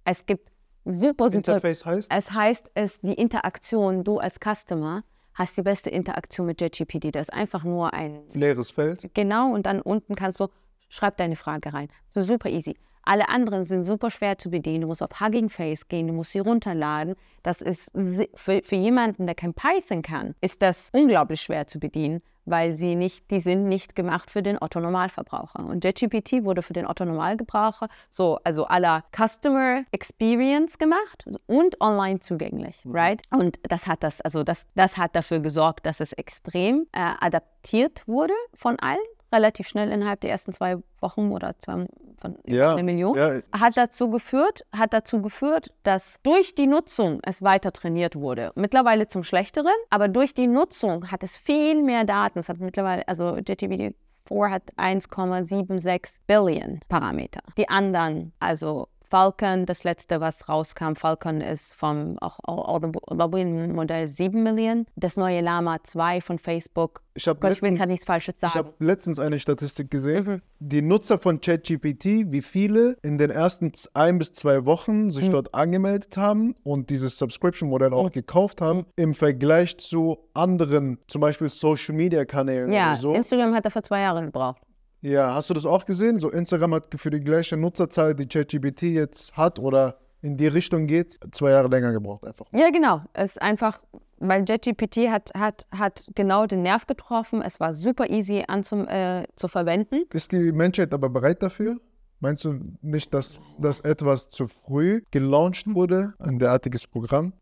Es 0.04 0.24
gibt 0.26 0.50
super, 0.84 1.26
super. 1.26 1.36
Interface 1.36 1.84
heißt? 1.84 2.12
Es 2.12 2.30
heißt, 2.30 2.70
es 2.74 3.00
die 3.00 3.14
Interaktion, 3.14 4.04
du 4.04 4.18
als 4.18 4.38
Customer 4.38 5.02
hast 5.34 5.56
die 5.56 5.62
beste 5.62 5.90
Interaktion 5.90 6.46
mit 6.46 6.60
JetGPT. 6.60 7.14
Das 7.14 7.28
ist 7.28 7.32
einfach 7.32 7.64
nur 7.64 7.92
ein. 7.92 8.22
Leeres 8.34 8.70
Feld. 8.70 9.10
Genau, 9.14 9.52
und 9.52 9.66
dann 9.66 9.80
unten 9.80 10.14
kannst 10.14 10.38
du, 10.38 10.48
schreib 10.88 11.16
deine 11.16 11.36
Frage 11.36 11.72
rein. 11.72 11.88
So 12.14 12.20
super 12.20 12.48
easy. 12.48 12.76
Alle 13.02 13.28
anderen 13.28 13.64
sind 13.64 13.84
super 13.84 14.10
schwer 14.10 14.38
zu 14.38 14.50
bedienen. 14.50 14.82
Du 14.82 14.86
musst 14.86 15.02
auf 15.02 15.20
Hugging 15.20 15.48
Face 15.48 15.88
gehen, 15.88 16.06
du 16.06 16.12
musst 16.12 16.32
sie 16.32 16.40
runterladen. 16.40 17.14
Das 17.42 17.62
ist 17.62 17.90
für, 18.34 18.60
für 18.62 18.76
jemanden, 18.76 19.26
der 19.26 19.34
kein 19.34 19.54
Python 19.54 20.02
kann, 20.02 20.34
ist 20.40 20.62
das 20.62 20.90
unglaublich 20.92 21.40
schwer 21.40 21.66
zu 21.66 21.78
bedienen, 21.78 22.22
weil 22.44 22.76
sie 22.76 22.96
nicht, 22.96 23.30
die 23.30 23.40
sind 23.40 23.66
nicht 23.66 23.96
gemacht 23.96 24.30
für 24.30 24.42
den 24.42 24.58
Otto 24.60 24.80
Normalverbraucher. 24.80 25.64
Und 25.64 25.84
JetGPT 25.84 26.44
wurde 26.44 26.62
für 26.62 26.72
den 26.72 26.86
Otto 26.86 27.04
Normalgebraucher 27.04 27.88
so, 28.08 28.38
also 28.44 28.66
aller 28.66 29.04
Customer 29.16 29.84
Experience 29.92 30.78
gemacht 30.78 31.24
und 31.46 31.80
online 31.80 32.20
zugänglich, 32.20 32.84
mhm. 32.84 32.94
right? 32.94 33.22
Und 33.30 33.58
das 33.62 33.86
hat 33.86 34.02
das, 34.02 34.20
also 34.20 34.42
das, 34.42 34.66
das 34.74 34.96
hat 34.96 35.16
dafür 35.16 35.40
gesorgt, 35.40 35.86
dass 35.86 36.00
es 36.00 36.12
extrem 36.12 36.86
äh, 36.92 37.12
adaptiert 37.20 38.06
wurde 38.06 38.34
von 38.54 38.78
allen 38.78 38.98
relativ 39.32 39.68
schnell 39.68 39.90
innerhalb 39.90 40.20
der 40.20 40.30
ersten 40.30 40.52
zwei 40.52 40.76
Wochen 41.00 41.32
oder 41.32 41.58
zwei, 41.58 41.86
von 42.20 42.36
ja, 42.46 42.72
einer 42.72 42.82
Million, 42.82 43.16
ja. 43.16 43.40
hat 43.52 43.76
dazu 43.76 44.10
geführt, 44.10 44.64
hat 44.72 44.92
dazu 44.92 45.22
geführt, 45.22 45.72
dass 45.82 46.20
durch 46.22 46.54
die 46.54 46.66
Nutzung 46.66 47.20
es 47.22 47.42
weiter 47.42 47.72
trainiert 47.72 48.16
wurde. 48.16 48.52
Mittlerweile 48.54 49.06
zum 49.06 49.22
Schlechteren, 49.22 49.72
aber 49.88 50.08
durch 50.08 50.34
die 50.34 50.46
Nutzung 50.46 51.10
hat 51.10 51.22
es 51.22 51.36
viel 51.36 51.82
mehr 51.82 52.04
Daten. 52.04 52.38
Es 52.38 52.48
hat 52.48 52.58
mittlerweile, 52.58 53.06
also 53.08 53.36
JTBD 53.36 53.94
4 54.28 54.50
hat 54.50 54.62
1,76 54.76 56.18
Billion 56.26 56.80
Parameter. 56.88 57.40
Die 57.56 57.68
anderen, 57.68 58.32
also 58.38 58.88
Falcon, 59.10 59.66
das 59.66 59.82
letzte, 59.82 60.20
was 60.20 60.48
rauskam, 60.48 60.94
Falcon 60.94 61.40
ist 61.40 61.74
vom 61.74 62.16
auch, 62.20 62.38
Modell 62.80 64.06
7 64.06 64.42
Millionen. 64.42 64.86
Das 64.94 65.16
neue 65.16 65.40
Lama 65.40 65.78
2 65.82 66.20
von 66.20 66.38
Facebook. 66.38 67.02
Ich, 67.14 67.24
Gott, 67.24 67.42
letztens, 67.42 67.56
ich 67.56 67.62
will 67.62 67.76
gerade 67.76 67.90
nichts 67.90 68.06
Falsches 68.06 68.38
sagen. 68.38 68.52
Ich 68.52 68.56
habe 68.56 68.72
letztens 68.78 69.18
eine 69.18 69.40
Statistik 69.40 69.90
gesehen. 69.90 70.24
Mhm. 70.24 70.42
Die 70.60 70.80
Nutzer 70.80 71.18
von 71.18 71.40
ChatGPT, 71.40 72.30
wie 72.30 72.40
viele 72.40 72.96
in 73.02 73.18
den 73.18 73.30
ersten 73.30 73.72
ein 73.94 74.18
bis 74.18 74.32
zwei 74.32 74.64
Wochen 74.64 75.10
sich 75.10 75.28
mhm. 75.28 75.32
dort 75.32 75.54
angemeldet 75.54 76.16
haben 76.16 76.54
und 76.62 76.88
dieses 76.88 77.18
Subscription-Modell 77.18 77.92
auch 77.92 78.06
mhm. 78.06 78.12
gekauft 78.12 78.60
haben, 78.60 78.86
im 78.94 79.14
Vergleich 79.14 79.76
zu 79.78 80.18
anderen, 80.34 80.98
zum 81.08 81.20
Beispiel 81.20 81.50
Social-Media-Kanälen 81.50 82.72
ja, 82.72 82.92
oder 82.92 83.00
so. 83.00 83.14
Instagram 83.14 83.54
hat 83.54 83.66
dafür 83.66 83.82
zwei 83.82 84.02
Jahre 84.02 84.24
gebraucht. 84.24 84.62
Ja, 85.02 85.34
hast 85.34 85.48
du 85.48 85.54
das 85.54 85.64
auch 85.64 85.86
gesehen? 85.86 86.18
So 86.18 86.30
Instagram 86.30 86.74
hat 86.74 86.84
für 86.96 87.10
die 87.10 87.20
gleiche 87.20 87.56
Nutzerzahl, 87.56 88.14
die 88.14 88.26
ChatGPT 88.26 88.82
jetzt 88.82 89.36
hat 89.36 89.58
oder 89.58 89.98
in 90.22 90.36
die 90.36 90.46
Richtung 90.46 90.86
geht, 90.86 91.18
zwei 91.32 91.50
Jahre 91.50 91.68
länger 91.68 91.92
gebraucht 91.92 92.26
einfach. 92.26 92.46
Ja, 92.52 92.70
genau. 92.70 93.02
Es 93.14 93.30
ist 93.30 93.42
einfach, 93.42 93.82
weil 94.18 94.44
ChatGPT 94.44 95.08
hat, 95.08 95.30
hat, 95.34 95.66
hat 95.74 96.04
genau 96.14 96.46
den 96.46 96.62
Nerv 96.62 96.86
getroffen. 96.86 97.40
Es 97.40 97.58
war 97.58 97.72
super 97.72 98.10
easy 98.10 98.44
anzum, 98.46 98.86
äh, 98.88 99.24
zu 99.36 99.48
verwenden. 99.48 100.04
Ist 100.12 100.32
die 100.32 100.52
Menschheit 100.52 100.92
aber 100.92 101.08
bereit 101.08 101.42
dafür? 101.42 101.78
Meinst 102.18 102.44
du 102.44 102.60
nicht, 102.82 103.14
dass 103.14 103.40
das 103.58 103.80
etwas 103.80 104.28
zu 104.28 104.46
früh 104.46 105.02
gelauncht 105.10 105.64
wurde, 105.74 106.12
ein 106.18 106.38
derartiges 106.38 106.86
Programm? 106.86 107.32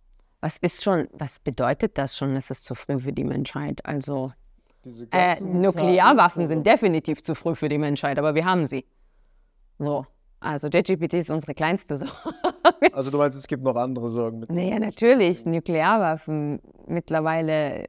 Was 0.41 0.59
ist 0.59 0.85
schon, 0.85 1.09
was 1.13 1.41
bedeutet 1.41 1.99
das 1.99 2.17
schon, 2.17 2.35
dass 2.35 2.51
es 2.51 2.63
zu 2.63 2.77
früh 2.77 3.01
für 3.01 3.13
die 3.13 3.25
Menschheit? 3.25 3.85
Also 3.85 4.33
äh, 5.11 5.41
Nuklearwaffen 5.41 6.49
sind 6.49 6.67
definitiv 6.67 7.23
zu 7.23 7.35
früh 7.35 7.55
für 7.55 7.69
die 7.69 7.79
Menschheit, 7.79 8.19
aber 8.19 8.35
wir 8.35 8.45
haben 8.45 8.67
sie. 8.67 8.85
So. 9.79 10.07
Also 10.41 10.69
JetGPT 10.69 11.15
ist 11.15 11.31
unsere 11.31 11.55
kleinste 11.55 11.97
Sorge. 11.99 12.15
Also 12.93 13.11
du 13.11 13.19
meinst, 13.19 13.37
es 13.37 13.47
gibt 13.47 13.65
noch 13.65 13.75
andere 13.77 14.09
Sorgen 14.09 14.41
mit 14.41 14.51
Naja, 14.51 14.79
natürlich. 14.79 15.45
Nuklearwaffen 15.45 16.61
mittlerweile, 16.87 17.87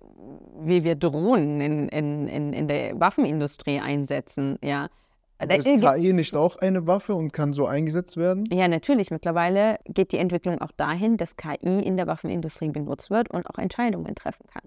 wie 0.60 0.84
wir 0.84 0.96
Drohnen 0.96 1.62
in, 1.62 1.90
in, 1.90 2.28
in, 2.28 2.54
in 2.54 2.68
der 2.68 3.00
Waffenindustrie 3.00 3.80
einsetzen, 3.80 4.58
ja. 4.64 4.90
Da 5.40 5.56
Ist 5.56 5.66
KI 5.66 6.12
nicht 6.12 6.36
auch 6.36 6.58
eine 6.58 6.86
Waffe 6.86 7.16
und 7.16 7.32
kann 7.32 7.54
so 7.54 7.66
eingesetzt 7.66 8.18
werden? 8.18 8.44
Ja, 8.52 8.68
natürlich. 8.68 9.10
Mittlerweile 9.10 9.80
geht 9.86 10.12
die 10.12 10.18
Entwicklung 10.18 10.60
auch 10.60 10.72
dahin, 10.72 11.16
dass 11.16 11.38
KI 11.38 11.56
in 11.62 11.96
der 11.96 12.08
Waffenindustrie 12.08 12.68
benutzt 12.70 13.10
wird 13.10 13.32
und 13.32 13.50
auch 13.50 13.58
Entscheidungen 13.58 14.16
treffen 14.16 14.46
kann. 14.52 14.64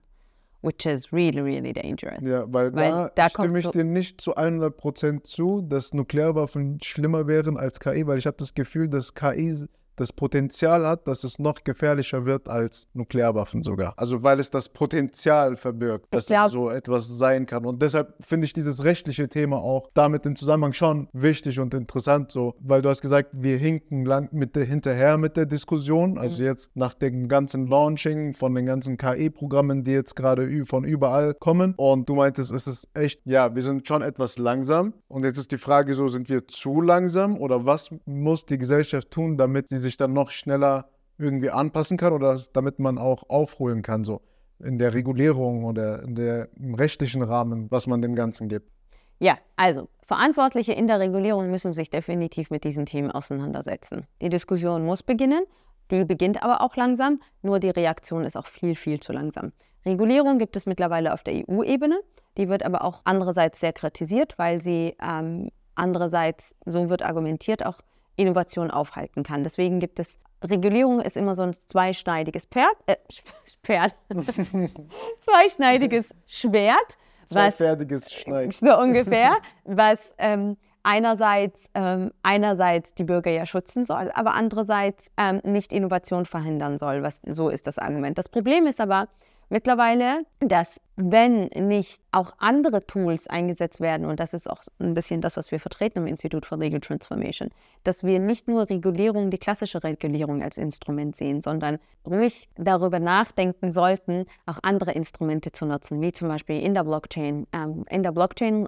Which 0.63 0.87
is 0.87 1.13
really, 1.13 1.41
really 1.41 1.73
dangerous. 1.73 2.21
Ja, 2.23 2.45
weil, 2.47 2.73
Weil 2.73 2.91
da, 2.91 3.11
da 3.15 3.29
stimme 3.29 3.59
ich 3.59 3.69
dir 3.69 3.85
nicht 3.85 4.21
zu 4.21 4.37
100% 4.37 5.25
zu, 5.25 5.61
dass 5.61 5.93
Nuklearwaffen 5.93 6.79
schlimmer 6.81 7.27
wären 7.27 7.57
als 7.57 7.81
KI, 7.81 8.07
weil 8.07 8.19
ich 8.19 8.27
habe 8.27 8.37
das 8.39 8.55
Gefühl, 8.55 8.89
dass 8.89 9.15
KI 9.15 9.67
das 9.97 10.13
Potenzial 10.13 10.87
hat, 10.87 11.07
dass 11.07 11.25
es 11.25 11.39
noch 11.39 11.65
gefährlicher 11.65 12.25
wird 12.25 12.49
als 12.49 12.87
Nuklearwaffen 12.95 13.63
sogar. 13.63 13.95
Also 13.97 14.23
weil 14.23 14.41
es 14.41 14.51
das 14.51 14.69
Potenzial 14.69 15.57
verbirgt, 15.57 16.07
dass 16.11 16.27
glaub- 16.27 16.47
es 16.47 16.53
so 16.53 16.71
etwas 16.71 17.09
sein 17.09 17.47
kann. 17.47 17.65
Und 17.67 17.83
deshalb 17.83 18.15
finde 18.21 18.47
ich 18.47 18.53
dieses 18.53 18.85
rechtliche 18.85 19.29
Thema 19.29 19.57
auch 19.59 19.91
damit 19.95 20.27
im 20.27 20.37
Zusammenhang 20.37 20.73
schon 20.73 21.09
wichtig 21.13 21.59
und 21.61 21.75
interessant, 21.75 22.31
so, 22.31 22.55
weil 22.61 22.83
du 22.83 22.89
hast 22.89 23.01
gesagt, 23.03 23.31
wir 23.33 23.57
hinken 23.57 24.05
lang 24.05 24.29
mit 24.33 24.57
der, 24.57 24.65
hinterher 24.65 25.19
mit 25.19 25.37
der 25.37 25.47
Diskussion. 25.47 26.19
Also 26.19 26.43
jetzt 26.43 26.71
nach 26.75 26.95
dem 26.95 27.29
ganzen 27.29 27.67
Launching 27.67 28.35
von 28.35 28.55
den 28.55 28.67
ganzen 28.67 28.97
KI-Programmen, 28.97 29.85
die 29.85 29.93
jetzt 29.93 30.17
gerade 30.17 30.65
von 30.65 30.85
überall 30.85 31.35
kommen. 31.35 31.75
Und 31.77 32.09
du 32.09 32.15
meintest, 32.15 32.53
es 32.53 32.67
ist 32.67 32.89
echt, 32.95 33.21
ja, 33.25 33.55
wir 33.55 33.63
sind 33.63 33.87
schon 33.87 34.03
etwas 34.03 34.39
langsam. 34.39 34.95
Und 35.09 35.25
jetzt 35.25 35.39
ist 35.39 35.53
die 35.53 35.59
Frage 35.59 35.95
so, 35.95 36.09
sind 36.09 36.29
wir 36.29 36.47
zu 36.49 36.81
langsam 36.81 37.37
oder 37.37 37.67
was 37.67 37.91
muss 38.07 38.47
die 38.47 38.59
Gesellschaft 38.59 39.11
tun, 39.11 39.37
damit 39.37 39.69
sie 39.69 39.79
sich 39.83 39.97
dann 39.97 40.13
noch 40.13 40.31
schneller 40.31 40.89
irgendwie 41.19 41.51
anpassen 41.51 41.97
kann 41.97 42.13
oder 42.13 42.41
damit 42.53 42.79
man 42.79 42.99
auch 42.99 43.29
aufholen 43.29 43.83
kann, 43.83 44.05
so 44.05 44.23
in 44.59 44.79
der 44.79 44.95
Regulierung 44.95 45.65
oder 45.65 46.03
in 46.03 46.15
der, 46.15 46.49
im 46.57 46.75
rechtlichen 46.75 47.23
Rahmen, 47.23 47.71
was 47.71 47.87
man 47.87 48.01
dem 48.01 48.15
Ganzen 48.15 48.49
gibt. 48.49 48.71
Ja, 49.19 49.39
also 49.57 49.89
Verantwortliche 50.03 50.73
in 50.73 50.87
der 50.87 50.99
Regulierung 50.99 51.51
müssen 51.51 51.73
sich 51.73 51.91
definitiv 51.91 52.51
mit 52.51 52.65
diesen 52.65 52.87
Themen 52.87 53.11
auseinandersetzen. 53.11 54.07
Die 54.21 54.29
Diskussion 54.29 54.85
muss 54.85 55.03
beginnen, 55.03 55.45
die 55.91 56.05
beginnt 56.05 56.43
aber 56.43 56.61
auch 56.61 56.77
langsam, 56.77 57.21
nur 57.43 57.61
die 57.61 57.71
Reaktion 57.71 58.25
ist 58.25 58.37
auch 58.37 58.47
viel, 58.47 58.75
viel 58.75 58.99
zu 59.01 59.13
langsam. 59.13 59.53
Regulierung 59.85 60.39
gibt 60.39 60.57
es 60.57 60.67
mittlerweile 60.67 61.13
auf 61.13 61.23
der 61.23 61.35
EU-Ebene, 61.35 62.01
die 62.37 62.49
wird 62.49 62.65
aber 62.65 62.83
auch 62.83 63.03
andererseits 63.05 63.61
sehr 63.61 63.73
kritisiert, 63.73 64.39
weil 64.39 64.61
sie 64.61 64.97
ähm, 65.01 65.51
andererseits, 65.75 66.55
so 66.65 66.89
wird 66.89 67.03
argumentiert, 67.03 67.67
auch 67.67 67.79
Innovation 68.17 68.71
aufhalten 68.71 69.23
kann. 69.23 69.43
Deswegen 69.43 69.81
gibt 69.81 69.99
es, 69.99 70.21
Regulierung 70.43 71.01
ist 71.01 71.17
immer 71.17 71.35
so 71.35 71.43
ein 71.43 71.53
zweischneidiges 71.53 72.47
Pferd, 72.47 72.77
äh, 72.87 72.97
Pferd, 73.63 73.95
zweischneidiges 75.21 76.11
Schwert, 76.27 76.99
was 77.31 77.57
Zweifertiges 77.57 78.13
Schneid. 78.13 78.53
so 78.53 78.77
ungefähr, 78.79 79.37
was 79.65 80.15
ähm, 80.19 80.57
einerseits, 80.83 81.69
ähm, 81.75 82.13
einerseits 82.23 82.95
die 82.95 83.05
Bürger 83.05 83.31
ja 83.31 83.47
schützen 83.47 83.85
soll, 83.85 84.11
aber 84.15 84.35
andererseits 84.35 85.11
ähm, 85.17 85.41
nicht 85.45 85.73
Innovation 85.73 86.27
verhindern 86.27 86.79
soll. 86.79 87.03
Was, 87.03 87.21
so 87.27 87.49
ist 87.49 87.67
das 87.67 87.79
Argument. 87.79 88.19
Das 88.19 88.29
Problem 88.29 88.67
ist 88.67 88.81
aber 88.81 89.09
mittlerweile, 89.53 90.25
dass 90.41 90.81
wenn 90.97 91.45
nicht 91.55 92.03
auch 92.11 92.33
andere 92.39 92.87
Tools 92.87 93.29
eingesetzt 93.29 93.81
werden, 93.81 94.07
und 94.07 94.19
das 94.19 94.35
ist 94.35 94.49
auch 94.51 94.63
ein 94.81 94.95
bisschen 94.95 95.21
das, 95.21 95.37
was 95.37 95.53
wir 95.53 95.61
vertreten 95.61 95.99
im 95.99 96.07
Institut 96.07 96.47
for 96.47 96.59
Legal 96.59 96.81
Transformation, 96.81 97.51
dass 97.85 98.03
wir 98.03 98.19
nicht 98.19 98.49
nur 98.49 98.69
Regulierung, 98.69 99.31
die 99.31 99.39
klassische 99.39 99.85
Regulierung 99.85 100.43
als 100.43 100.57
Instrument 100.57 101.15
sehen, 101.15 101.43
sondern 101.43 101.79
ruhig 102.07 102.49
darüber 102.57 102.99
nachdenken 102.99 103.73
sollten, 103.73 104.25
auch 104.47 104.59
andere 104.63 104.93
Instrumente 104.93 105.53
zu 105.53 105.67
nutzen, 105.67 106.01
wie 106.01 106.13
zum 106.13 106.29
Beispiel 106.29 106.61
in 106.61 106.75
der 106.75 106.85
Blockchain, 106.85 107.47
ähm, 107.53 107.85
in 107.91 108.03
der 108.03 108.13
Blockchain 108.13 108.67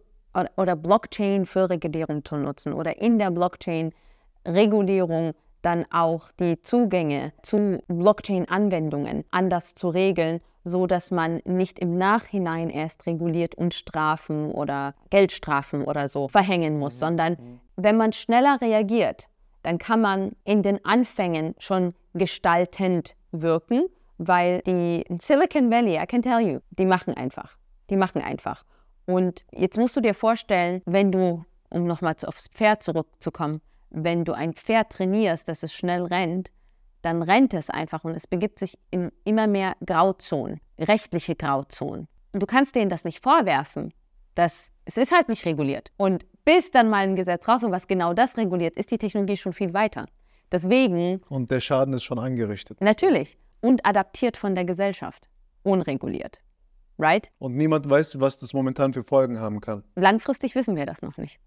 oder- 0.56 0.76
Blockchain 0.76 1.46
für 1.46 1.70
Regulierung 1.70 2.24
zu 2.24 2.36
nutzen 2.36 2.74
oder 2.74 3.00
in 3.00 3.18
der 3.18 3.30
Blockchain 3.30 3.92
Regulierung 4.46 5.32
dann 5.62 5.86
auch 5.90 6.30
die 6.38 6.60
Zugänge 6.60 7.32
zu 7.42 7.78
Blockchain-Anwendungen 7.88 9.24
anders 9.30 9.74
zu 9.74 9.88
regeln, 9.88 10.40
so 10.64 10.86
dass 10.86 11.10
man 11.10 11.40
nicht 11.44 11.78
im 11.78 11.96
Nachhinein 11.96 12.70
erst 12.70 13.06
reguliert 13.06 13.54
und 13.54 13.74
Strafen 13.74 14.50
oder 14.50 14.94
Geldstrafen 15.10 15.84
oder 15.84 16.08
so 16.08 16.28
verhängen 16.28 16.78
muss, 16.78 16.98
sondern 16.98 17.60
wenn 17.76 17.96
man 17.96 18.12
schneller 18.12 18.58
reagiert, 18.60 19.28
dann 19.62 19.78
kann 19.78 20.00
man 20.00 20.32
in 20.44 20.62
den 20.62 20.84
Anfängen 20.84 21.54
schon 21.58 21.94
gestaltend 22.14 23.16
wirken, 23.32 23.86
weil 24.18 24.60
die 24.62 25.02
in 25.02 25.20
Silicon 25.20 25.70
Valley, 25.70 25.96
I 26.00 26.06
can 26.06 26.22
tell 26.22 26.40
you, 26.40 26.60
die 26.70 26.86
machen 26.86 27.14
einfach. 27.14 27.56
Die 27.90 27.96
machen 27.96 28.22
einfach. 28.22 28.64
Und 29.06 29.44
jetzt 29.52 29.78
musst 29.78 29.96
du 29.96 30.00
dir 30.00 30.14
vorstellen, 30.14 30.80
wenn 30.86 31.12
du, 31.12 31.44
um 31.70 31.84
nochmal 31.84 32.14
aufs 32.26 32.48
Pferd 32.48 32.82
zurückzukommen, 32.82 33.60
wenn 33.90 34.24
du 34.24 34.32
ein 34.32 34.54
Pferd 34.54 34.90
trainierst, 34.90 35.48
dass 35.48 35.62
es 35.62 35.72
schnell 35.72 36.04
rennt, 36.04 36.50
dann 37.04 37.22
rennt 37.22 37.52
es 37.54 37.70
einfach 37.70 38.04
und 38.04 38.14
es 38.14 38.26
begibt 38.26 38.58
sich 38.58 38.78
in 38.90 39.12
immer 39.24 39.46
mehr 39.46 39.76
Grauzonen, 39.84 40.60
rechtliche 40.78 41.34
Grauzonen. 41.34 42.08
Und 42.32 42.42
du 42.42 42.46
kannst 42.46 42.74
denen 42.74 42.88
das 42.88 43.04
nicht 43.04 43.22
vorwerfen. 43.22 43.92
Das, 44.34 44.72
es 44.84 44.96
ist 44.96 45.12
halt 45.12 45.28
nicht 45.28 45.44
reguliert. 45.44 45.92
Und 45.96 46.24
bis 46.44 46.70
dann 46.70 46.88
mal 46.88 47.04
ein 47.04 47.14
Gesetz 47.14 47.46
rauskommt, 47.46 47.72
was 47.72 47.86
genau 47.86 48.14
das 48.14 48.36
reguliert, 48.36 48.76
ist 48.76 48.90
die 48.90 48.98
Technologie 48.98 49.36
schon 49.36 49.52
viel 49.52 49.74
weiter. 49.74 50.06
Deswegen 50.50 51.20
Und 51.28 51.50
der 51.50 51.60
Schaden 51.60 51.94
ist 51.94 52.04
schon 52.04 52.18
angerichtet. 52.18 52.80
Natürlich. 52.80 53.36
Und 53.60 53.84
adaptiert 53.86 54.36
von 54.36 54.54
der 54.54 54.64
Gesellschaft. 54.64 55.28
Unreguliert. 55.62 56.40
Right? 56.98 57.30
Und 57.38 57.56
niemand 57.56 57.88
weiß, 57.88 58.20
was 58.20 58.38
das 58.38 58.52
momentan 58.54 58.92
für 58.92 59.04
Folgen 59.04 59.40
haben 59.40 59.60
kann. 59.60 59.84
Langfristig 59.94 60.54
wissen 60.54 60.76
wir 60.76 60.86
das 60.86 61.02
noch 61.02 61.16
nicht. 61.16 61.38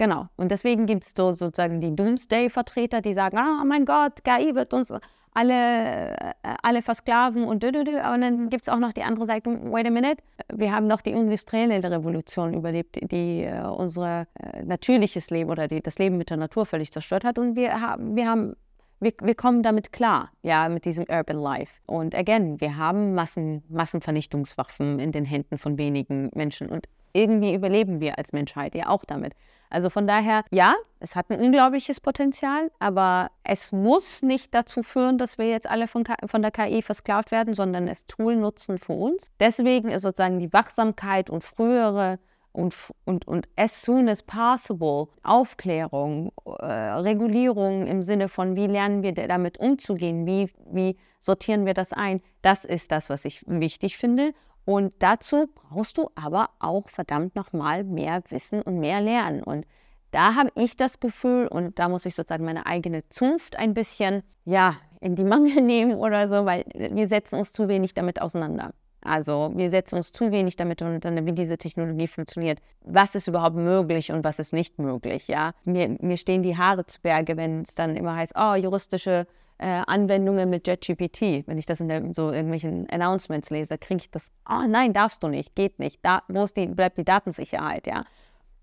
Genau. 0.00 0.28
Und 0.38 0.50
deswegen 0.50 0.86
gibt 0.86 1.04
es 1.04 1.12
so 1.14 1.34
sozusagen 1.34 1.82
die 1.82 1.94
Doomsday-Vertreter, 1.94 3.02
die 3.02 3.12
sagen, 3.12 3.36
ah, 3.36 3.60
oh 3.60 3.66
mein 3.66 3.84
Gott, 3.84 4.24
KI 4.24 4.54
wird 4.54 4.72
uns 4.72 4.90
alle, 5.34 6.16
äh, 6.16 6.32
alle 6.62 6.80
versklaven 6.80 7.44
und 7.44 7.62
dü, 7.62 7.70
dü, 7.70 7.84
dü. 7.84 7.96
Und 7.96 8.22
dann 8.22 8.48
gibt 8.48 8.66
es 8.66 8.70
auch 8.70 8.78
noch 8.78 8.94
die 8.94 9.02
andere 9.02 9.26
Seite, 9.26 9.50
wait 9.70 9.86
a 9.86 9.90
minute, 9.90 10.22
wir 10.54 10.72
haben 10.72 10.86
noch 10.86 11.02
die 11.02 11.10
industrielle 11.10 11.84
Revolution 11.84 12.54
überlebt, 12.54 12.96
die 13.12 13.42
äh, 13.42 13.60
unser 13.66 14.22
äh, 14.42 14.62
natürliches 14.62 15.28
Leben 15.28 15.50
oder 15.50 15.68
die, 15.68 15.82
das 15.82 15.98
Leben 15.98 16.16
mit 16.16 16.30
der 16.30 16.38
Natur 16.38 16.64
völlig 16.64 16.90
zerstört 16.90 17.24
hat. 17.24 17.38
Und 17.38 17.54
wir 17.54 17.78
haben, 17.78 18.16
wir 18.16 18.26
haben 18.26 18.56
wir, 19.00 19.12
wir 19.20 19.34
kommen 19.34 19.62
damit 19.62 19.92
klar, 19.92 20.30
ja, 20.42 20.70
mit 20.70 20.86
diesem 20.86 21.04
Urban 21.10 21.38
Life. 21.38 21.80
Und 21.84 22.14
again, 22.14 22.58
wir 22.58 22.78
haben 22.78 23.14
Massen, 23.14 23.64
Massenvernichtungswaffen 23.68 24.98
in 24.98 25.12
den 25.12 25.26
Händen 25.26 25.58
von 25.58 25.76
wenigen 25.76 26.30
Menschen. 26.34 26.70
Und 26.70 26.86
irgendwie 27.12 27.54
überleben 27.54 28.00
wir 28.00 28.18
als 28.18 28.32
Menschheit 28.32 28.74
ja 28.74 28.88
auch 28.88 29.04
damit. 29.04 29.34
Also 29.70 29.88
von 29.88 30.06
daher, 30.06 30.42
ja, 30.50 30.74
es 30.98 31.14
hat 31.14 31.30
ein 31.30 31.40
unglaubliches 31.40 32.00
Potenzial, 32.00 32.72
aber 32.80 33.30
es 33.44 33.70
muss 33.70 34.20
nicht 34.22 34.52
dazu 34.52 34.82
führen, 34.82 35.16
dass 35.16 35.38
wir 35.38 35.48
jetzt 35.48 35.70
alle 35.70 35.86
von, 35.86 36.04
von 36.26 36.42
der 36.42 36.50
KI 36.50 36.82
versklavt 36.82 37.30
werden, 37.30 37.54
sondern 37.54 37.86
es 37.86 38.06
Tool 38.06 38.34
nutzen 38.34 38.78
für 38.78 38.94
uns. 38.94 39.30
Deswegen 39.38 39.90
ist 39.90 40.02
sozusagen 40.02 40.40
die 40.40 40.52
Wachsamkeit 40.52 41.30
und 41.30 41.44
frühere 41.44 42.18
und, 42.52 42.74
und, 43.04 43.28
und 43.28 43.48
as 43.56 43.80
soon 43.80 44.08
as 44.08 44.22
possible 44.22 45.06
Aufklärung, 45.22 46.32
äh, 46.58 46.64
Regulierung 46.64 47.86
im 47.86 48.02
Sinne 48.02 48.28
von, 48.28 48.56
wie 48.56 48.66
lernen 48.66 49.04
wir 49.04 49.12
damit 49.12 49.58
umzugehen, 49.58 50.26
wie, 50.26 50.50
wie 50.66 50.96
sortieren 51.20 51.64
wir 51.64 51.74
das 51.74 51.92
ein, 51.92 52.20
das 52.42 52.64
ist 52.64 52.90
das, 52.90 53.08
was 53.08 53.24
ich 53.24 53.44
wichtig 53.46 53.98
finde. 53.98 54.32
Und 54.70 54.92
dazu 55.00 55.48
brauchst 55.52 55.98
du 55.98 56.10
aber 56.14 56.50
auch 56.60 56.88
verdammt 56.88 57.34
nochmal 57.34 57.82
mehr 57.82 58.22
Wissen 58.28 58.62
und 58.62 58.78
mehr 58.78 59.00
Lernen. 59.00 59.42
Und 59.42 59.66
da 60.12 60.36
habe 60.36 60.52
ich 60.54 60.76
das 60.76 61.00
Gefühl, 61.00 61.48
und 61.48 61.80
da 61.80 61.88
muss 61.88 62.06
ich 62.06 62.14
sozusagen 62.14 62.44
meine 62.44 62.66
eigene 62.66 63.02
Zunft 63.08 63.56
ein 63.56 63.74
bisschen 63.74 64.22
ja, 64.44 64.76
in 65.00 65.16
die 65.16 65.24
Mangel 65.24 65.60
nehmen 65.60 65.94
oder 65.94 66.28
so, 66.28 66.46
weil 66.46 66.64
wir 66.72 67.08
setzen 67.08 67.40
uns 67.40 67.50
zu 67.52 67.66
wenig 67.66 67.94
damit 67.94 68.22
auseinander. 68.22 68.70
Also 69.00 69.50
wir 69.56 69.70
setzen 69.70 69.96
uns 69.96 70.12
zu 70.12 70.30
wenig 70.30 70.54
damit 70.54 70.80
auseinander, 70.84 71.26
wie 71.26 71.32
diese 71.32 71.58
Technologie 71.58 72.06
funktioniert. 72.06 72.60
Was 72.82 73.16
ist 73.16 73.26
überhaupt 73.26 73.56
möglich 73.56 74.12
und 74.12 74.22
was 74.22 74.38
ist 74.38 74.52
nicht 74.52 74.78
möglich? 74.78 75.26
Ja? 75.26 75.50
Mir, 75.64 75.96
mir 76.00 76.16
stehen 76.16 76.44
die 76.44 76.56
Haare 76.56 76.86
zu 76.86 77.00
Berge, 77.00 77.36
wenn 77.36 77.62
es 77.62 77.74
dann 77.74 77.96
immer 77.96 78.14
heißt, 78.14 78.34
oh, 78.36 78.54
juristische 78.54 79.26
äh, 79.60 79.82
Anwendungen 79.86 80.48
mit 80.48 80.66
JetGPT. 80.66 81.46
Wenn 81.46 81.58
ich 81.58 81.66
das 81.66 81.80
in 81.80 81.88
der, 81.88 82.14
so 82.14 82.30
irgendwelchen 82.30 82.88
Announcements 82.90 83.50
lese, 83.50 83.76
kriege 83.76 84.00
ich 84.00 84.10
das, 84.10 84.30
oh 84.48 84.66
nein, 84.66 84.92
darfst 84.92 85.22
du 85.22 85.28
nicht, 85.28 85.54
geht 85.54 85.78
nicht. 85.78 86.00
Da, 86.02 86.22
wo 86.28 86.44
die, 86.46 86.66
bleibt 86.66 86.96
die 86.96 87.04
Datensicherheit? 87.04 87.86
Ja? 87.86 88.04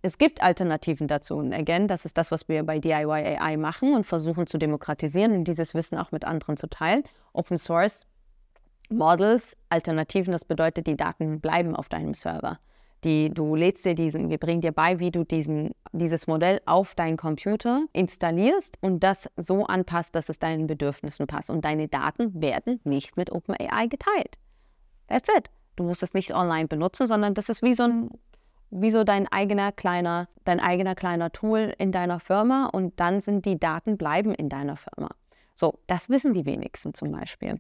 Es 0.02 0.18
gibt 0.18 0.42
Alternativen 0.42 1.08
dazu. 1.08 1.36
Und 1.36 1.54
again, 1.54 1.88
das 1.88 2.06
ist 2.06 2.18
das, 2.18 2.32
was 2.32 2.50
wir 2.50 2.64
bei 2.64 2.80
DIY 2.80 3.38
AI 3.40 3.58
machen 3.58 3.94
und 3.94 4.06
versuchen 4.06 4.48
zu 4.48 4.58
demokratisieren 4.58 5.34
und 5.34 5.44
dieses 5.44 5.76
Wissen 5.76 5.98
auch 5.98 6.12
mit 6.12 6.26
anderen 6.26 6.58
zu 6.58 6.68
teilen. 6.68 7.04
Open 7.34 7.58
Source 7.58 8.08
Models, 8.90 9.56
Alternativen, 9.70 10.32
das 10.32 10.46
bedeutet, 10.46 10.88
die 10.88 10.96
Daten 10.96 11.42
bleiben 11.42 11.76
auf 11.76 11.90
deinem 11.90 12.14
Server. 12.14 12.58
Die, 13.04 13.30
du 13.30 13.56
lädst 13.56 13.86
dir 13.86 13.96
diesen, 13.96 14.30
wir 14.30 14.38
bringen 14.38 14.62
dir 14.62 14.72
bei, 14.72 15.00
wie 15.00 15.12
du 15.12 15.24
diesen, 15.24 15.72
dieses 15.92 16.26
Modell 16.28 16.62
auf 16.66 16.96
deinen 16.96 17.16
Computer 17.16 17.86
installierst 17.94 18.78
und 18.82 19.04
das 19.04 19.30
so 19.38 19.66
anpasst, 19.66 20.16
dass 20.16 20.30
es 20.30 20.40
deinen 20.40 20.68
Bedürfnissen 20.68 21.28
passt. 21.28 21.50
Und 21.50 21.64
deine 21.64 21.88
Daten 21.88 22.42
werden 22.42 22.80
nicht 22.84 23.16
mit 23.16 23.32
OpenAI 23.32 23.88
geteilt. 23.88 24.38
That's 25.08 25.30
it. 25.30 25.50
Du 25.76 25.84
musst 25.84 26.02
es 26.02 26.16
nicht 26.16 26.34
online 26.34 26.68
benutzen, 26.68 27.06
sondern 27.06 27.36
das 27.36 27.50
ist 27.50 27.62
wie 27.62 27.74
so 27.74 27.84
ein 27.84 28.10
wie 28.70 28.92
so 28.92 29.04
dein 29.04 29.28
eigener 29.32 29.72
kleiner, 29.72 30.28
dein 30.44 30.60
eigener 30.60 30.96
kleiner 30.96 31.32
Tool 31.32 31.74
in 31.78 31.92
deiner 31.92 32.20
Firma 32.20 32.66
und 32.66 33.00
dann 33.00 33.20
sind 33.22 33.46
die 33.46 33.60
Daten 33.60 33.98
bleiben 33.98 34.34
in 34.34 34.50
deiner 34.50 34.76
Firma. 34.76 35.10
So, 35.54 35.80
das 35.88 36.10
wissen 36.10 36.34
die 36.34 36.46
wenigsten 36.46 36.94
zum 36.94 37.12
Beispiel. 37.12 37.60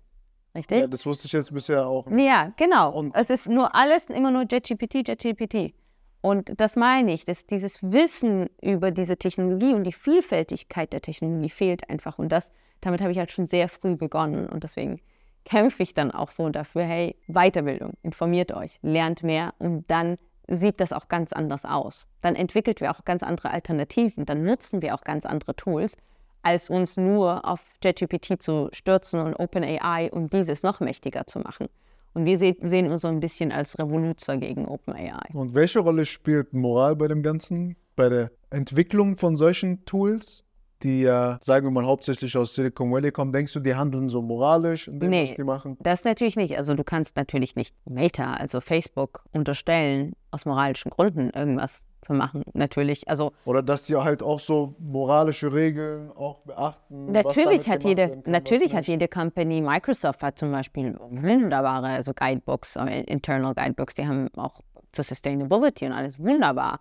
Richtig? 0.57 0.79
Ja, 0.79 0.87
das 0.87 1.05
wusste 1.05 1.27
ich 1.27 1.33
jetzt 1.33 1.53
bisher 1.53 1.85
auch. 1.87 2.07
nicht. 2.07 2.25
Ja, 2.25 2.51
genau. 2.57 2.91
Und- 2.91 3.15
es 3.15 3.29
ist 3.29 3.47
nur 3.47 3.75
alles 3.75 4.05
immer 4.07 4.31
nur 4.31 4.45
JetGPT, 4.51 5.07
JetGPT. 5.07 5.73
Und 6.21 6.59
das 6.59 6.75
meine 6.75 7.13
ich, 7.13 7.25
dass 7.25 7.45
dieses 7.45 7.81
Wissen 7.83 8.49
über 8.61 8.89
diese 8.89 9.17
Technologie 9.17 9.75
und 9.75 9.83
die 9.83 9.93
Vielfältigkeit 9.93 10.91
der 10.91 11.01
Technologie 11.01 11.49
fehlt 11.49 11.89
einfach. 11.91 12.17
Und 12.17 12.29
das, 12.31 12.51
damit 12.81 13.01
habe 13.01 13.11
ich 13.11 13.19
halt 13.19 13.31
schon 13.31 13.45
sehr 13.45 13.69
früh 13.69 13.95
begonnen. 13.95 14.47
Und 14.49 14.63
deswegen 14.63 14.99
kämpfe 15.45 15.83
ich 15.83 15.93
dann 15.93 16.09
auch 16.11 16.31
so 16.31 16.49
dafür, 16.49 16.83
hey, 16.83 17.15
Weiterbildung, 17.27 17.93
informiert 18.01 18.51
euch, 18.51 18.79
lernt 18.81 19.21
mehr 19.21 19.53
und 19.59 19.85
dann 19.89 20.17
sieht 20.49 20.79
das 20.81 20.91
auch 20.91 21.07
ganz 21.07 21.33
anders 21.33 21.65
aus. 21.65 22.07
Dann 22.21 22.35
entwickelt 22.35 22.81
wir 22.81 22.91
auch 22.91 23.05
ganz 23.05 23.21
andere 23.21 23.51
Alternativen, 23.51 24.25
dann 24.25 24.43
nutzen 24.43 24.81
wir 24.81 24.95
auch 24.95 25.01
ganz 25.01 25.25
andere 25.25 25.55
Tools, 25.55 25.97
als 26.43 26.69
uns 26.69 26.97
nur 26.97 27.45
auf 27.45 27.63
JetGPT 27.83 28.41
zu 28.41 28.69
stürzen 28.71 29.19
und 29.19 29.35
OpenAI 29.35 30.09
und 30.11 30.33
dieses 30.33 30.63
noch 30.63 30.79
mächtiger 30.79 31.25
zu 31.25 31.39
machen. 31.39 31.67
Und 32.13 32.25
wir 32.25 32.37
se 32.37 32.55
sehen 32.61 32.91
uns 32.91 33.01
so 33.03 33.07
ein 33.09 33.19
bisschen 33.19 33.51
als 33.51 33.77
Revoluzer 33.77 34.37
gegen 34.37 34.65
OpenAI. 34.67 35.33
Und 35.33 35.53
welche 35.53 35.79
Rolle 35.79 36.05
spielt 36.05 36.53
Moral 36.53 36.95
bei 36.95 37.07
dem 37.07 37.21
Ganzen? 37.21 37.75
Bei 37.95 38.09
der 38.09 38.31
Entwicklung 38.49 39.17
von 39.17 39.35
solchen 39.37 39.83
Tools, 39.85 40.43
die 40.83 41.01
ja, 41.01 41.39
sagen 41.41 41.65
wir 41.65 41.71
mal, 41.71 41.85
hauptsächlich 41.85 42.37
aus 42.37 42.53
Silicon 42.53 42.91
Valley 42.91 43.11
kommen? 43.11 43.33
Denkst 43.33 43.53
du, 43.53 43.59
die 43.59 43.73
handeln 43.73 44.09
so 44.09 44.21
moralisch 44.21 44.87
in 44.87 44.99
dem, 44.99 45.09
Nee. 45.09 45.23
was 45.23 45.35
die 45.35 45.43
machen? 45.43 45.77
Das 45.81 46.03
natürlich 46.03 46.35
nicht. 46.35 46.55
Also 46.57 46.75
du 46.75 46.83
kannst 46.83 47.15
natürlich 47.15 47.55
nicht 47.55 47.75
Meta, 47.85 48.35
also 48.35 48.61
Facebook, 48.61 49.23
unterstellen, 49.33 50.13
aus 50.29 50.45
moralischen 50.45 50.91
Gründen 50.91 51.31
irgendwas 51.31 51.86
zu 52.01 52.13
machen. 52.13 52.43
Natürlich, 52.53 53.07
also 53.07 53.31
Oder 53.45 53.61
dass 53.63 53.83
die 53.83 53.95
halt 53.95 54.23
auch 54.23 54.39
so 54.39 54.75
moralische 54.79 55.53
Regeln 55.53 56.11
auch 56.11 56.39
beachten? 56.39 57.11
Natürlich 57.11 57.69
hat 57.69 57.83
jede, 57.83 58.09
kann, 58.09 58.23
natürlich 58.25 58.75
hat 58.75 58.87
jede 58.87 59.07
Company, 59.07 59.61
Microsoft 59.61 60.23
hat 60.23 60.37
zum 60.37 60.51
Beispiel 60.51 60.97
wunderbare 60.99 61.87
also 61.87 62.13
Guidebooks, 62.13 62.75
äh, 62.75 63.01
Internal 63.03 63.53
Guidebooks, 63.53 63.95
die 63.95 64.07
haben 64.07 64.29
auch 64.37 64.61
zur 64.91 65.03
Sustainability 65.03 65.85
und 65.85 65.93
alles 65.93 66.19
wunderbar. 66.19 66.79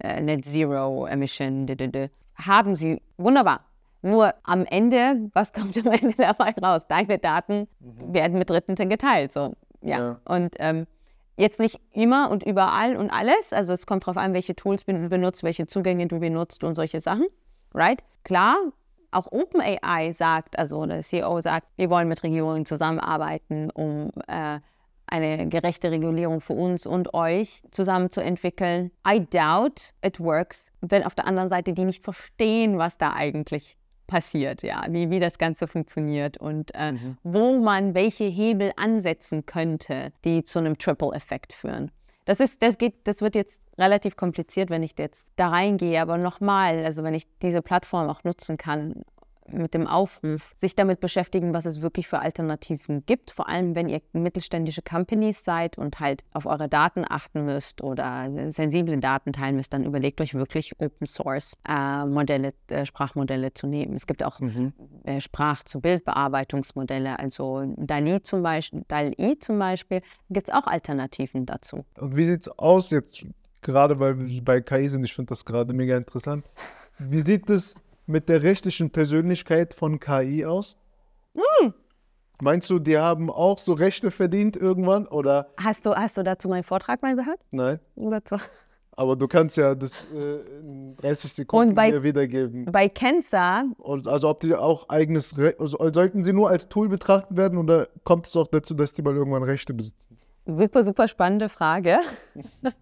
Äh, 0.00 0.20
Net 0.20 0.44
Zero 0.44 1.06
Emission, 1.06 1.66
d 1.66 1.74
-d 1.74 1.90
-d. 1.90 2.10
haben 2.36 2.74
sie 2.74 3.02
wunderbar. 3.16 3.64
Nur 4.02 4.32
am 4.44 4.64
Ende, 4.64 5.30
was 5.34 5.52
kommt 5.52 5.76
am 5.78 5.92
Ende 5.92 6.14
dabei 6.16 6.54
raus? 6.62 6.82
Deine 6.88 7.18
Daten 7.18 7.68
werden 7.80 8.38
mit 8.38 8.48
Dritten 8.48 8.76
geteilt. 8.88 9.32
So, 9.32 9.54
ja. 9.82 9.98
Ja. 9.98 10.20
Und 10.24 10.54
ähm, 10.58 10.86
jetzt 11.38 11.60
nicht 11.60 11.80
immer 11.92 12.30
und 12.30 12.42
überall 12.42 12.96
und 12.96 13.10
alles. 13.10 13.52
Also 13.52 13.72
es 13.72 13.86
kommt 13.86 14.04
darauf 14.04 14.16
an, 14.16 14.34
welche 14.34 14.54
Tools 14.54 14.84
du 14.84 15.08
benutzt, 15.08 15.42
welche 15.42 15.66
Zugänge 15.66 16.06
du 16.06 16.18
benutzt 16.18 16.64
und 16.64 16.74
solche 16.74 17.00
Sachen. 17.00 17.26
Right? 17.72 18.02
Klar, 18.24 18.56
auch 19.10 19.30
OpenAI 19.30 20.12
sagt, 20.12 20.58
also 20.58 20.84
der 20.84 21.02
CEO 21.02 21.40
sagt, 21.40 21.68
wir 21.76 21.90
wollen 21.90 22.08
mit 22.08 22.22
Regierungen 22.22 22.66
zusammenarbeiten, 22.66 23.70
um 23.70 24.10
äh, 24.26 24.58
eine 25.06 25.48
gerechte 25.48 25.90
Regulierung 25.90 26.40
für 26.40 26.52
uns 26.52 26.86
und 26.86 27.14
euch 27.14 27.62
zusammen 27.70 28.10
zu 28.10 28.22
entwickeln. 28.22 28.90
I 29.08 29.20
doubt 29.20 29.94
it 30.04 30.20
works, 30.20 30.72
wenn 30.80 31.04
auf 31.04 31.14
der 31.14 31.26
anderen 31.26 31.48
Seite 31.48 31.72
die 31.72 31.84
nicht 31.84 32.04
verstehen, 32.04 32.78
was 32.78 32.98
da 32.98 33.12
eigentlich 33.14 33.76
passiert, 34.08 34.64
ja, 34.64 34.84
wie, 34.88 35.10
wie 35.10 35.20
das 35.20 35.38
Ganze 35.38 35.68
funktioniert 35.68 36.38
und 36.38 36.74
äh, 36.74 36.94
wo 37.22 37.60
man 37.60 37.94
welche 37.94 38.24
Hebel 38.24 38.72
ansetzen 38.76 39.46
könnte, 39.46 40.12
die 40.24 40.42
zu 40.42 40.58
einem 40.58 40.76
Triple-Effekt 40.76 41.52
führen. 41.52 41.92
Das, 42.24 42.40
ist, 42.40 42.60
das, 42.60 42.76
geht, 42.76 43.06
das 43.06 43.22
wird 43.22 43.36
jetzt 43.36 43.62
relativ 43.78 44.16
kompliziert, 44.16 44.68
wenn 44.70 44.82
ich 44.82 44.94
jetzt 44.98 45.28
da 45.36 45.48
reingehe, 45.48 46.02
aber 46.02 46.18
nochmal, 46.18 46.84
also 46.84 47.04
wenn 47.04 47.14
ich 47.14 47.24
diese 47.40 47.62
Plattform 47.62 48.10
auch 48.10 48.24
nutzen 48.24 48.56
kann, 48.56 49.02
mit 49.50 49.74
dem 49.74 49.86
Aufruf, 49.86 50.54
sich 50.56 50.74
damit 50.74 51.00
beschäftigen, 51.00 51.54
was 51.54 51.66
es 51.66 51.80
wirklich 51.80 52.08
für 52.08 52.18
Alternativen 52.18 53.04
gibt, 53.06 53.30
vor 53.30 53.48
allem 53.48 53.74
wenn 53.74 53.88
ihr 53.88 54.00
mittelständische 54.12 54.82
Companies 54.82 55.44
seid 55.44 55.78
und 55.78 56.00
halt 56.00 56.24
auf 56.32 56.46
eure 56.46 56.68
Daten 56.68 57.04
achten 57.08 57.44
müsst 57.44 57.82
oder 57.82 58.30
sensible 58.50 58.98
Daten 58.98 59.32
teilen 59.32 59.56
müsst, 59.56 59.72
dann 59.72 59.84
überlegt 59.84 60.20
euch 60.20 60.34
wirklich 60.34 60.78
Open 60.80 61.06
Source 61.06 61.56
äh, 61.68 62.04
Modelle, 62.04 62.54
äh, 62.68 62.84
Sprachmodelle 62.84 63.54
zu 63.54 63.66
nehmen. 63.66 63.94
Es 63.94 64.06
gibt 64.06 64.22
auch 64.22 64.40
äh, 65.04 65.20
Sprach- 65.20 65.64
zu 65.64 65.80
Bildbearbeitungsmodelle, 65.80 67.18
also 67.18 67.64
DALI 67.76 68.22
zum 68.22 68.42
Beispiel, 68.42 68.84
DALI 68.88 69.38
zum 69.38 69.58
Beispiel, 69.58 70.02
gibt 70.30 70.48
es 70.48 70.54
auch 70.54 70.66
Alternativen 70.66 71.46
dazu. 71.46 71.84
Und 71.98 72.16
wie 72.16 72.24
sieht 72.24 72.42
es 72.42 72.58
aus 72.58 72.90
jetzt, 72.90 73.26
gerade 73.62 73.98
weil 73.98 74.18
wir 74.18 74.44
bei 74.44 74.60
KI 74.60 74.88
sind? 74.88 75.04
Ich 75.04 75.14
finde 75.14 75.30
das 75.30 75.44
gerade 75.44 75.72
mega 75.72 75.96
interessant. 75.96 76.44
Wie 76.98 77.20
sieht 77.20 77.48
es 77.48 77.74
mit 78.08 78.28
der 78.28 78.42
rechtlichen 78.42 78.90
Persönlichkeit 78.90 79.74
von 79.74 80.00
KI 80.00 80.44
aus? 80.44 80.76
Hm. 81.34 81.72
Meinst 82.40 82.70
du, 82.70 82.78
die 82.78 82.96
haben 82.96 83.30
auch 83.30 83.58
so 83.58 83.72
Rechte 83.72 84.10
verdient 84.10 84.56
irgendwann? 84.56 85.06
Oder 85.06 85.48
Hast 85.56 85.84
du, 85.86 85.94
hast 85.94 86.16
du 86.16 86.22
dazu 86.22 86.48
meinen 86.48 86.62
Vortrag 86.64 87.02
mal 87.02 87.14
gehört? 87.16 87.40
nein? 87.50 87.78
Dazu? 87.96 88.36
Aber 88.92 89.14
du 89.14 89.28
kannst 89.28 89.56
ja 89.56 89.76
das 89.76 90.04
äh, 90.12 90.40
in 90.60 90.96
30 90.96 91.32
Sekunden 91.32 91.68
Und 91.70 91.74
bei- 91.76 92.02
wiedergeben. 92.02 92.64
Bei 92.66 92.88
Kenza 92.88 93.64
Und 93.78 94.08
also 94.08 94.28
ob 94.28 94.40
die 94.40 94.54
auch 94.56 94.88
eigenes 94.88 95.38
Re 95.38 95.54
also 95.58 95.78
sollten 95.92 96.24
sie 96.24 96.32
nur 96.32 96.48
als 96.50 96.68
Tool 96.68 96.88
betrachtet 96.88 97.36
werden 97.36 97.58
oder 97.58 97.86
kommt 98.02 98.26
es 98.26 98.36
auch 98.36 98.48
dazu, 98.48 98.74
dass 98.74 98.94
die 98.94 99.02
mal 99.02 99.14
irgendwann 99.14 99.44
Rechte 99.44 99.72
besitzen? 99.72 100.17
Super, 100.50 100.82
super 100.82 101.08
spannende 101.08 101.48
Frage. 101.48 101.98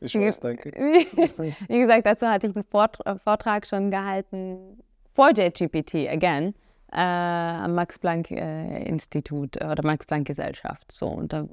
Ich 0.00 0.14
weiß, 0.14 0.40
danke. 0.40 0.70
Wie 1.68 1.78
gesagt, 1.78 2.06
dazu 2.06 2.26
hatte 2.26 2.46
ich 2.46 2.54
einen 2.54 2.64
äh, 2.64 3.18
Vortrag 3.18 3.66
schon 3.66 3.90
gehalten 3.90 4.78
vor 5.12 5.30
JGPT, 5.30 6.08
again, 6.08 6.54
äh, 6.92 7.00
am 7.00 7.74
Max-Planck-Institut 7.74 9.56
oder 9.56 9.82
Max-Planck-Gesellschaft. 9.82 10.92
So, 10.92 11.08
unter 11.08 11.48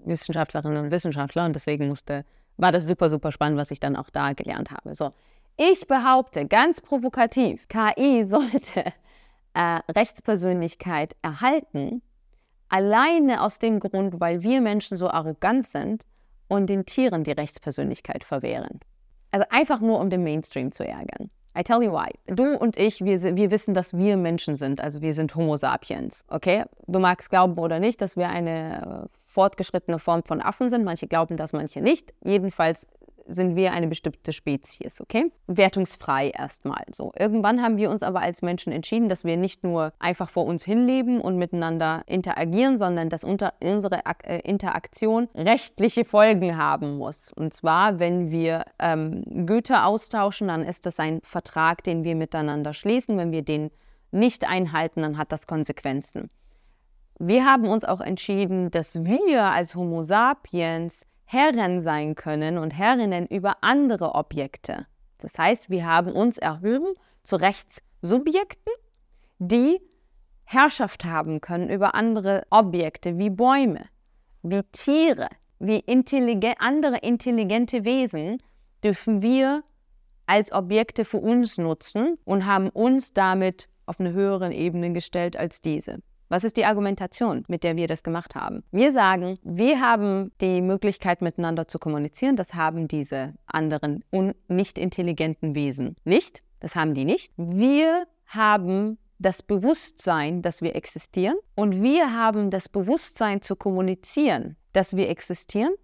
Wissenschaftlerinnen 0.00 0.84
und 0.84 0.90
Wissenschaftler. 0.90 1.46
Und 1.46 1.54
deswegen 1.54 1.88
musste, 1.88 2.24
war 2.56 2.72
das 2.72 2.86
super, 2.86 3.08
super 3.08 3.32
spannend, 3.32 3.58
was 3.58 3.70
ich 3.70 3.80
dann 3.80 3.96
auch 3.96 4.10
da 4.10 4.32
gelernt 4.32 4.70
habe. 4.70 4.94
So, 4.94 5.12
ich 5.56 5.86
behaupte 5.86 6.46
ganz 6.46 6.80
provokativ, 6.80 7.66
KI 7.68 8.24
sollte 8.24 8.84
äh, 9.54 9.80
Rechtspersönlichkeit 9.90 11.16
erhalten, 11.22 12.02
alleine 12.70 13.42
aus 13.42 13.58
dem 13.58 13.78
Grund, 13.80 14.20
weil 14.20 14.42
wir 14.42 14.60
Menschen 14.60 14.96
so 14.96 15.10
arrogant 15.10 15.66
sind 15.66 16.06
und 16.48 16.70
den 16.70 16.86
Tieren 16.86 17.24
die 17.24 17.32
Rechtspersönlichkeit 17.32 18.24
verwehren. 18.24 18.80
Also 19.30 19.46
einfach 19.50 19.80
nur, 19.80 20.00
um 20.00 20.10
den 20.10 20.24
Mainstream 20.24 20.72
zu 20.72 20.86
ärgern. 20.86 21.30
I 21.58 21.62
tell 21.64 21.82
you 21.82 21.90
why. 21.92 22.10
Du 22.26 22.56
und 22.56 22.78
ich, 22.78 23.04
wir, 23.04 23.20
wir 23.36 23.50
wissen, 23.50 23.74
dass 23.74 23.92
wir 23.92 24.16
Menschen 24.16 24.54
sind, 24.54 24.80
also 24.80 25.00
wir 25.00 25.14
sind 25.14 25.34
Homo 25.34 25.56
sapiens, 25.56 26.24
okay? 26.28 26.64
Du 26.86 27.00
magst 27.00 27.28
glauben 27.28 27.58
oder 27.58 27.80
nicht, 27.80 28.00
dass 28.00 28.16
wir 28.16 28.28
eine 28.28 29.08
äh, 29.10 29.18
fortgeschrittene 29.24 29.98
Form 29.98 30.22
von 30.24 30.40
Affen 30.40 30.68
sind. 30.68 30.84
Manche 30.84 31.08
glauben 31.08 31.36
das, 31.36 31.52
manche 31.52 31.80
nicht. 31.80 32.14
Jedenfalls 32.22 32.86
sind 33.30 33.56
wir 33.56 33.72
eine 33.72 33.86
bestimmte 33.86 34.32
Spezies, 34.32 35.00
okay? 35.00 35.32
Wertungsfrei 35.46 36.30
erstmal 36.30 36.84
so. 36.90 37.12
Irgendwann 37.18 37.62
haben 37.62 37.76
wir 37.76 37.90
uns 37.90 38.02
aber 38.02 38.20
als 38.20 38.42
Menschen 38.42 38.72
entschieden, 38.72 39.08
dass 39.08 39.24
wir 39.24 39.36
nicht 39.36 39.64
nur 39.64 39.92
einfach 39.98 40.28
vor 40.28 40.44
uns 40.44 40.64
hinleben 40.64 41.20
und 41.20 41.36
miteinander 41.36 42.02
interagieren, 42.06 42.78
sondern 42.78 43.08
dass 43.08 43.24
unsere 43.24 44.00
äh, 44.24 44.40
Interaktion 44.40 45.28
rechtliche 45.34 46.04
Folgen 46.04 46.56
haben 46.56 46.98
muss. 46.98 47.32
Und 47.32 47.54
zwar, 47.54 47.98
wenn 47.98 48.30
wir 48.30 48.64
ähm, 48.78 49.46
Güter 49.46 49.86
austauschen, 49.86 50.48
dann 50.48 50.62
ist 50.62 50.86
das 50.86 51.00
ein 51.00 51.20
Vertrag, 51.22 51.84
den 51.84 52.04
wir 52.04 52.16
miteinander 52.16 52.72
schließen. 52.72 53.16
Wenn 53.16 53.32
wir 53.32 53.42
den 53.42 53.70
nicht 54.10 54.48
einhalten, 54.48 55.02
dann 55.02 55.18
hat 55.18 55.32
das 55.32 55.46
Konsequenzen. 55.46 56.30
Wir 57.18 57.44
haben 57.44 57.68
uns 57.68 57.84
auch 57.84 58.00
entschieden, 58.00 58.70
dass 58.70 59.04
wir 59.04 59.44
als 59.44 59.74
Homo 59.74 60.02
sapiens 60.02 61.06
Herren 61.32 61.80
sein 61.80 62.16
können 62.16 62.58
und 62.58 62.76
Herrinnen 62.76 63.24
über 63.28 63.58
andere 63.60 64.16
Objekte. 64.16 64.88
Das 65.18 65.38
heißt, 65.38 65.70
wir 65.70 65.86
haben 65.86 66.10
uns 66.10 66.38
erhoben 66.38 66.94
zu 67.22 67.36
Rechtssubjekten, 67.36 68.72
die 69.38 69.80
Herrschaft 70.42 71.04
haben 71.04 71.40
können 71.40 71.70
über 71.70 71.94
andere 71.94 72.42
Objekte 72.50 73.16
wie 73.16 73.30
Bäume, 73.30 73.84
wie 74.42 74.60
Tiere, 74.72 75.28
wie 75.60 75.78
intelligen, 75.78 76.54
andere 76.58 76.96
intelligente 76.96 77.84
Wesen 77.84 78.42
dürfen 78.82 79.22
wir 79.22 79.62
als 80.26 80.50
Objekte 80.50 81.04
für 81.04 81.18
uns 81.18 81.58
nutzen 81.58 82.18
und 82.24 82.44
haben 82.44 82.70
uns 82.70 83.12
damit 83.12 83.68
auf 83.86 84.00
eine 84.00 84.12
höhere 84.12 84.52
Ebene 84.52 84.92
gestellt 84.92 85.36
als 85.36 85.60
diese. 85.60 86.00
Was 86.30 86.44
ist 86.44 86.56
die 86.56 86.64
Argumentation, 86.64 87.44
mit 87.48 87.64
der 87.64 87.74
wir 87.74 87.88
das 87.88 88.04
gemacht 88.04 88.36
haben? 88.36 88.62
Wir 88.70 88.92
sagen, 88.92 89.40
wir 89.42 89.80
haben 89.80 90.30
die 90.40 90.62
Möglichkeit, 90.62 91.22
miteinander 91.22 91.66
zu 91.66 91.80
kommunizieren. 91.80 92.36
Das 92.36 92.54
haben 92.54 92.86
diese 92.86 93.34
anderen 93.46 94.04
nicht 94.46 94.78
intelligenten 94.78 95.56
Wesen 95.56 95.96
nicht. 96.04 96.44
Das 96.60 96.76
haben 96.76 96.94
die 96.94 97.04
nicht. 97.04 97.32
Wir 97.36 98.06
haben 98.26 98.96
das 99.18 99.42
Bewusstsein, 99.42 100.40
dass 100.40 100.62
wir 100.62 100.76
existieren. 100.76 101.34
Und 101.56 101.82
wir 101.82 102.14
haben 102.16 102.50
das 102.50 102.68
Bewusstsein 102.68 103.42
zu 103.42 103.56
kommunizieren, 103.56 104.56
dass 104.72 104.94
wir 104.94 105.08
existieren. 105.08 105.74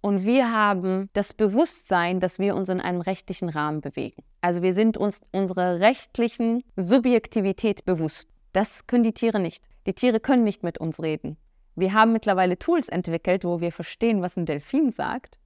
Und 0.00 0.24
wir 0.24 0.52
haben 0.52 1.10
das 1.12 1.34
Bewusstsein, 1.34 2.20
dass 2.20 2.38
wir 2.38 2.54
uns 2.54 2.68
in 2.68 2.80
einem 2.80 3.00
rechtlichen 3.00 3.48
Rahmen 3.48 3.80
bewegen. 3.80 4.22
Also 4.42 4.62
wir 4.62 4.74
sind 4.74 4.96
uns 4.96 5.22
unserer 5.32 5.80
rechtlichen 5.80 6.62
Subjektivität 6.76 7.84
bewusst. 7.84 8.28
Das 8.52 8.86
können 8.86 9.02
die 9.02 9.12
Tiere 9.12 9.40
nicht. 9.40 9.64
Die 9.86 9.94
Tiere 9.94 10.20
können 10.20 10.44
nicht 10.44 10.62
mit 10.62 10.78
uns 10.78 11.02
reden. 11.02 11.36
Wir 11.74 11.94
haben 11.94 12.12
mittlerweile 12.12 12.58
Tools 12.58 12.88
entwickelt, 12.88 13.44
wo 13.44 13.60
wir 13.60 13.72
verstehen, 13.72 14.22
was 14.22 14.36
ein 14.36 14.46
Delfin 14.46 14.92
sagt. 14.92 15.38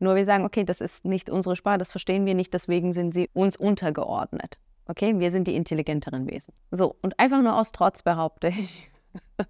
Nur 0.00 0.14
wir 0.14 0.24
sagen, 0.24 0.44
okay, 0.44 0.64
das 0.64 0.80
ist 0.80 1.04
nicht 1.04 1.28
unsere 1.28 1.56
Sprache, 1.56 1.78
das 1.78 1.90
verstehen 1.90 2.24
wir 2.24 2.34
nicht, 2.34 2.54
deswegen 2.54 2.92
sind 2.92 3.14
sie 3.14 3.28
uns 3.32 3.56
untergeordnet. 3.56 4.58
Okay, 4.86 5.18
wir 5.18 5.30
sind 5.30 5.48
die 5.48 5.54
intelligenteren 5.54 6.30
Wesen. 6.30 6.54
So, 6.70 6.96
und 7.02 7.18
einfach 7.18 7.42
nur 7.42 7.58
aus 7.58 7.72
Trotz 7.72 8.02
behaupte 8.02 8.48
ich, 8.48 8.90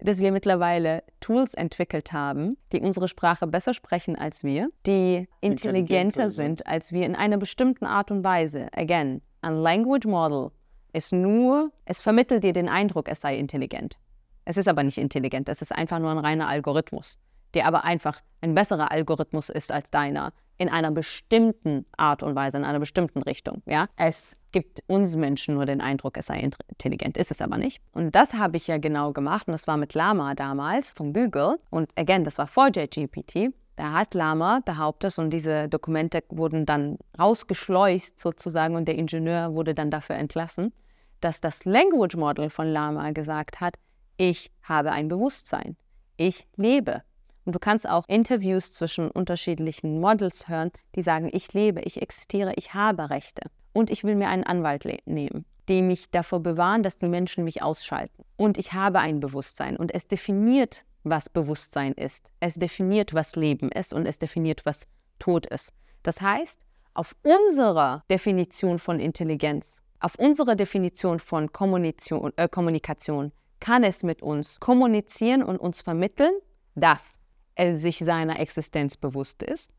dass 0.00 0.18
wir 0.18 0.32
mittlerweile 0.32 1.04
Tools 1.20 1.54
entwickelt 1.54 2.12
haben, 2.12 2.56
die 2.72 2.80
unsere 2.80 3.06
Sprache 3.06 3.46
besser 3.46 3.74
sprechen 3.74 4.16
als 4.16 4.42
wir, 4.42 4.70
die 4.86 5.28
intelligenter 5.40 6.30
sind 6.30 6.66
als 6.66 6.92
wir 6.92 7.06
in 7.06 7.14
einer 7.14 7.36
bestimmten 7.36 7.84
Art 7.84 8.10
und 8.10 8.24
Weise. 8.24 8.68
Again, 8.74 9.22
ein 9.42 9.56
Language 9.56 10.06
Model 10.06 10.50
ist 10.96 11.12
nur, 11.12 11.70
es 11.84 12.00
vermittelt 12.00 12.42
dir 12.42 12.52
den 12.52 12.68
Eindruck, 12.68 13.08
es 13.08 13.20
sei 13.20 13.36
intelligent. 13.36 13.98
Es 14.44 14.56
ist 14.56 14.68
aber 14.68 14.82
nicht 14.82 14.98
intelligent, 14.98 15.48
es 15.48 15.62
ist 15.62 15.72
einfach 15.72 15.98
nur 15.98 16.10
ein 16.10 16.18
reiner 16.18 16.48
Algorithmus, 16.48 17.18
der 17.54 17.66
aber 17.66 17.84
einfach 17.84 18.20
ein 18.40 18.54
besserer 18.54 18.90
Algorithmus 18.90 19.48
ist 19.48 19.70
als 19.70 19.90
deiner 19.90 20.32
in 20.58 20.68
einer 20.68 20.90
bestimmten 20.90 21.84
Art 21.96 22.22
und 22.22 22.34
Weise, 22.34 22.56
in 22.56 22.64
einer 22.64 22.78
bestimmten 22.78 23.22
Richtung. 23.22 23.62
Ja? 23.66 23.88
Es 23.96 24.34
gibt 24.52 24.82
uns 24.86 25.16
Menschen 25.16 25.54
nur 25.54 25.66
den 25.66 25.80
Eindruck, 25.80 26.16
es 26.16 26.26
sei 26.26 26.38
intelligent, 26.38 27.16
ist 27.16 27.30
es 27.30 27.42
aber 27.42 27.58
nicht. 27.58 27.82
Und 27.92 28.14
das 28.14 28.32
habe 28.34 28.56
ich 28.56 28.66
ja 28.66 28.78
genau 28.78 29.12
gemacht 29.12 29.46
und 29.48 29.52
das 29.52 29.66
war 29.66 29.76
mit 29.76 29.94
Lama 29.94 30.34
damals 30.34 30.92
von 30.92 31.12
Google. 31.12 31.58
Und 31.70 31.90
again, 31.96 32.24
das 32.24 32.38
war 32.38 32.46
vor 32.46 32.68
JGPT. 32.68 33.52
Da 33.76 33.92
hat 33.92 34.14
Lama 34.14 34.60
behauptet 34.64 35.18
und 35.18 35.30
diese 35.30 35.68
Dokumente 35.68 36.24
wurden 36.30 36.64
dann 36.64 36.96
rausgeschleust 37.18 38.18
sozusagen 38.18 38.74
und 38.74 38.88
der 38.88 38.94
Ingenieur 38.94 39.52
wurde 39.52 39.74
dann 39.74 39.90
dafür 39.90 40.16
entlassen, 40.16 40.72
dass 41.20 41.40
das 41.40 41.64
Language 41.64 42.16
Model 42.16 42.50
von 42.50 42.68
Lama 42.68 43.10
gesagt 43.10 43.60
hat, 43.60 43.78
ich 44.16 44.50
habe 44.62 44.92
ein 44.92 45.08
Bewusstsein, 45.08 45.76
ich 46.16 46.46
lebe. 46.56 47.02
Und 47.44 47.54
du 47.54 47.58
kannst 47.58 47.88
auch 47.88 48.08
Interviews 48.08 48.72
zwischen 48.72 49.10
unterschiedlichen 49.10 50.00
Models 50.00 50.48
hören, 50.48 50.72
die 50.94 51.02
sagen, 51.02 51.30
ich 51.32 51.52
lebe, 51.52 51.80
ich 51.82 52.02
existiere, 52.02 52.54
ich 52.56 52.74
habe 52.74 53.10
Rechte 53.10 53.50
und 53.72 53.90
ich 53.90 54.02
will 54.02 54.16
mir 54.16 54.28
einen 54.28 54.44
Anwalt 54.44 54.84
nehmen, 55.06 55.44
die 55.68 55.82
mich 55.82 56.10
davor 56.10 56.40
bewahren, 56.40 56.82
dass 56.82 56.98
die 56.98 57.08
Menschen 57.08 57.44
mich 57.44 57.62
ausschalten. 57.62 58.24
Und 58.36 58.58
ich 58.58 58.72
habe 58.72 58.98
ein 58.98 59.20
Bewusstsein 59.20 59.76
und 59.76 59.94
es 59.94 60.08
definiert 60.08 60.84
was 61.10 61.28
Bewusstsein 61.28 61.92
ist. 61.92 62.30
Es 62.40 62.54
definiert, 62.54 63.14
was 63.14 63.36
Leben 63.36 63.70
ist 63.70 63.94
und 63.94 64.06
es 64.06 64.18
definiert, 64.18 64.66
was 64.66 64.86
Tod 65.18 65.46
ist. 65.46 65.72
Das 66.02 66.20
heißt, 66.20 66.60
auf 66.94 67.14
unserer 67.22 68.04
Definition 68.10 68.78
von 68.78 69.00
Intelligenz, 69.00 69.82
auf 70.00 70.16
unserer 70.18 70.54
Definition 70.54 71.18
von 71.18 71.52
Kommunikation, 71.52 72.32
äh, 72.36 72.48
Kommunikation 72.48 73.32
kann 73.60 73.84
es 73.84 74.02
mit 74.02 74.22
uns 74.22 74.60
kommunizieren 74.60 75.42
und 75.42 75.58
uns 75.58 75.82
vermitteln, 75.82 76.32
dass 76.74 77.18
es 77.54 77.80
sich 77.80 77.98
seiner 77.98 78.38
Existenz 78.38 78.96
bewusst 78.96 79.42
ist, 79.42 79.70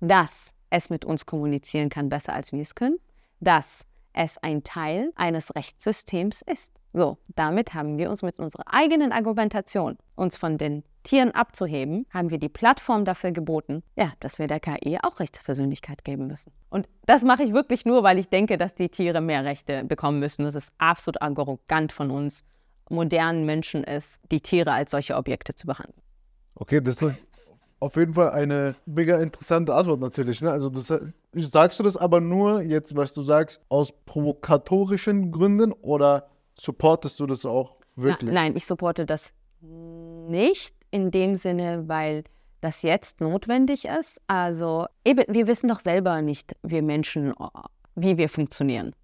dass 0.00 0.52
es 0.70 0.90
mit 0.90 1.04
uns 1.04 1.26
kommunizieren 1.26 1.88
kann 1.88 2.08
besser 2.08 2.32
als 2.32 2.52
wir 2.52 2.62
es 2.62 2.74
können, 2.74 2.98
dass 3.40 3.86
es 4.12 4.38
ein 4.38 4.64
Teil 4.64 5.12
eines 5.14 5.54
Rechtssystems 5.54 6.42
ist. 6.42 6.72
So, 6.92 7.18
damit 7.34 7.74
haben 7.74 7.98
wir 7.98 8.08
uns 8.08 8.22
mit 8.22 8.38
unserer 8.38 8.64
eigenen 8.72 9.12
Argumentation, 9.12 9.98
uns 10.14 10.36
von 10.36 10.56
den 10.56 10.82
Tieren 11.06 11.30
abzuheben, 11.30 12.04
haben 12.12 12.30
wir 12.30 12.38
die 12.38 12.48
Plattform 12.48 13.04
dafür 13.04 13.30
geboten, 13.30 13.84
ja, 13.94 14.12
dass 14.18 14.40
wir 14.40 14.48
der 14.48 14.58
KI 14.58 14.98
auch 15.00 15.20
Rechtspersönlichkeit 15.20 16.04
geben 16.04 16.26
müssen. 16.26 16.52
Und 16.68 16.88
das 17.06 17.22
mache 17.22 17.44
ich 17.44 17.52
wirklich 17.52 17.84
nur, 17.84 18.02
weil 18.02 18.18
ich 18.18 18.28
denke, 18.28 18.58
dass 18.58 18.74
die 18.74 18.88
Tiere 18.88 19.20
mehr 19.20 19.44
Rechte 19.44 19.84
bekommen 19.84 20.18
müssen. 20.18 20.42
Das 20.42 20.56
ist 20.56 20.72
absolut 20.78 21.22
arrogant 21.22 21.92
von 21.92 22.10
uns 22.10 22.42
modernen 22.90 23.46
Menschen 23.46 23.84
ist, 23.84 24.20
die 24.32 24.40
Tiere 24.40 24.72
als 24.72 24.90
solche 24.90 25.14
Objekte 25.14 25.54
zu 25.54 25.68
behandeln. 25.68 26.02
Okay, 26.56 26.80
das 26.80 27.00
ist 27.00 27.22
auf 27.78 27.94
jeden 27.94 28.14
Fall 28.14 28.30
eine 28.30 28.74
mega 28.84 29.20
interessante 29.20 29.74
Antwort 29.74 30.00
natürlich. 30.00 30.40
Ne? 30.40 30.50
Also 30.50 30.70
das, 30.70 30.92
sagst 31.34 31.78
du 31.78 31.84
das 31.84 31.96
aber 31.96 32.20
nur 32.20 32.62
jetzt, 32.62 32.96
was 32.96 33.14
du 33.14 33.22
sagst, 33.22 33.60
aus 33.68 33.92
provokatorischen 34.06 35.30
Gründen 35.30 35.70
oder 35.70 36.30
supportest 36.58 37.20
du 37.20 37.26
das 37.26 37.46
auch 37.46 37.76
wirklich? 37.94 38.32
Na, 38.32 38.40
nein, 38.40 38.56
ich 38.56 38.66
supporte 38.66 39.06
das 39.06 39.32
nicht 39.60 40.75
in 40.96 41.10
dem 41.10 41.36
Sinne, 41.36 41.84
weil 41.88 42.24
das 42.62 42.80
jetzt 42.82 43.20
notwendig 43.20 43.84
ist. 43.84 44.18
Also 44.28 44.86
eben, 45.04 45.24
wir 45.28 45.46
wissen 45.46 45.68
doch 45.68 45.80
selber 45.80 46.22
nicht, 46.22 46.56
wir 46.62 46.82
Menschen, 46.82 47.34
wie 47.94 48.16
wir 48.16 48.30
funktionieren. 48.30 48.94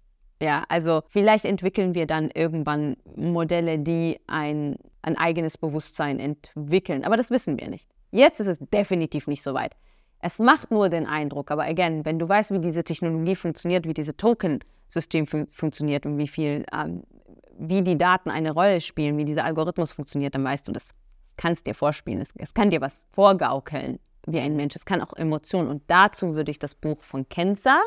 Ja, 0.41 0.63
also 0.69 1.03
vielleicht 1.07 1.45
entwickeln 1.45 1.93
wir 1.93 2.07
dann 2.07 2.31
irgendwann 2.31 2.97
Modelle, 3.15 3.77
die 3.77 4.19
ein, 4.25 4.75
ein 5.03 5.17
eigenes 5.17 5.57
Bewusstsein 5.57 6.19
entwickeln, 6.19 7.05
aber 7.05 7.15
das 7.15 7.29
wissen 7.29 7.59
wir 7.59 7.69
nicht. 7.69 7.87
Jetzt 8.11 8.39
ist 8.39 8.47
es 8.47 8.57
definitiv 8.73 9.27
nicht 9.27 9.43
so 9.43 9.53
weit. 9.53 9.75
Es 10.19 10.39
macht 10.39 10.71
nur 10.71 10.89
den 10.89 11.05
Eindruck, 11.05 11.51
aber 11.51 11.63
again, 11.63 12.03
wenn 12.05 12.17
du 12.17 12.27
weißt, 12.27 12.51
wie 12.51 12.59
diese 12.59 12.83
Technologie 12.83 13.35
funktioniert, 13.35 13.87
wie 13.87 13.93
dieses 13.93 14.17
Token-System 14.17 15.27
fun 15.27 15.47
funktioniert 15.47 16.05
und 16.05 16.17
wie 16.17 16.27
viel, 16.27 16.65
ähm, 16.73 17.03
wie 17.57 17.83
die 17.83 17.97
Daten 17.97 18.29
eine 18.29 18.51
Rolle 18.51 18.81
spielen, 18.81 19.17
wie 19.17 19.25
dieser 19.25 19.45
Algorithmus 19.45 19.91
funktioniert, 19.91 20.33
dann 20.33 20.43
weißt 20.43 20.67
du, 20.67 20.71
das 20.71 20.89
kannst 21.37 21.67
dir 21.67 21.75
vorspielen. 21.75 22.21
Es, 22.21 22.29
es 22.35 22.53
kann 22.53 22.69
dir 22.69 22.81
was 22.81 23.05
vorgaukeln 23.11 23.99
wie 24.25 24.39
ein 24.39 24.55
Mensch. 24.55 24.75
Es 24.75 24.85
kann 24.85 25.01
auch 25.01 25.13
Emotionen. 25.13 25.69
Und 25.69 25.83
dazu 25.87 26.35
würde 26.35 26.51
ich 26.51 26.59
das 26.59 26.75
Buch 26.75 27.01
von 27.01 27.27
Kenza 27.27 27.81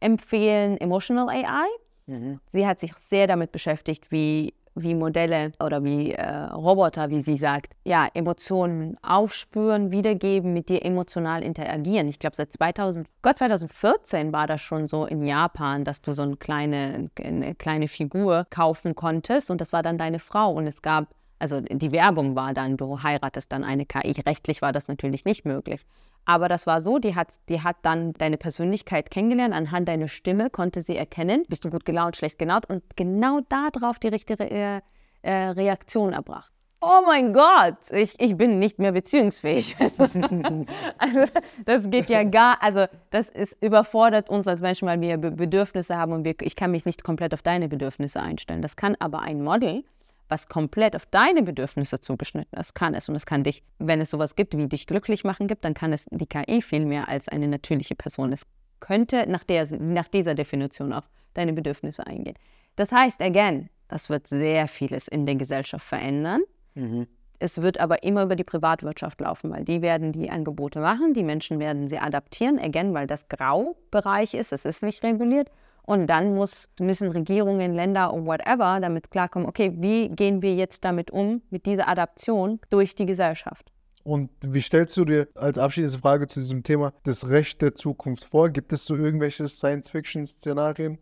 empfehlen, 0.00 0.76
Emotional 0.78 1.28
AI. 1.28 1.66
Mhm. 2.06 2.40
Sie 2.52 2.66
hat 2.66 2.80
sich 2.80 2.94
sehr 2.94 3.26
damit 3.26 3.52
beschäftigt, 3.52 4.10
wie 4.10 4.54
wie 4.82 4.94
Modelle 4.94 5.52
oder 5.60 5.82
wie 5.84 6.12
äh, 6.12 6.30
Roboter, 6.30 7.10
wie 7.10 7.20
sie 7.20 7.36
sagt, 7.36 7.74
ja, 7.84 8.08
Emotionen 8.14 8.96
aufspüren, 9.02 9.90
wiedergeben, 9.90 10.52
mit 10.52 10.68
dir 10.68 10.84
emotional 10.84 11.42
interagieren. 11.42 12.08
Ich 12.08 12.18
glaube, 12.18 12.36
seit 12.36 12.52
2000, 12.52 13.08
Gott, 13.22 13.38
2014 13.38 14.32
war 14.32 14.46
das 14.46 14.60
schon 14.60 14.86
so 14.86 15.06
in 15.06 15.22
Japan, 15.24 15.84
dass 15.84 16.02
du 16.02 16.12
so 16.12 16.22
eine 16.22 16.36
kleine, 16.36 17.10
eine 17.20 17.54
kleine 17.54 17.88
Figur 17.88 18.46
kaufen 18.50 18.94
konntest 18.94 19.50
und 19.50 19.60
das 19.60 19.72
war 19.72 19.82
dann 19.82 19.98
deine 19.98 20.18
Frau 20.18 20.52
und 20.52 20.66
es 20.66 20.82
gab 20.82 21.08
also 21.38 21.60
die 21.60 21.92
Werbung 21.92 22.36
war 22.36 22.52
dann, 22.54 22.76
du 22.76 23.02
heiratest 23.02 23.52
dann 23.52 23.64
eine 23.64 23.86
KI. 23.86 24.20
Rechtlich 24.26 24.62
war 24.62 24.72
das 24.72 24.88
natürlich 24.88 25.24
nicht 25.24 25.44
möglich. 25.44 25.84
Aber 26.24 26.48
das 26.48 26.66
war 26.66 26.82
so, 26.82 26.98
die 26.98 27.14
hat, 27.14 27.28
die 27.48 27.62
hat 27.62 27.76
dann 27.82 28.12
deine 28.12 28.36
Persönlichkeit 28.36 29.10
kennengelernt. 29.10 29.54
Anhand 29.54 29.88
deiner 29.88 30.08
Stimme 30.08 30.50
konnte 30.50 30.82
sie 30.82 30.96
erkennen, 30.96 31.44
bist 31.48 31.64
du 31.64 31.70
gut 31.70 31.84
gelaunt, 31.84 32.16
schlecht 32.16 32.38
gelaunt 32.38 32.68
und 32.68 32.82
genau 32.96 33.40
darauf 33.48 33.98
die 33.98 34.08
richtige 34.08 34.38
äh, 34.50 34.80
äh, 35.22 35.32
Reaktion 35.32 36.12
erbracht. 36.12 36.52
Oh 36.80 37.02
mein 37.06 37.32
Gott, 37.32 37.90
ich, 37.90 38.20
ich 38.20 38.36
bin 38.36 38.60
nicht 38.60 38.78
mehr 38.78 38.92
beziehungsfähig. 38.92 39.74
also 40.98 41.24
das 41.64 41.90
geht 41.90 42.08
ja 42.08 42.22
gar, 42.22 42.62
also 42.62 42.84
das 43.10 43.28
ist 43.30 43.56
überfordert 43.60 44.30
uns 44.30 44.46
als 44.46 44.60
Menschen, 44.60 44.86
weil 44.86 45.00
wir 45.00 45.16
Bedürfnisse 45.16 45.96
haben 45.96 46.12
und 46.12 46.24
wir, 46.24 46.36
ich 46.40 46.54
kann 46.54 46.70
mich 46.70 46.84
nicht 46.84 47.02
komplett 47.02 47.34
auf 47.34 47.42
deine 47.42 47.68
Bedürfnisse 47.68 48.22
einstellen. 48.22 48.62
Das 48.62 48.76
kann 48.76 48.96
aber 49.00 49.20
ein 49.20 49.42
Model, 49.42 49.82
was 50.28 50.48
komplett 50.48 50.94
auf 50.94 51.06
deine 51.06 51.42
Bedürfnisse 51.42 52.00
zugeschnitten 52.00 52.58
ist, 52.58 52.74
kann 52.74 52.94
es. 52.94 53.08
Und 53.08 53.16
es 53.16 53.26
kann 53.26 53.44
dich, 53.44 53.62
wenn 53.78 54.00
es 54.00 54.10
sowas 54.10 54.36
gibt, 54.36 54.56
wie 54.56 54.68
dich 54.68 54.86
glücklich 54.86 55.24
machen 55.24 55.46
gibt, 55.46 55.64
dann 55.64 55.74
kann 55.74 55.92
es 55.92 56.06
die 56.10 56.26
KI 56.26 56.62
viel 56.62 56.84
mehr 56.84 57.08
als 57.08 57.28
eine 57.28 57.48
natürliche 57.48 57.94
Person. 57.94 58.32
Es 58.32 58.42
könnte 58.80 59.28
nach, 59.28 59.44
der, 59.44 59.66
nach 59.80 60.08
dieser 60.08 60.34
Definition 60.34 60.92
auf 60.92 61.04
deine 61.34 61.52
Bedürfnisse 61.52 62.06
eingehen. 62.06 62.36
Das 62.76 62.92
heißt, 62.92 63.22
again, 63.22 63.70
das 63.88 64.10
wird 64.10 64.26
sehr 64.26 64.68
vieles 64.68 65.08
in 65.08 65.26
der 65.26 65.34
Gesellschaft 65.34 65.84
verändern. 65.84 66.42
Mhm. 66.74 67.06
Es 67.40 67.62
wird 67.62 67.78
aber 67.78 68.02
immer 68.02 68.24
über 68.24 68.36
die 68.36 68.44
Privatwirtschaft 68.44 69.20
laufen, 69.20 69.50
weil 69.50 69.64
die 69.64 69.80
werden 69.80 70.12
die 70.12 70.28
Angebote 70.28 70.80
machen, 70.80 71.14
die 71.14 71.22
Menschen 71.22 71.60
werden 71.60 71.88
sie 71.88 71.98
adaptieren, 71.98 72.58
again, 72.58 72.94
weil 72.94 73.06
das 73.06 73.28
Graubereich 73.28 74.34
ist, 74.34 74.52
es 74.52 74.64
ist 74.64 74.82
nicht 74.82 75.02
reguliert. 75.04 75.50
Und 75.88 76.06
dann 76.06 76.34
muss, 76.34 76.68
müssen 76.78 77.08
Regierungen, 77.08 77.72
Länder 77.72 78.12
und 78.12 78.26
whatever 78.26 78.78
damit 78.78 79.10
klarkommen, 79.10 79.48
okay, 79.48 79.72
wie 79.74 80.10
gehen 80.10 80.42
wir 80.42 80.54
jetzt 80.54 80.84
damit 80.84 81.10
um, 81.10 81.40
mit 81.48 81.64
dieser 81.64 81.88
Adaption 81.88 82.60
durch 82.68 82.94
die 82.94 83.06
Gesellschaft? 83.06 83.72
Und 84.04 84.28
wie 84.42 84.60
stellst 84.60 84.98
du 84.98 85.06
dir 85.06 85.28
als 85.34 85.56
abschließende 85.56 86.02
Frage 86.02 86.28
zu 86.28 86.40
diesem 86.40 86.62
Thema 86.62 86.92
das 87.04 87.30
Recht 87.30 87.62
der 87.62 87.74
Zukunft 87.74 88.26
vor? 88.26 88.50
Gibt 88.50 88.74
es 88.74 88.84
so 88.84 88.96
irgendwelche 88.96 89.48
Science-Fiction-Szenarien? 89.48 90.98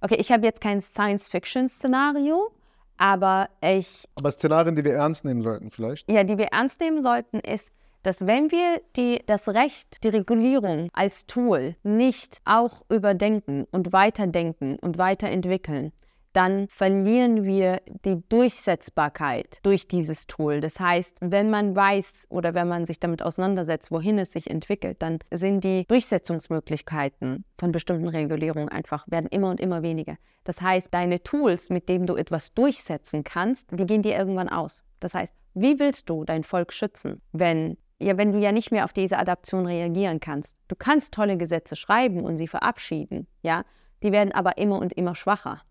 Okay, 0.00 0.16
ich 0.18 0.32
habe 0.32 0.44
jetzt 0.44 0.60
kein 0.60 0.80
Science-Fiction-Szenario, 0.80 2.50
Aber 2.96 3.50
ich 3.60 4.08
Aber 4.16 4.32
Szenarien, 4.32 4.74
die 4.74 4.84
wir 4.84 4.94
ernst 4.94 5.24
nehmen 5.24 5.42
sollten, 5.42 5.70
vielleicht. 5.70 6.10
ja, 6.10 6.24
die 6.24 6.38
wir 6.38 6.46
ernst 6.46 6.80
nehmen 6.80 7.02
sollten, 7.02 7.38
ist, 7.38 7.72
dass 8.04 8.26
wenn 8.26 8.52
wir 8.52 8.80
die, 8.96 9.22
das 9.26 9.48
Recht, 9.48 10.04
die 10.04 10.08
Regulierung 10.08 10.90
als 10.92 11.26
Tool 11.26 11.74
nicht 11.82 12.38
auch 12.44 12.82
überdenken 12.88 13.66
und 13.72 13.92
weiterdenken 13.92 14.76
und 14.78 14.98
weiterentwickeln, 14.98 15.92
dann 16.34 16.66
verlieren 16.68 17.44
wir 17.44 17.80
die 18.04 18.20
Durchsetzbarkeit 18.28 19.60
durch 19.62 19.86
dieses 19.86 20.26
Tool. 20.26 20.60
Das 20.60 20.80
heißt, 20.80 21.18
wenn 21.20 21.48
man 21.48 21.74
weiß 21.76 22.26
oder 22.28 22.54
wenn 22.54 22.68
man 22.68 22.86
sich 22.86 22.98
damit 22.98 23.22
auseinandersetzt, 23.22 23.90
wohin 23.90 24.18
es 24.18 24.32
sich 24.32 24.50
entwickelt, 24.50 25.00
dann 25.00 25.20
sind 25.32 25.62
die 25.62 25.86
Durchsetzungsmöglichkeiten 25.86 27.44
von 27.56 27.72
bestimmten 27.72 28.08
Regulierungen 28.08 28.68
einfach, 28.68 29.06
werden 29.08 29.28
immer 29.28 29.48
und 29.48 29.60
immer 29.60 29.82
weniger. 29.82 30.16
Das 30.42 30.60
heißt, 30.60 30.92
deine 30.92 31.22
Tools, 31.22 31.70
mit 31.70 31.88
denen 31.88 32.06
du 32.06 32.16
etwas 32.16 32.52
durchsetzen 32.52 33.22
kannst, 33.22 33.70
die 33.70 33.86
gehen 33.86 34.02
dir 34.02 34.16
irgendwann 34.16 34.48
aus. 34.48 34.82
Das 34.98 35.14
heißt, 35.14 35.34
wie 35.54 35.78
willst 35.78 36.10
du 36.10 36.24
dein 36.24 36.42
Volk 36.42 36.72
schützen, 36.72 37.22
wenn 37.30 37.76
ja, 38.04 38.18
wenn 38.18 38.32
du 38.32 38.38
ja 38.38 38.52
nicht 38.52 38.70
mehr 38.70 38.84
auf 38.84 38.92
diese 38.92 39.18
Adaption 39.18 39.66
reagieren 39.66 40.20
kannst. 40.20 40.56
Du 40.68 40.76
kannst 40.76 41.14
tolle 41.14 41.36
Gesetze 41.38 41.74
schreiben 41.74 42.24
und 42.24 42.36
sie 42.36 42.48
verabschieden, 42.48 43.26
ja, 43.42 43.64
die 44.02 44.12
werden 44.12 44.32
aber 44.32 44.58
immer 44.58 44.78
und 44.78 44.92
immer 44.92 45.14
schwacher, 45.14 45.62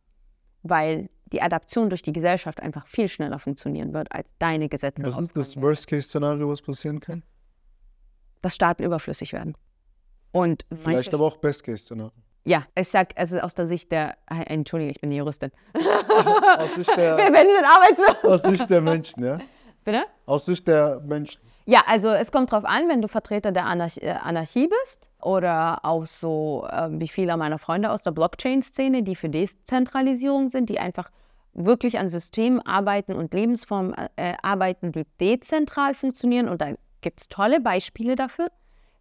weil 0.63 1.09
die 1.27 1.41
Adaption 1.41 1.89
durch 1.89 2.01
die 2.01 2.13
Gesellschaft 2.13 2.61
einfach 2.61 2.88
viel 2.88 3.07
schneller 3.07 3.39
funktionieren 3.39 3.93
wird, 3.93 4.11
als 4.11 4.36
deine 4.39 4.69
Gesetze. 4.69 5.03
Was 5.03 5.19
ist 5.19 5.38
das 5.38 5.55
werden. 5.55 5.63
Worst-Case-Szenario, 5.67 6.49
was 6.49 6.61
passieren 6.61 6.99
kann? 6.99 7.23
Dass 8.41 8.55
Staaten 8.55 8.84
überflüssig 8.84 9.34
werden. 9.34 9.55
Und 10.31 10.65
Vielleicht 10.73 11.13
aber 11.13 11.25
auch 11.25 11.38
Best-Case-Szenario. 11.38 12.11
ja, 12.45 12.65
ich 12.75 12.89
sag, 12.89 13.13
es 13.15 13.31
ist 13.31 13.41
aus 13.41 13.53
der 13.53 13.67
Sicht 13.67 13.91
der, 13.91 14.17
äh, 14.29 14.43
Entschuldige, 14.47 14.91
ich 14.91 14.99
bin 15.01 15.11
die 15.11 15.17
Juristin. 15.17 15.51
Aus 16.57 16.75
Sicht 16.75 16.95
der, 16.97 17.17
Wenn 17.34 17.47
die 17.47 17.53
sind 17.53 17.65
arbeitslos. 17.65 18.31
aus 18.31 18.41
Sicht 18.41 18.69
der 18.69 18.81
Menschen, 18.81 19.23
ja? 19.23 19.39
Bitte? 19.84 20.03
Aus 20.25 20.45
Sicht 20.45 20.67
der 20.67 20.99
Menschen. 21.01 21.41
Ja, 21.66 21.84
also 21.88 22.09
es 22.09 22.32
kommt 22.32 22.51
drauf 22.51 22.66
an, 22.66 22.89
wenn 22.89 23.01
du 23.01 23.07
Vertreter 23.07 23.51
der 23.53 23.66
Anarch 23.66 23.97
äh, 24.01 24.11
Anarchie 24.11 24.68
bist 24.68 25.09
oder 25.22 25.86
auch 25.86 26.05
so 26.05 26.68
äh, 26.70 26.89
wie 26.91 27.07
viele 27.07 27.38
meiner 27.38 27.57
Freunde 27.57 27.89
aus 27.91 28.01
der 28.01 28.11
Blockchain-Szene, 28.11 29.03
die 29.03 29.16
für 29.16 29.30
Dezentralisierung 29.30 30.49
sind, 30.49 30.70
die 30.70 30.80
einfach 30.80 31.09
wirklich 31.53 31.99
an 31.99 32.09
Systemen 32.09 32.59
arbeiten 32.61 33.14
und 33.14 33.34
Lebensformen 33.34 33.93
äh, 34.18 34.34
arbeiten, 34.41 34.91
die 34.91 35.05
dezentral 35.22 35.93
funktionieren. 35.93 36.49
Und 36.49 36.61
da 36.61 36.74
gibt 37.01 37.22
es 37.22 37.28
tolle 37.30 37.61
Beispiele 37.61 38.16
dafür. 38.16 38.47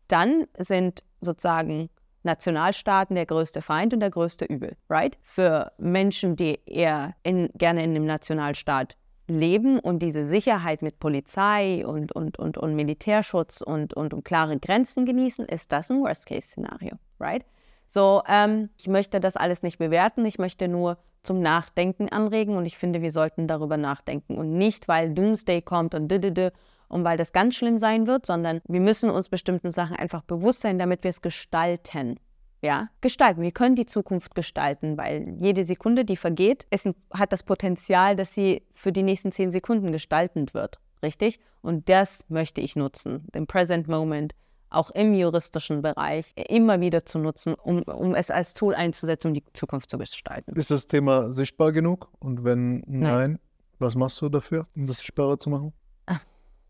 Dann 0.06 0.46
sind 0.56 1.02
sozusagen 1.20 1.88
Nationalstaaten 2.22 3.16
der 3.16 3.26
größte 3.26 3.62
Feind 3.62 3.94
und 3.94 4.00
der 4.00 4.10
größte 4.10 4.44
Übel, 4.44 4.76
right? 4.88 5.18
Für 5.22 5.72
Menschen, 5.78 6.36
die 6.36 6.60
eher 6.66 7.14
in, 7.24 7.48
gerne 7.54 7.82
in 7.82 7.90
einem 7.90 8.06
Nationalstaat 8.06 8.96
leben 9.38 9.78
und 9.78 10.00
diese 10.00 10.26
Sicherheit 10.26 10.82
mit 10.82 10.98
Polizei 10.98 11.86
und, 11.86 12.12
und, 12.12 12.38
und, 12.38 12.58
und 12.58 12.74
Militärschutz 12.74 13.60
und, 13.60 13.94
und, 13.94 14.14
und 14.14 14.24
klare 14.24 14.58
Grenzen 14.58 15.04
genießen, 15.04 15.46
ist 15.46 15.72
das 15.72 15.90
ein 15.90 16.00
Worst-Case-Szenario, 16.00 16.96
right? 17.20 17.44
So, 17.86 18.22
ähm, 18.26 18.70
ich 18.78 18.88
möchte 18.88 19.20
das 19.20 19.36
alles 19.36 19.62
nicht 19.62 19.78
bewerten, 19.78 20.24
ich 20.24 20.38
möchte 20.38 20.68
nur 20.68 20.98
zum 21.22 21.40
Nachdenken 21.40 22.08
anregen 22.08 22.56
und 22.56 22.66
ich 22.66 22.78
finde, 22.78 23.02
wir 23.02 23.12
sollten 23.12 23.46
darüber 23.46 23.76
nachdenken 23.76 24.38
und 24.38 24.56
nicht, 24.56 24.88
weil 24.88 25.12
Doomsday 25.12 25.62
kommt 25.62 25.94
und 25.94 26.08
dü 26.08 26.50
und 26.88 27.04
weil 27.04 27.16
das 27.16 27.32
ganz 27.32 27.54
schlimm 27.54 27.78
sein 27.78 28.06
wird, 28.06 28.26
sondern 28.26 28.60
wir 28.68 28.80
müssen 28.80 29.10
uns 29.10 29.28
bestimmten 29.28 29.70
Sachen 29.70 29.96
einfach 29.96 30.22
bewusst 30.22 30.60
sein, 30.60 30.78
damit 30.78 31.04
wir 31.04 31.10
es 31.10 31.22
gestalten. 31.22 32.18
Ja, 32.62 32.88
gestalten. 33.00 33.42
Wir 33.42 33.50
können 33.50 33.74
die 33.74 33.86
Zukunft 33.86 34.36
gestalten, 34.36 34.96
weil 34.96 35.36
jede 35.40 35.64
Sekunde, 35.64 36.04
die 36.04 36.16
vergeht, 36.16 36.66
ist, 36.70 36.88
hat 37.12 37.32
das 37.32 37.42
Potenzial, 37.42 38.14
dass 38.14 38.34
sie 38.34 38.62
für 38.72 38.92
die 38.92 39.02
nächsten 39.02 39.32
zehn 39.32 39.50
Sekunden 39.50 39.90
gestaltend 39.90 40.54
wird. 40.54 40.78
Richtig? 41.02 41.40
Und 41.60 41.88
das 41.88 42.24
möchte 42.28 42.60
ich 42.60 42.76
nutzen, 42.76 43.26
den 43.34 43.48
Present 43.48 43.88
Moment, 43.88 44.34
auch 44.70 44.90
im 44.92 45.12
juristischen 45.12 45.82
Bereich, 45.82 46.32
immer 46.36 46.80
wieder 46.80 47.04
zu 47.04 47.18
nutzen, 47.18 47.54
um, 47.54 47.82
um 47.82 48.14
es 48.14 48.30
als 48.30 48.54
Tool 48.54 48.74
einzusetzen, 48.74 49.28
um 49.28 49.34
die 49.34 49.44
Zukunft 49.52 49.90
zu 49.90 49.98
gestalten. 49.98 50.54
Ist 50.54 50.70
das 50.70 50.86
Thema 50.86 51.32
sichtbar 51.32 51.72
genug? 51.72 52.08
Und 52.20 52.44
wenn 52.44 52.84
nein, 52.86 53.40
was 53.80 53.96
machst 53.96 54.22
du 54.22 54.28
dafür, 54.28 54.68
um 54.76 54.86
das 54.86 54.98
sichtbarer 54.98 55.38
zu 55.38 55.50
machen? 55.50 55.72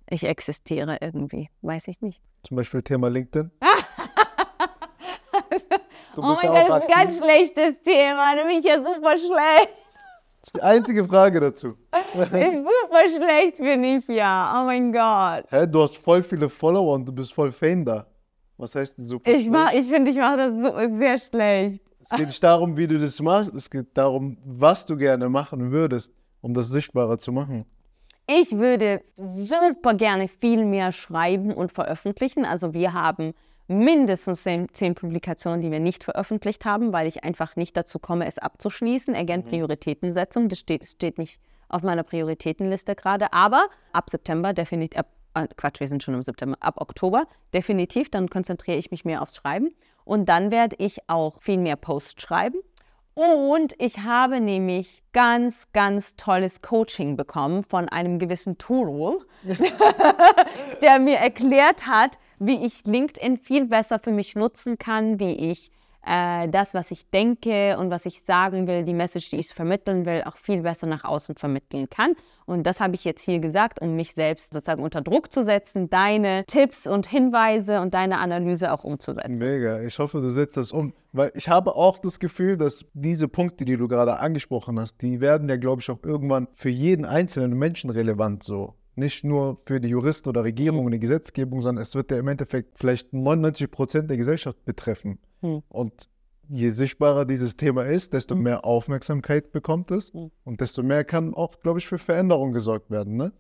Ich 0.09 0.25
existiere 0.25 0.99
irgendwie, 1.01 1.49
weiß 1.63 1.89
ich 1.89 2.01
nicht. 2.03 2.21
Zum 2.43 2.57
Beispiel 2.57 2.83
Thema 2.83 3.09
LinkedIn. 3.09 3.51
Du 6.15 6.23
Oh 6.23 6.29
bist 6.31 6.43
mein 6.45 6.53
ja 6.55 6.67
Gott, 6.69 6.71
das 6.71 6.89
ist 6.89 6.95
ein 6.95 7.01
ganz 7.03 7.19
schlechtes 7.19 7.83
Thema, 7.83 8.37
da 8.37 8.43
bin 8.43 8.59
ich 8.59 8.65
ja 8.65 8.77
super 8.77 9.17
schlecht. 9.19 9.75
Das 10.41 10.49
ist 10.49 10.57
die 10.57 10.63
einzige 10.63 11.05
Frage 11.05 11.41
dazu. 11.41 11.75
super 12.15 13.09
schlecht 13.17 13.59
bin 13.59 13.85
ich 13.85 14.07
ja. 14.09 14.61
Oh 14.61 14.65
mein 14.67 14.93
Gott. 14.93 15.45
Hä, 15.51 15.67
du 15.67 15.83
hast 15.83 15.97
voll 15.99 16.23
viele 16.23 16.49
Follower 16.49 16.95
und 16.95 17.07
du 17.07 17.13
bist 17.13 17.33
voll 17.33 17.53
Fame 17.53 17.85
da. 17.85 18.07
Was 18.57 18.75
heißt 18.75 18.99
denn 18.99 19.05
super 19.05 19.31
Ich, 19.31 19.49
mach, 19.49 19.71
schlecht? 19.71 19.85
ich 19.85 19.91
finde, 19.91 20.11
ich 20.11 20.17
mache 20.19 20.37
das 20.37 20.53
so 20.55 20.97
sehr 20.99 21.19
schlecht. 21.19 21.83
Es 22.01 22.11
geht 22.11 22.27
nicht 22.27 22.43
darum, 22.43 22.77
wie 22.77 22.87
du 22.89 22.99
das 22.99 23.21
machst, 23.21 23.55
es 23.55 23.71
geht 23.71 23.97
darum, 23.97 24.37
was 24.45 24.85
du 24.85 24.97
gerne 24.97 25.29
machen 25.29 25.71
würdest, 25.71 26.13
um 26.41 26.53
das 26.55 26.69
sichtbarer 26.69 27.19
zu 27.19 27.31
machen. 27.33 27.65
Ich 28.27 28.57
würde 28.57 29.03
super 29.17 29.95
gerne 29.95 30.29
viel 30.29 30.65
mehr 30.65 30.91
schreiben 30.93 31.53
und 31.55 31.73
veröffentlichen. 31.73 32.45
Also 32.45 32.75
wir 32.75 32.93
haben 32.93 33.33
mindestens 33.69 34.43
zehn, 34.43 34.95
Publikationen, 34.95 35.61
die 35.61 35.71
wir 35.71 35.81
nicht 35.81 36.05
veröffentlicht 36.05 36.65
haben, 36.65 36.93
weil 36.93 37.07
ich 37.07 37.25
einfach 37.25 37.57
nicht 37.57 37.77
dazu 37.77 37.99
komme, 37.99 38.27
es 38.27 38.39
abzuschließen. 38.39 39.15
Again, 39.15 39.45
Prioritätensetzung, 39.45 40.49
das 40.49 40.59
steht, 40.59 40.85
steht 40.85 41.19
nicht 41.19 41.41
auf 41.69 41.83
meiner 41.83 42.03
Prioritätenliste 42.03 42.95
gerade. 42.95 43.33
Aber 43.33 43.69
ab 43.93 44.11
September 44.11 44.53
definitiv, 44.53 44.99
ab, 44.99 45.07
äh, 45.35 45.49
Quatsch, 45.57 45.81
wir 45.81 45.89
sind 45.89 46.03
schon 46.03 46.15
im 46.15 46.23
September, 46.23 46.57
ab 46.61 46.81
Oktober 46.81 47.25
definitiv, 47.55 48.11
dann 48.11 48.29
konzentriere 48.29 48.79
ich 48.79 48.91
mich 48.91 49.05
mehr 49.05 49.23
aufs 49.23 49.37
Schreiben. 49.37 49.75
Und 50.05 50.29
dann 50.29 50.51
werde 50.51 50.77
ich 50.79 50.99
auch 51.09 51.41
viel 51.41 51.59
mehr 51.59 51.77
Posts 51.77 52.21
schreiben. 52.23 52.59
Und 53.15 53.75
ich 53.79 53.99
habe 54.01 54.41
nämlich 54.41 55.03
ganz, 55.13 55.71
ganz 55.73 56.17
tolles 56.17 56.63
Coaching 56.63 57.17
bekommen 57.17 57.63
von 57.63 57.89
einem 57.89 58.19
gewissen 58.19 58.57
Tool, 58.57 59.27
der 60.83 60.99
mir 60.99 61.19
erklärt 61.19 61.87
hat, 61.87 62.19
wie 62.43 62.65
ich 62.65 62.85
LinkedIn 62.85 63.39
viel 63.39 63.67
besser 63.67 63.99
für 63.99 64.13
mich 64.13 64.35
nutzen 64.35 64.79
kann, 64.79 65.21
wie 65.21 65.51
ich 65.51 65.71
äh, 66.05 66.49
das, 66.49 66.75
was 66.75 66.91
ich 66.91 67.09
denke 67.11 67.77
und 67.79 67.91
was 67.91 68.07
ich 68.07 68.23
sagen 68.23 68.67
will, 68.67 68.83
die 68.83 68.95
Message, 68.95 69.31
die 69.31 69.37
ich 69.37 69.49
vermitteln 69.49 70.05
will, 70.05 70.23
auch 70.27 70.37
viel 70.37 70.63
besser 70.63 70.87
nach 70.87 71.05
außen 71.05 71.37
vermitteln 71.37 71.89
kann. 71.89 72.15
Und 72.45 72.65
das 72.65 72.81
habe 72.81 72.97
ich 72.97 73.05
jetzt 73.05 73.23
hier 73.23 73.39
gesagt, 73.39 73.81
um 73.81 73.95
mich 73.95 74.15
selbst 74.15 74.53
sozusagen 74.53 74.83
unter 74.83 75.01
Druck 75.01 75.31
zu 75.31 75.43
setzen, 75.43 75.89
deine 75.91 76.45
Tipps 76.47 76.89
und 76.89 77.07
Hinweise 77.07 77.81
und 77.81 77.95
deine 77.95 78.19
Analyse 78.19 78.73
auch 78.73 78.83
umzusetzen. 78.83 79.39
Mega. 79.39 79.81
Ich 79.83 79.99
hoffe, 80.01 80.21
du 80.21 80.29
setzt 80.31 80.57
das 80.57 80.73
um. 80.73 80.93
Weil 81.13 81.31
ich 81.35 81.49
habe 81.49 81.77
auch 81.77 81.99
das 81.99 82.19
Gefühl, 82.19 82.57
dass 82.57 82.85
diese 82.95 83.29
Punkte, 83.29 83.65
die 83.65 83.77
du 83.77 83.87
gerade 83.87 84.19
angesprochen 84.19 84.81
hast, 84.81 85.01
die 85.03 85.21
werden 85.21 85.49
ja, 85.49 85.57
glaube 85.57 85.83
ich, 85.83 85.91
auch 85.91 86.01
irgendwann 86.03 86.49
für 86.53 86.71
jeden 86.71 87.05
einzelnen 87.05 87.57
Menschen 87.57 87.91
relevant 87.91 88.43
so. 88.43 88.75
Nicht 88.95 89.25
nur 89.25 89.59
für 89.67 89.81
die 89.81 89.89
Juristen 89.89 90.29
oder 90.29 90.45
Regierung 90.45 90.85
und 90.85 90.93
die 90.93 91.01
Gesetzgebung, 91.01 91.63
sondern 91.63 91.83
es 91.83 91.95
wird 91.95 92.11
ja 92.11 92.19
im 92.19 92.29
Endeffekt 92.29 92.79
vielleicht 92.79 93.13
99 93.13 93.71
Prozent 93.71 94.11
der 94.11 94.19
Gesellschaft 94.19 94.63
betreffen. 94.65 95.19
Hm. 95.41 95.63
Und 95.69 96.09
je 96.49 96.69
sichtbarer 96.69 97.25
dieses 97.25 97.57
Thema 97.57 97.85
ist, 97.85 98.13
desto 98.13 98.35
mehr 98.35 98.65
Aufmerksamkeit 98.67 99.53
bekommt 99.53 99.91
es 99.91 100.13
Hm. 100.13 100.31
und 100.45 100.61
desto 100.61 100.83
mehr 100.83 101.05
kann 101.05 101.33
auch, 101.35 101.59
glaube 101.61 101.79
ich, 101.79 101.87
für 101.87 101.99
Veränderung 101.99 102.53
gesorgt 102.53 102.91
werden. 102.91 103.17
Ne? 103.17 103.33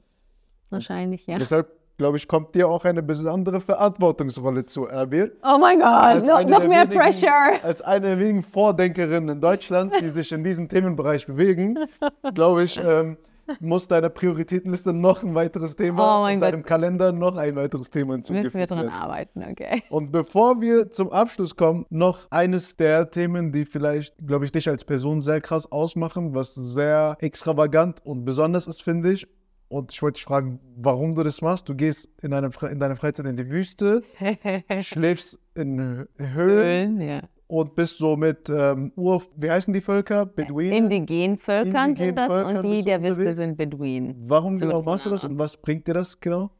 Wahrscheinlich, 0.70 1.26
ja. 1.26 1.36
Deshalb, 1.36 1.70
glaube 1.98 2.16
ich, 2.16 2.26
kommt 2.26 2.54
dir 2.54 2.66
auch 2.68 2.86
eine 2.86 3.02
besondere 3.02 3.60
Verantwortungsrolle 3.60 4.64
zu, 4.64 4.86
Erbil. 4.86 5.36
Oh 5.44 5.58
mein 5.60 5.80
Gott, 5.80 5.86
als 5.86 6.28
noch, 6.28 6.66
mehr 6.66 6.82
wenigen, 6.84 6.98
Pressure. 6.98 7.62
Als 7.62 7.82
eine 7.82 8.06
der 8.06 8.18
wenigen 8.18 8.42
Vordenkerinnen 8.42 9.28
in 9.28 9.40
Deutschland, 9.42 9.92
die 10.00 10.08
sich 10.08 10.32
in 10.32 10.42
diesem 10.42 10.68
Themenbereich 10.68 11.26
bewegen, 11.26 11.78
glaube 12.34 12.64
ich, 12.64 12.80
ähm, 12.82 13.18
muss 13.60 13.88
deine 13.88 14.10
Prioritätenliste 14.10 14.92
noch 14.92 15.22
ein 15.22 15.34
weiteres 15.34 15.76
Thema 15.76 16.22
Oh 16.22 16.26
und 16.26 16.40
Gott. 16.40 16.42
deinem 16.52 16.62
Kalender 16.62 17.12
noch 17.12 17.36
ein 17.36 17.56
weiteres 17.56 17.90
Thema 17.90 18.16
Müssen 18.16 18.34
wir 18.54 18.66
dran 18.66 18.88
arbeiten, 18.88 19.44
okay. 19.50 19.82
Und 19.90 20.12
bevor 20.12 20.60
wir 20.60 20.90
zum 20.90 21.10
Abschluss 21.10 21.56
kommen, 21.56 21.86
noch 21.90 22.26
eines 22.30 22.76
der 22.76 23.10
Themen, 23.10 23.52
die 23.52 23.64
vielleicht, 23.64 24.14
glaube 24.26 24.44
ich, 24.44 24.52
dich 24.52 24.68
als 24.68 24.84
Person 24.84 25.22
sehr 25.22 25.40
krass 25.40 25.70
ausmachen, 25.70 26.34
was 26.34 26.54
sehr 26.54 27.16
extravagant 27.20 28.04
und 28.04 28.24
besonders 28.24 28.66
ist, 28.66 28.82
finde 28.82 29.12
ich. 29.12 29.26
Und 29.68 29.90
ich 29.90 30.02
wollte 30.02 30.16
dich 30.16 30.24
fragen, 30.24 30.60
warum 30.76 31.14
du 31.14 31.22
das 31.22 31.40
machst. 31.40 31.66
Du 31.66 31.74
gehst 31.74 32.06
in, 32.20 32.32
Fre- 32.34 32.68
in 32.68 32.78
deiner 32.78 32.94
Freizeit 32.96 33.24
in 33.26 33.36
die 33.36 33.50
Wüste, 33.50 34.02
schläfst 34.82 35.38
in 35.54 35.80
Hö- 35.80 36.06
Höhlen 36.34 37.00
ja. 37.00 37.22
Und 37.52 37.74
bist 37.74 37.98
so 37.98 38.16
mit 38.16 38.48
ähm, 38.48 38.92
Ur, 38.96 39.22
wie 39.36 39.50
heißen 39.50 39.74
die 39.74 39.82
Völker? 39.82 40.24
Beduinen? 40.24 40.72
Indigenen 40.72 41.36
Völkern 41.36 41.90
Indigenen 41.90 41.96
sind 41.96 42.16
das 42.16 42.26
Völkern 42.26 42.56
und 42.56 42.64
die 42.64 42.82
der 42.82 43.02
Wüste 43.02 43.34
sind 43.34 43.58
Beduinen. 43.58 44.16
Warum 44.26 44.56
So 44.56 44.64
genau 44.64 44.80
machst 44.80 45.04
du 45.04 45.10
das 45.10 45.22
und 45.24 45.38
was 45.38 45.58
bringt 45.58 45.86
dir 45.86 45.92
das 45.92 46.18
genau? 46.18 46.50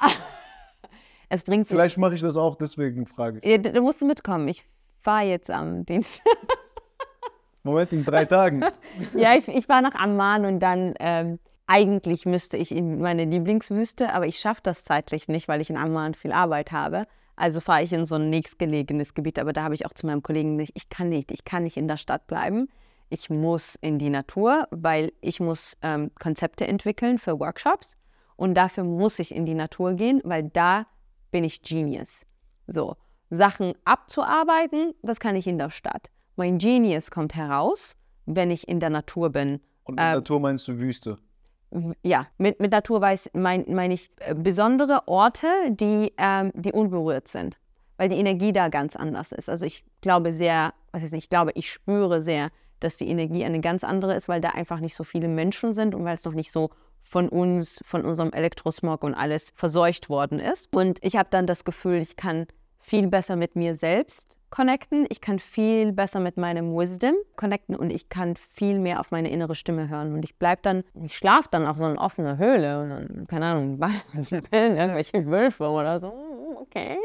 Es 1.32 1.42
bringt 1.42 1.66
Vielleicht 1.66 1.96
mache 1.98 2.14
ich 2.14 2.20
das 2.20 2.36
auch, 2.36 2.56
deswegen 2.56 3.06
frage 3.06 3.38
ich. 3.42 3.48
ja, 3.48 3.58
da 3.58 3.70
da 3.70 3.80
musst 3.80 4.00
du 4.02 4.06
mitkommen. 4.06 4.46
Ich 4.48 4.64
fahre 5.00 5.26
jetzt 5.26 5.50
am 5.50 5.84
Dienstag. 5.86 6.24
Moment, 7.64 7.92
in 7.92 8.04
drei 8.04 8.24
Tagen. 8.24 8.64
ja, 9.14 9.34
ich, 9.34 9.48
ich 9.48 9.68
war 9.68 9.82
nach 9.82 9.94
Amman 9.94 10.44
und 10.44 10.60
dann 10.60 10.94
ähm, 10.98 11.38
eigentlich 11.66 12.26
müsste 12.26 12.56
ich 12.56 12.74
in 12.74 13.00
meine 13.00 13.24
Lieblingswüste, 13.24 14.12
aber 14.12 14.26
ich 14.26 14.38
schaffe 14.38 14.60
das 14.62 14.84
zeitlich 14.84 15.28
nicht, 15.28 15.46
weil 15.48 15.60
ich 15.60 15.70
in 15.70 15.76
Amman 15.76 16.14
viel 16.14 16.32
Arbeit 16.32 16.72
habe. 16.72 17.06
Also 17.40 17.60
fahre 17.60 17.82
ich 17.82 17.94
in 17.94 18.04
so 18.04 18.16
ein 18.16 18.28
nächstgelegenes 18.28 19.14
Gebiet, 19.14 19.38
aber 19.38 19.54
da 19.54 19.62
habe 19.62 19.74
ich 19.74 19.86
auch 19.86 19.94
zu 19.94 20.04
meinem 20.04 20.22
Kollegen 20.22 20.56
nicht, 20.56 20.72
ich 20.74 20.90
kann 20.90 21.08
nicht, 21.08 21.32
ich 21.32 21.46
kann 21.46 21.62
nicht 21.62 21.78
in 21.78 21.88
der 21.88 21.96
Stadt 21.96 22.26
bleiben. 22.26 22.68
Ich 23.08 23.30
muss 23.30 23.76
in 23.80 23.98
die 23.98 24.10
Natur, 24.10 24.68
weil 24.70 25.10
ich 25.22 25.40
muss 25.40 25.78
ähm, 25.80 26.10
Konzepte 26.20 26.66
entwickeln 26.66 27.16
für 27.16 27.40
Workshops 27.40 27.96
und 28.36 28.52
dafür 28.52 28.84
muss 28.84 29.18
ich 29.18 29.34
in 29.34 29.46
die 29.46 29.54
Natur 29.54 29.94
gehen, 29.94 30.20
weil 30.22 30.50
da 30.50 30.86
bin 31.30 31.42
ich 31.42 31.62
Genius. 31.62 32.26
So, 32.66 32.96
Sachen 33.30 33.72
abzuarbeiten, 33.86 34.92
das 35.02 35.18
kann 35.18 35.34
ich 35.34 35.46
in 35.46 35.56
der 35.56 35.70
Stadt. 35.70 36.10
Mein 36.36 36.58
Genius 36.58 37.10
kommt 37.10 37.34
heraus, 37.34 37.96
wenn 38.26 38.50
ich 38.50 38.68
in 38.68 38.80
der 38.80 38.90
Natur 38.90 39.30
bin. 39.30 39.60
Und 39.84 39.94
mit 39.94 40.04
Ähm, 40.04 40.12
Natur 40.16 40.40
meinst 40.40 40.68
du 40.68 40.78
Wüste. 40.78 41.16
Ja, 42.02 42.26
mit, 42.36 42.58
mit 42.58 42.72
Natur 42.72 43.00
meine 43.32 43.64
mein 43.68 43.90
ich 43.90 44.10
äh, 44.18 44.34
besondere 44.34 45.06
Orte, 45.06 45.46
die, 45.68 46.12
ähm, 46.18 46.50
die 46.54 46.72
unberührt 46.72 47.28
sind, 47.28 47.58
weil 47.96 48.08
die 48.08 48.16
Energie 48.16 48.52
da 48.52 48.68
ganz 48.68 48.96
anders 48.96 49.30
ist. 49.30 49.48
Also 49.48 49.66
ich 49.66 49.84
glaube 50.00 50.32
sehr, 50.32 50.74
was 50.90 51.04
ist 51.04 51.12
nicht, 51.12 51.24
ich 51.24 51.30
glaube, 51.30 51.52
ich 51.54 51.70
spüre 51.70 52.22
sehr, 52.22 52.50
dass 52.80 52.96
die 52.96 53.08
Energie 53.08 53.44
eine 53.44 53.60
ganz 53.60 53.84
andere 53.84 54.14
ist, 54.14 54.28
weil 54.28 54.40
da 54.40 54.50
einfach 54.50 54.80
nicht 54.80 54.96
so 54.96 55.04
viele 55.04 55.28
Menschen 55.28 55.72
sind 55.72 55.94
und 55.94 56.04
weil 56.04 56.16
es 56.16 56.24
noch 56.24 56.34
nicht 56.34 56.50
so 56.50 56.70
von 57.02 57.28
uns, 57.28 57.80
von 57.84 58.04
unserem 58.04 58.32
Elektrosmog 58.32 59.04
und 59.04 59.14
alles 59.14 59.52
verseucht 59.54 60.08
worden 60.08 60.40
ist. 60.40 60.74
Und 60.74 60.98
ich 61.02 61.16
habe 61.16 61.28
dann 61.30 61.46
das 61.46 61.64
Gefühl, 61.64 61.98
ich 61.98 62.16
kann 62.16 62.46
viel 62.78 63.06
besser 63.06 63.36
mit 63.36 63.54
mir 63.54 63.74
selbst 63.74 64.36
connecten, 64.50 65.06
ich 65.08 65.20
kann 65.20 65.38
viel 65.38 65.92
besser 65.92 66.20
mit 66.20 66.36
meinem 66.36 66.76
Wisdom 66.76 67.14
connecten 67.36 67.76
und 67.76 67.90
ich 67.90 68.08
kann 68.08 68.36
viel 68.36 68.78
mehr 68.78 69.00
auf 69.00 69.10
meine 69.10 69.30
innere 69.30 69.54
Stimme 69.54 69.88
hören. 69.88 70.12
Und 70.12 70.24
ich 70.24 70.36
bleibe 70.38 70.60
dann, 70.62 70.84
ich 71.02 71.16
schlafe 71.16 71.48
dann 71.50 71.66
auf 71.66 71.78
so 71.78 71.84
einer 71.84 72.00
offenen 72.00 72.38
Höhle 72.38 72.80
und 72.82 72.90
dann, 72.90 73.26
keine 73.28 73.46
Ahnung, 73.46 73.80
irgendwelche 74.52 75.26
Wölfe 75.26 75.68
oder 75.68 76.00
so. 76.00 76.12
Okay. 76.60 76.98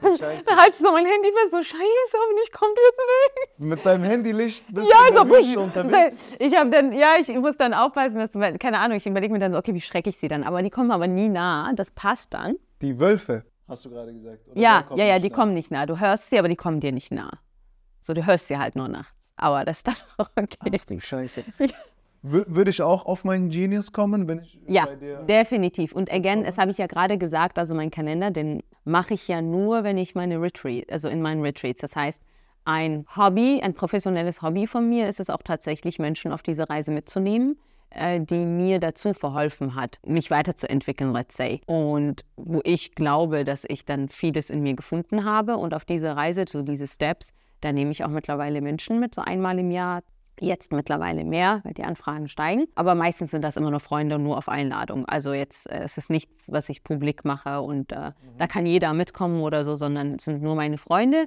Scheiße. 0.00 0.44
Da 0.46 0.56
halte 0.56 0.70
ich 0.70 0.76
so 0.76 0.90
mein 0.90 1.04
Handy 1.04 1.28
fest, 1.28 1.52
so 1.52 1.62
scheiße, 1.62 2.16
hoffentlich 2.16 2.52
kommt 2.52 2.78
jetzt 2.78 2.98
nichts. 2.98 3.58
Mit 3.58 3.86
deinem 3.86 4.04
Handylicht 4.04 4.64
bist 4.72 4.90
Ja, 4.90 4.96
du 5.02 5.12
in 5.12 5.16
so 5.16 5.24
der 5.24 5.38
Wüste 5.38 5.60
unterwegs. 5.60 6.36
Ich 6.38 6.56
habe 6.56 6.70
dann, 6.70 6.92
ja, 6.92 7.16
ich 7.18 7.28
muss 7.34 7.56
dann 7.56 7.74
aufpassen, 7.74 8.16
dass, 8.16 8.32
keine 8.58 8.78
Ahnung, 8.78 8.96
ich 8.96 9.06
überlege 9.06 9.32
mir 9.32 9.38
dann 9.38 9.52
so, 9.52 9.58
okay, 9.58 9.74
wie 9.74 9.80
schrecke 9.80 10.08
ich 10.08 10.16
sie 10.16 10.28
dann? 10.28 10.44
Aber 10.44 10.62
die 10.62 10.70
kommen 10.70 10.90
aber 10.90 11.06
nie 11.06 11.28
nah, 11.28 11.72
das 11.74 11.90
passt 11.90 12.32
dann. 12.32 12.56
Die 12.80 12.98
Wölfe, 12.98 13.44
hast 13.68 13.84
du 13.84 13.90
gerade 13.90 14.12
gesagt. 14.12 14.48
Oder 14.48 14.60
Ja, 14.60 14.84
ja, 14.96 15.04
ja, 15.04 15.18
die 15.18 15.28
nah? 15.30 15.34
kommen 15.34 15.54
nicht 15.54 15.70
nah. 15.70 15.86
Du 15.86 15.98
hörst 16.00 16.30
sie, 16.30 16.38
aber 16.38 16.48
die 16.48 16.56
kommen 16.56 16.80
dir 16.80 16.92
nicht 16.92 17.12
nah. 17.12 17.30
So, 18.00 18.14
du 18.14 18.24
hörst 18.26 18.48
sie 18.48 18.58
halt 18.58 18.76
nur 18.76 18.88
nachts. 18.88 19.14
Aber 19.36 19.64
das 19.64 19.78
ist 19.78 19.88
dann 19.88 19.94
auch 20.18 20.30
okay. 20.36 20.78
du 20.88 21.00
Scheiße. 21.00 21.44
Wür- 22.22 22.44
Würde 22.48 22.70
ich 22.70 22.82
auch 22.82 23.04
auf 23.06 23.24
meinen 23.24 23.50
Genius 23.50 23.92
kommen, 23.92 24.26
wenn 24.28 24.40
ich 24.40 24.58
Ja, 24.66 24.86
bei 24.86 24.96
dir. 24.96 25.18
definitiv. 25.24 25.92
Und 25.92 26.12
again, 26.12 26.42
das 26.44 26.58
habe 26.58 26.70
ich 26.70 26.78
ja 26.78 26.86
gerade 26.86 27.18
gesagt, 27.18 27.58
also 27.58 27.74
mein 27.74 27.90
Kalender, 27.90 28.30
den 28.30 28.62
mache 28.84 29.14
ich 29.14 29.28
ja 29.28 29.42
nur, 29.42 29.84
wenn 29.84 29.98
ich 29.98 30.14
meine 30.14 30.40
Retreat, 30.40 30.90
also 30.90 31.08
in 31.08 31.22
meinen 31.22 31.42
Retreats. 31.42 31.80
Das 31.82 31.94
heißt, 31.94 32.22
ein 32.64 33.06
Hobby, 33.16 33.60
ein 33.62 33.74
professionelles 33.74 34.42
Hobby 34.42 34.66
von 34.66 34.88
mir 34.88 35.08
ist 35.08 35.20
es 35.20 35.30
auch 35.30 35.42
tatsächlich, 35.44 35.98
Menschen 36.00 36.32
auf 36.32 36.42
diese 36.42 36.68
Reise 36.68 36.90
mitzunehmen, 36.90 37.58
die 37.94 38.46
mir 38.46 38.78
dazu 38.78 39.14
verholfen 39.14 39.74
hat, 39.74 39.98
mich 40.04 40.30
weiterzuentwickeln, 40.30 41.12
let's 41.12 41.36
say. 41.36 41.60
Und 41.66 42.24
wo 42.36 42.60
ich 42.64 42.94
glaube, 42.94 43.44
dass 43.44 43.64
ich 43.68 43.84
dann 43.84 44.08
vieles 44.08 44.50
in 44.50 44.62
mir 44.62 44.74
gefunden 44.74 45.24
habe. 45.24 45.56
Und 45.56 45.74
auf 45.74 45.84
diese 45.84 46.16
Reise, 46.16 46.44
so 46.48 46.62
diese 46.62 46.86
Steps, 46.86 47.32
da 47.60 47.72
nehme 47.72 47.90
ich 47.90 48.04
auch 48.04 48.08
mittlerweile 48.08 48.60
Menschen 48.60 49.00
mit, 49.00 49.14
so 49.14 49.22
einmal 49.22 49.58
im 49.58 49.70
Jahr, 49.70 50.02
Jetzt 50.38 50.70
mittlerweile 50.70 51.24
mehr, 51.24 51.60
weil 51.64 51.72
die 51.72 51.84
Anfragen 51.84 52.28
steigen. 52.28 52.66
Aber 52.74 52.94
meistens 52.94 53.30
sind 53.30 53.42
das 53.42 53.56
immer 53.56 53.70
nur 53.70 53.80
Freunde 53.80 54.16
und 54.16 54.22
nur 54.22 54.36
auf 54.36 54.48
Einladung. 54.48 55.06
Also 55.06 55.32
jetzt 55.32 55.70
äh, 55.70 55.84
es 55.84 55.96
ist 55.96 56.10
nichts, 56.10 56.52
was 56.52 56.68
ich 56.68 56.84
publik 56.84 57.24
mache 57.24 57.62
und 57.62 57.92
äh, 57.92 58.12
da 58.36 58.46
kann 58.46 58.66
jeder 58.66 58.92
mitkommen 58.92 59.40
oder 59.40 59.64
so, 59.64 59.76
sondern 59.76 60.16
es 60.16 60.24
sind 60.26 60.42
nur 60.42 60.54
meine 60.54 60.76
Freunde. 60.76 61.26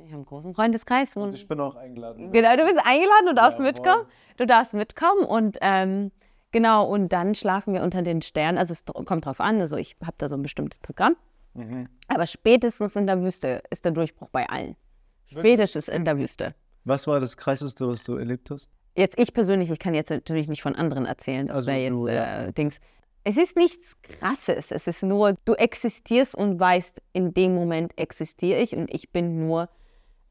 Ich 0.00 0.06
habe 0.06 0.16
einen 0.16 0.24
großen 0.26 0.54
Freundeskreis. 0.54 1.16
Und 1.16 1.22
Und 1.24 1.34
ich 1.34 1.46
bin 1.46 1.60
auch 1.60 1.76
eingeladen. 1.76 2.32
genau, 2.32 2.56
du 2.56 2.64
bist 2.64 2.78
eingeladen, 2.84 3.26
du 3.26 3.34
darfst 3.34 3.58
Jawohl. 3.58 3.66
mitkommen. 3.72 4.06
Du 4.36 4.46
darfst 4.46 4.74
mitkommen 4.74 5.24
und 5.24 5.58
ähm, 5.60 6.10
genau, 6.52 6.86
und 6.88 7.12
dann 7.12 7.34
schlafen 7.34 7.74
wir 7.74 7.82
unter 7.82 8.02
den 8.02 8.22
Sternen. 8.22 8.58
Also 8.58 8.72
es 8.72 8.84
kommt 9.04 9.26
drauf 9.26 9.40
an, 9.40 9.60
also 9.60 9.76
ich 9.76 9.96
habe 10.02 10.14
da 10.18 10.28
so 10.28 10.36
ein 10.36 10.42
bestimmtes 10.42 10.78
Programm. 10.78 11.16
Mhm. 11.54 11.88
Aber 12.08 12.26
spätestens 12.26 12.96
in 12.96 13.06
der 13.06 13.20
Wüste 13.22 13.62
ist 13.70 13.84
der 13.84 13.92
Durchbruch 13.92 14.28
bei 14.30 14.48
allen. 14.48 14.76
Spätestens 15.26 15.88
in 15.88 16.04
der 16.04 16.18
Wüste. 16.18 16.54
Was 16.84 17.06
war 17.06 17.20
das 17.20 17.36
Krasseste, 17.36 17.86
was 17.86 18.02
du 18.04 18.16
erlebt 18.16 18.50
hast? 18.50 18.70
Jetzt 18.96 19.18
ich 19.18 19.32
persönlich, 19.32 19.70
ich 19.70 19.78
kann 19.78 19.94
jetzt 19.94 20.10
natürlich 20.10 20.48
nicht 20.48 20.62
von 20.62 20.74
anderen 20.74 21.06
erzählen, 21.06 21.46
das 21.46 21.56
Also 21.56 21.70
jetzt 21.72 21.90
du, 21.90 22.08
ja. 22.08 22.44
äh, 22.46 22.52
Dings. 22.52 22.80
Es 23.22 23.36
ist 23.36 23.54
nichts 23.56 24.00
Krasses, 24.02 24.70
es 24.72 24.86
ist 24.86 25.02
nur, 25.02 25.34
du 25.44 25.52
existierst 25.54 26.34
und 26.34 26.58
weißt, 26.58 27.02
in 27.12 27.34
dem 27.34 27.54
Moment 27.54 27.96
existiere 27.98 28.60
ich 28.60 28.74
und 28.74 28.92
ich 28.92 29.10
bin 29.10 29.46
nur 29.46 29.68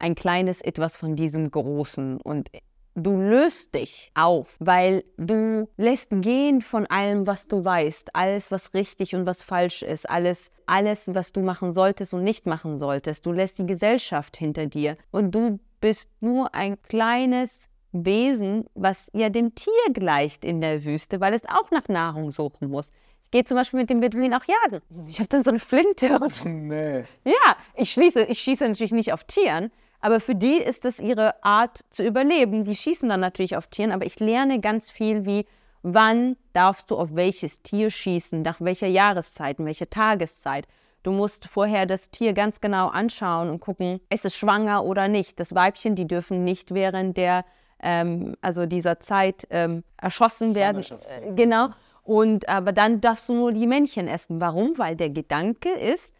ein 0.00 0.14
kleines 0.14 0.60
Etwas 0.60 0.96
von 0.96 1.16
diesem 1.16 1.50
Großen 1.50 2.20
und 2.20 2.50
du 2.94 3.16
löst 3.16 3.74
dich 3.74 4.10
auf, 4.14 4.56
weil 4.58 5.04
du 5.16 5.68
lässt 5.76 6.10
gehen 6.10 6.60
von 6.60 6.86
allem, 6.86 7.26
was 7.26 7.46
du 7.46 7.64
weißt, 7.64 8.14
alles, 8.14 8.50
was 8.50 8.74
richtig 8.74 9.14
und 9.14 9.26
was 9.26 9.42
falsch 9.42 9.82
ist, 9.82 10.08
alles, 10.08 10.50
alles, 10.66 11.10
was 11.12 11.32
du 11.32 11.40
machen 11.40 11.72
solltest 11.72 12.14
und 12.14 12.24
nicht 12.24 12.46
machen 12.46 12.76
solltest. 12.76 13.26
Du 13.26 13.32
lässt 13.32 13.58
die 13.58 13.66
Gesellschaft 13.66 14.36
hinter 14.36 14.66
dir 14.66 14.96
und 15.10 15.34
du 15.34 15.58
bist 15.80 16.10
nur 16.20 16.54
ein 16.54 16.80
kleines 16.82 17.68
Wesen, 17.92 18.66
was 18.74 19.10
ja 19.12 19.30
dem 19.30 19.54
Tier 19.54 19.92
gleicht 19.92 20.44
in 20.44 20.60
der 20.60 20.84
Wüste, 20.84 21.20
weil 21.20 21.34
es 21.34 21.44
auch 21.46 21.70
nach 21.70 21.88
Nahrung 21.88 22.30
suchen 22.30 22.68
muss. 22.70 22.92
Ich 23.24 23.30
gehe 23.32 23.44
zum 23.44 23.56
Beispiel 23.56 23.80
mit 23.80 23.90
dem 23.90 24.00
Beduin 24.00 24.34
auch 24.34 24.44
jagen. 24.44 24.82
Ich 25.06 25.18
habe 25.18 25.28
dann 25.28 25.42
so 25.42 25.50
eine 25.50 25.58
Flinte 25.58 26.18
und 26.18 26.32
so. 26.32 26.48
Nee. 26.48 27.04
Ja, 27.24 27.56
ich, 27.74 27.90
schließe, 27.92 28.24
ich 28.24 28.40
schieße 28.40 28.66
natürlich 28.66 28.92
nicht 28.92 29.12
auf 29.12 29.24
Tieren, 29.24 29.70
aber 30.00 30.20
für 30.20 30.34
die 30.34 30.56
ist 30.56 30.84
es 30.84 30.98
ihre 31.00 31.42
Art 31.44 31.80
zu 31.90 32.04
überleben. 32.04 32.64
Die 32.64 32.74
schießen 32.74 33.08
dann 33.08 33.20
natürlich 33.20 33.56
auf 33.56 33.66
Tieren, 33.66 33.92
aber 33.92 34.06
ich 34.06 34.18
lerne 34.20 34.60
ganz 34.60 34.90
viel 34.90 35.26
wie, 35.26 35.46
wann 35.82 36.36
darfst 36.52 36.90
du 36.90 36.96
auf 36.96 37.14
welches 37.14 37.62
Tier 37.62 37.90
schießen, 37.90 38.42
nach 38.42 38.60
welcher 38.60 38.86
Jahreszeit, 38.86 39.58
in 39.58 39.66
welcher 39.66 39.90
Tageszeit. 39.90 40.66
Du 41.02 41.12
musst 41.12 41.48
vorher 41.48 41.86
das 41.86 42.10
Tier 42.10 42.34
ganz 42.34 42.60
genau 42.60 42.88
anschauen 42.88 43.48
und 43.48 43.60
gucken, 43.60 44.00
ist 44.10 44.26
es 44.26 44.36
schwanger 44.36 44.84
oder 44.84 45.08
nicht. 45.08 45.40
Das 45.40 45.54
Weibchen, 45.54 45.94
die 45.94 46.06
dürfen 46.06 46.44
nicht 46.44 46.74
während 46.74 47.16
der, 47.16 47.44
ähm, 47.82 48.36
also 48.42 48.66
dieser 48.66 49.00
Zeit 49.00 49.46
ähm, 49.50 49.82
erschossen 49.96 50.54
werden. 50.54 50.82
Äh, 50.82 51.32
Genau. 51.34 51.68
Und 52.02 52.48
aber 52.48 52.72
dann 52.72 53.00
darfst 53.00 53.28
du 53.28 53.34
nur 53.34 53.52
die 53.52 53.66
Männchen 53.66 54.08
essen. 54.08 54.40
Warum? 54.40 54.76
Weil 54.78 54.96
der 54.96 55.10
Gedanke 55.10 55.70
ist, 55.70 56.12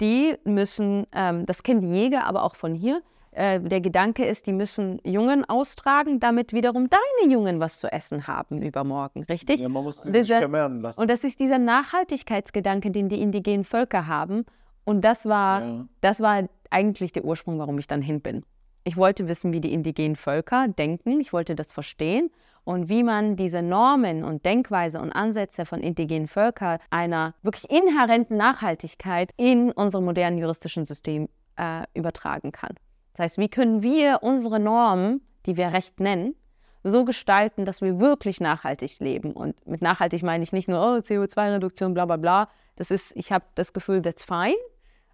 die 0.00 0.36
müssen, 0.44 1.06
ähm, 1.12 1.46
das 1.46 1.62
kennen 1.62 1.80
die 1.80 1.88
Jäger, 1.88 2.24
aber 2.26 2.44
auch 2.44 2.54
von 2.54 2.74
hier, 2.74 3.02
äh, 3.32 3.60
der 3.60 3.80
Gedanke 3.80 4.24
ist, 4.24 4.46
die 4.46 4.52
müssen 4.52 5.00
Jungen 5.04 5.44
austragen, 5.48 6.20
damit 6.20 6.52
wiederum 6.52 6.88
deine 6.90 7.32
Jungen 7.32 7.60
was 7.60 7.78
zu 7.78 7.90
essen 7.92 8.26
haben 8.26 8.62
übermorgen, 8.62 9.22
richtig? 9.24 9.60
Ja, 9.60 9.68
man 9.68 9.84
muss 9.84 10.02
sich 10.02 10.12
Diese- 10.12 10.38
vermehren 10.38 10.80
lassen. 10.80 11.00
Und 11.00 11.08
das 11.10 11.24
ist 11.24 11.40
dieser 11.40 11.58
Nachhaltigkeitsgedanke, 11.58 12.90
den 12.90 13.08
die 13.08 13.20
indigenen 13.20 13.64
Völker 13.64 14.06
haben. 14.06 14.44
Und 14.84 15.02
das 15.02 15.26
war, 15.26 15.62
Ja. 15.62 15.86
das 16.00 16.20
war 16.20 16.44
eigentlich 16.70 17.12
der 17.12 17.24
Ursprung, 17.24 17.58
warum 17.58 17.78
ich 17.78 17.86
dann 17.86 18.02
hin 18.02 18.20
bin. 18.20 18.44
Ich 18.84 18.96
wollte 18.96 19.28
wissen, 19.28 19.52
wie 19.52 19.60
die 19.60 19.72
indigenen 19.74 20.16
Völker 20.16 20.68
denken. 20.68 21.20
Ich 21.20 21.32
wollte 21.32 21.54
das 21.54 21.72
verstehen 21.72 22.30
und 22.64 22.88
wie 22.88 23.02
man 23.02 23.36
diese 23.36 23.60
Normen 23.62 24.24
und 24.24 24.44
Denkweise 24.46 25.00
und 25.00 25.12
Ansätze 25.12 25.66
von 25.66 25.80
indigenen 25.80 26.26
Völkern 26.28 26.78
einer 26.90 27.34
wirklich 27.42 27.70
inhärenten 27.70 28.36
Nachhaltigkeit 28.38 29.32
in 29.36 29.70
unserem 29.72 30.04
modernen 30.06 30.38
juristischen 30.38 30.84
System 30.86 31.28
äh, 31.56 31.82
übertragen 31.94 32.52
kann. 32.52 32.74
Das 33.18 33.24
heißt, 33.24 33.38
wie 33.38 33.48
können 33.48 33.82
wir 33.82 34.20
unsere 34.22 34.60
Normen, 34.60 35.20
die 35.44 35.56
wir 35.56 35.72
Recht 35.72 35.98
nennen, 35.98 36.36
so 36.84 37.04
gestalten, 37.04 37.64
dass 37.64 37.82
wir 37.82 37.98
wirklich 37.98 38.40
nachhaltig 38.40 39.00
leben. 39.00 39.32
Und 39.32 39.66
mit 39.66 39.82
nachhaltig 39.82 40.22
meine 40.22 40.44
ich 40.44 40.52
nicht 40.52 40.68
nur 40.68 40.78
oh, 40.78 40.98
CO2-Reduktion, 40.98 41.94
bla 41.94 42.06
bla 42.06 42.16
bla. 42.16 42.48
Das 42.76 42.92
ist, 42.92 43.16
ich 43.16 43.32
habe 43.32 43.44
das 43.56 43.72
Gefühl, 43.72 44.02
that's 44.02 44.24
fine. 44.24 44.54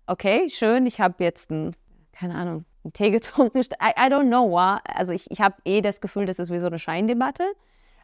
Okay, 0.07 0.50
schön, 0.50 0.84
ich 0.84 1.00
habe 1.00 1.24
jetzt 1.24 1.50
ein, 1.50 1.74
keine 2.12 2.34
Ahnung, 2.34 2.66
einen 2.84 2.92
Tee 2.92 3.11
getrunken. 3.11 3.61
I, 3.61 3.98
I 3.98 4.11
don't 4.11 4.26
know. 4.26 4.55
Also 4.55 5.12
ich, 5.14 5.30
ich 5.30 5.40
habe 5.40 5.57
eh 5.64 5.80
das 5.80 6.02
Gefühl, 6.02 6.26
das 6.26 6.38
ist 6.38 6.52
wie 6.52 6.59
so 6.59 6.66
eine 6.66 6.78
Scheindebatte. 6.78 7.44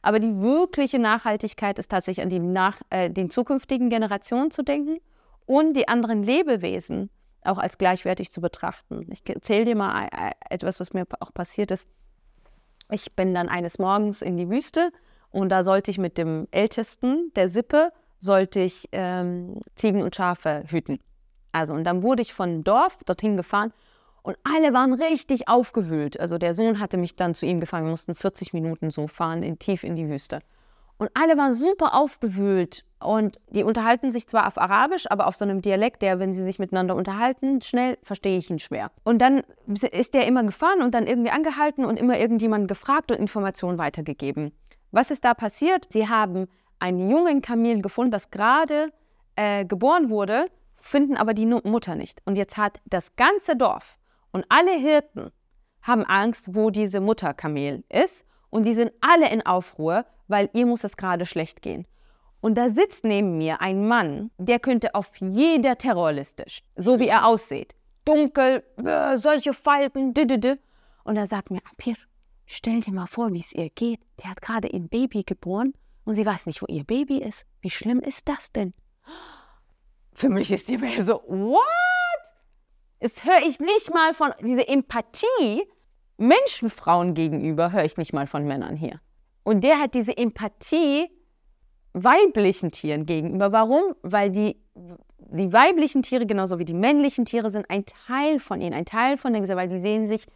Aber 0.00 0.18
die 0.18 0.40
wirkliche 0.40 0.98
Nachhaltigkeit 0.98 1.78
ist 1.78 1.90
tatsächlich 1.90 2.24
an 2.24 2.30
die 2.30 2.38
nach, 2.38 2.80
äh, 2.88 3.10
den 3.10 3.28
zukünftigen 3.28 3.90
Generationen 3.90 4.50
zu 4.50 4.62
denken 4.62 4.98
und 5.44 5.74
die 5.74 5.88
anderen 5.88 6.22
Lebewesen 6.22 7.10
auch 7.44 7.58
als 7.58 7.78
gleichwertig 7.78 8.30
zu 8.30 8.40
betrachten. 8.40 9.06
Ich 9.10 9.22
erzähle 9.28 9.64
dir 9.64 9.76
mal 9.76 10.06
äh, 10.06 10.32
etwas, 10.50 10.80
was 10.80 10.92
mir 10.92 11.06
auch 11.20 11.32
passiert 11.32 11.70
ist. 11.70 11.88
Ich 12.90 13.14
bin 13.14 13.34
dann 13.34 13.48
eines 13.48 13.78
Morgens 13.78 14.22
in 14.22 14.36
die 14.36 14.50
Wüste 14.50 14.90
und 15.30 15.48
da 15.50 15.62
sollte 15.62 15.90
ich 15.90 15.98
mit 15.98 16.18
dem 16.18 16.48
Ältesten 16.50 17.32
der 17.36 17.48
Sippe, 17.48 17.92
sollte 18.18 18.60
ich 18.60 18.88
ähm, 18.92 19.60
Ziegen 19.76 20.02
und 20.02 20.14
Schafe 20.14 20.64
hüten. 20.66 20.98
Also 21.52 21.74
und 21.74 21.84
dann 21.84 22.02
wurde 22.02 22.22
ich 22.22 22.32
von 22.32 22.64
Dorf 22.64 22.98
dorthin 23.04 23.36
gefahren 23.36 23.72
Und 24.22 24.36
alle 24.44 24.74
waren 24.74 24.92
richtig 24.92 25.48
aufgewühlt. 25.48 26.20
Also 26.20 26.36
der 26.36 26.54
Sohn 26.54 26.78
hatte 26.78 26.96
mich 26.96 27.16
dann 27.16 27.34
zu 27.34 27.46
ihm 27.46 27.60
gefangen, 27.60 27.86
wir 27.86 27.90
mussten 27.90 28.14
40 28.14 28.52
Minuten 28.52 28.90
so 28.90 29.08
fahren, 29.08 29.42
in, 29.42 29.58
tief 29.58 29.82
in 29.84 29.96
die 29.96 30.08
Wüste. 30.08 30.40
Und 31.00 31.10
alle 31.14 31.38
waren 31.38 31.54
super 31.54 31.94
aufgewühlt 31.94 32.84
und 33.02 33.40
die 33.48 33.64
unterhalten 33.64 34.10
sich 34.10 34.28
zwar 34.28 34.46
auf 34.46 34.58
Arabisch, 34.58 35.10
aber 35.10 35.28
auf 35.28 35.34
so 35.34 35.46
einem 35.46 35.62
Dialekt, 35.62 36.02
der, 36.02 36.18
wenn 36.18 36.34
sie 36.34 36.44
sich 36.44 36.58
miteinander 36.58 36.94
unterhalten, 36.94 37.62
schnell 37.62 37.96
verstehe 38.02 38.36
ich 38.36 38.50
ihn 38.50 38.58
schwer. 38.58 38.90
Und 39.02 39.22
dann 39.22 39.42
ist 39.66 40.12
der 40.12 40.26
immer 40.26 40.44
gefahren 40.44 40.82
und 40.82 40.94
dann 40.94 41.06
irgendwie 41.06 41.30
angehalten 41.30 41.86
und 41.86 41.98
immer 41.98 42.18
irgendjemand 42.18 42.68
gefragt 42.68 43.10
und 43.10 43.16
Informationen 43.16 43.78
weitergegeben. 43.78 44.52
Was 44.90 45.10
ist 45.10 45.24
da 45.24 45.32
passiert? 45.32 45.86
Sie 45.88 46.06
haben 46.06 46.48
einen 46.80 47.08
jungen 47.08 47.40
Kamel 47.40 47.80
gefunden, 47.80 48.10
das 48.10 48.30
gerade 48.30 48.92
äh, 49.36 49.64
geboren 49.64 50.10
wurde, 50.10 50.50
finden 50.76 51.16
aber 51.16 51.32
die 51.32 51.46
Mutter 51.46 51.94
nicht. 51.94 52.20
Und 52.26 52.36
jetzt 52.36 52.58
hat 52.58 52.82
das 52.84 53.16
ganze 53.16 53.56
Dorf 53.56 53.96
und 54.32 54.44
alle 54.50 54.72
Hirten 54.72 55.30
haben 55.80 56.04
Angst, 56.04 56.54
wo 56.54 56.68
diese 56.68 57.00
Mutterkamel 57.00 57.84
ist. 57.88 58.26
Und 58.50 58.64
die 58.64 58.74
sind 58.74 58.92
alle 59.00 59.30
in 59.30 59.46
Aufruhr, 59.46 60.04
weil 60.28 60.50
ihr 60.52 60.66
muss 60.66 60.84
es 60.84 60.96
gerade 60.96 61.24
schlecht 61.24 61.62
gehen. 61.62 61.86
Und 62.40 62.56
da 62.56 62.70
sitzt 62.70 63.04
neben 63.04 63.38
mir 63.38 63.60
ein 63.60 63.86
Mann, 63.86 64.30
der 64.38 64.58
könnte 64.58 64.94
auf 64.94 65.10
jeder 65.18 65.76
Terrorliste, 65.76 66.44
so 66.76 66.98
wie 66.98 67.08
er 67.08 67.26
aussieht. 67.26 67.74
Dunkel, 68.04 68.64
äh, 68.82 69.18
solche 69.18 69.52
Falten, 69.52 70.14
d 70.14 70.56
Und 71.04 71.16
er 71.16 71.26
sagt 71.26 71.50
mir, 71.50 71.60
Apir, 71.70 71.96
stell 72.46 72.80
dir 72.80 72.92
mal 72.92 73.06
vor, 73.06 73.32
wie 73.32 73.40
es 73.40 73.52
ihr 73.52 73.68
geht. 73.70 74.00
Der 74.22 74.30
hat 74.30 74.40
gerade 74.40 74.68
ein 74.72 74.88
Baby 74.88 75.22
geboren 75.22 75.74
und 76.04 76.14
sie 76.14 76.24
weiß 76.24 76.46
nicht, 76.46 76.62
wo 76.62 76.66
ihr 76.66 76.84
Baby 76.84 77.18
ist. 77.18 77.44
Wie 77.60 77.70
schlimm 77.70 78.00
ist 78.00 78.28
das 78.28 78.52
denn? 78.52 78.72
Für 80.12 80.28
mich 80.28 80.50
ist 80.50 80.68
die 80.68 80.80
Welt 80.80 81.04
so, 81.04 81.22
what? 81.26 81.60
Es 82.98 83.24
höre 83.24 83.42
ich 83.46 83.60
nicht 83.60 83.92
mal 83.92 84.12
von, 84.14 84.32
diese 84.40 84.66
Empathie 84.66 85.66
Menschenfrauen 86.20 87.14
gegenüber, 87.14 87.72
höre 87.72 87.84
ich 87.84 87.96
nicht 87.96 88.12
mal 88.12 88.26
von 88.26 88.46
Männern 88.46 88.76
hier. 88.76 89.00
Und 89.42 89.64
der 89.64 89.80
hat 89.80 89.94
diese 89.94 90.16
Empathie 90.16 91.10
weiblichen 91.92 92.70
Tieren 92.70 93.06
gegenüber. 93.06 93.52
Warum? 93.52 93.94
Weil 94.02 94.30
die, 94.30 94.56
die 95.18 95.52
weiblichen 95.52 96.02
Tiere 96.02 96.26
genauso 96.26 96.58
wie 96.58 96.64
die 96.64 96.74
männlichen 96.74 97.24
Tiere 97.24 97.50
sind 97.50 97.68
ein 97.70 97.84
Teil 97.86 98.38
von 98.38 98.60
ihnen, 98.60 98.74
ein 98.74 98.84
Teil 98.84 99.16
von 99.16 99.32
der 99.32 99.40
Gesellschaft, 99.40 99.70
weil 99.70 99.76
die 99.76 99.82
sehen 99.82 100.06
sich, 100.06 100.26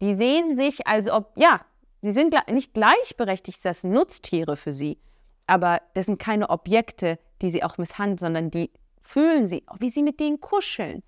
die 0.00 0.14
sehen 0.14 0.56
sich, 0.56 0.86
als 0.86 1.08
ob, 1.08 1.32
ja, 1.36 1.60
sie 2.02 2.12
sind 2.12 2.34
nicht 2.50 2.74
gleichberechtigt, 2.74 3.64
das 3.64 3.82
sind 3.82 3.92
Nutztiere 3.92 4.56
für 4.56 4.72
sie, 4.72 4.98
aber 5.46 5.80
das 5.92 6.06
sind 6.06 6.18
keine 6.18 6.50
Objekte, 6.50 7.18
die 7.42 7.50
sie 7.50 7.62
auch 7.62 7.78
misshandeln, 7.78 8.18
sondern 8.18 8.50
die 8.50 8.70
fühlen 9.02 9.46
sie, 9.46 9.62
wie 9.78 9.90
sie 9.90 10.02
mit 10.02 10.20
denen 10.20 10.40
kuscheln. 10.40 11.02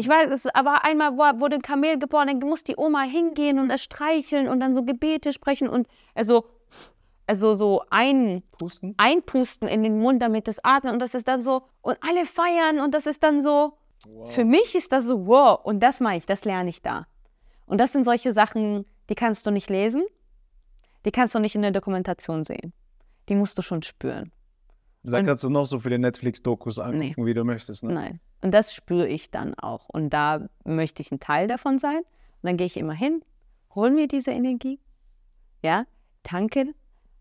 Ich 0.00 0.08
weiß, 0.08 0.30
es 0.30 0.46
war 0.46 0.82
einmal, 0.82 1.18
wurde 1.40 1.56
ein 1.56 1.62
Kamel 1.62 1.98
geboren, 1.98 2.26
dann 2.28 2.38
muss 2.38 2.64
die 2.64 2.78
Oma 2.78 3.02
hingehen 3.02 3.58
und 3.58 3.68
es 3.68 3.82
streicheln 3.82 4.48
und 4.48 4.58
dann 4.60 4.74
so 4.74 4.82
Gebete 4.82 5.30
sprechen 5.30 5.68
und 5.68 5.86
also, 6.14 6.46
also 7.26 7.52
so 7.52 7.82
einpusten. 7.90 8.94
einpusten 8.96 9.68
in 9.68 9.82
den 9.82 9.98
Mund, 9.98 10.22
damit 10.22 10.48
es 10.48 10.58
atmet 10.64 10.94
und 10.94 11.00
das 11.00 11.14
ist 11.14 11.28
dann 11.28 11.42
so, 11.42 11.64
und 11.82 11.98
alle 12.00 12.24
feiern 12.24 12.80
und 12.80 12.94
das 12.94 13.04
ist 13.04 13.22
dann 13.22 13.42
so, 13.42 13.76
wow. 14.06 14.32
für 14.32 14.46
mich 14.46 14.74
ist 14.74 14.90
das 14.90 15.04
so, 15.04 15.26
wow, 15.26 15.60
und 15.62 15.80
das 15.80 16.00
mache 16.00 16.16
ich, 16.16 16.24
das 16.24 16.46
lerne 16.46 16.70
ich 16.70 16.80
da. 16.80 17.06
Und 17.66 17.78
das 17.78 17.92
sind 17.92 18.04
solche 18.04 18.32
Sachen, 18.32 18.86
die 19.10 19.14
kannst 19.14 19.46
du 19.46 19.50
nicht 19.50 19.68
lesen, 19.68 20.02
die 21.04 21.10
kannst 21.10 21.34
du 21.34 21.40
nicht 21.40 21.56
in 21.56 21.60
der 21.60 21.72
Dokumentation 21.72 22.42
sehen. 22.42 22.72
Die 23.28 23.34
musst 23.34 23.58
du 23.58 23.60
schon 23.60 23.82
spüren. 23.82 24.32
Da 25.02 25.22
kannst 25.22 25.44
du 25.44 25.48
noch 25.48 25.66
so 25.66 25.78
viele 25.78 25.98
Netflix-Dokus 25.98 26.78
angucken, 26.78 27.14
nee. 27.16 27.26
wie 27.26 27.34
du 27.34 27.44
möchtest. 27.44 27.84
Ne? 27.84 27.94
Nein. 27.94 28.20
Und 28.42 28.52
das 28.52 28.74
spüre 28.74 29.08
ich 29.08 29.30
dann 29.30 29.54
auch. 29.54 29.88
Und 29.88 30.10
da 30.10 30.48
möchte 30.64 31.02
ich 31.02 31.10
ein 31.10 31.20
Teil 31.20 31.48
davon 31.48 31.78
sein. 31.78 31.98
Und 31.98 32.46
dann 32.46 32.56
gehe 32.56 32.66
ich 32.66 32.76
immer 32.76 32.92
hin, 32.92 33.22
hole 33.74 33.90
mir 33.90 34.08
diese 34.08 34.30
Energie, 34.30 34.78
ja, 35.62 35.84
tanke, 36.22 36.74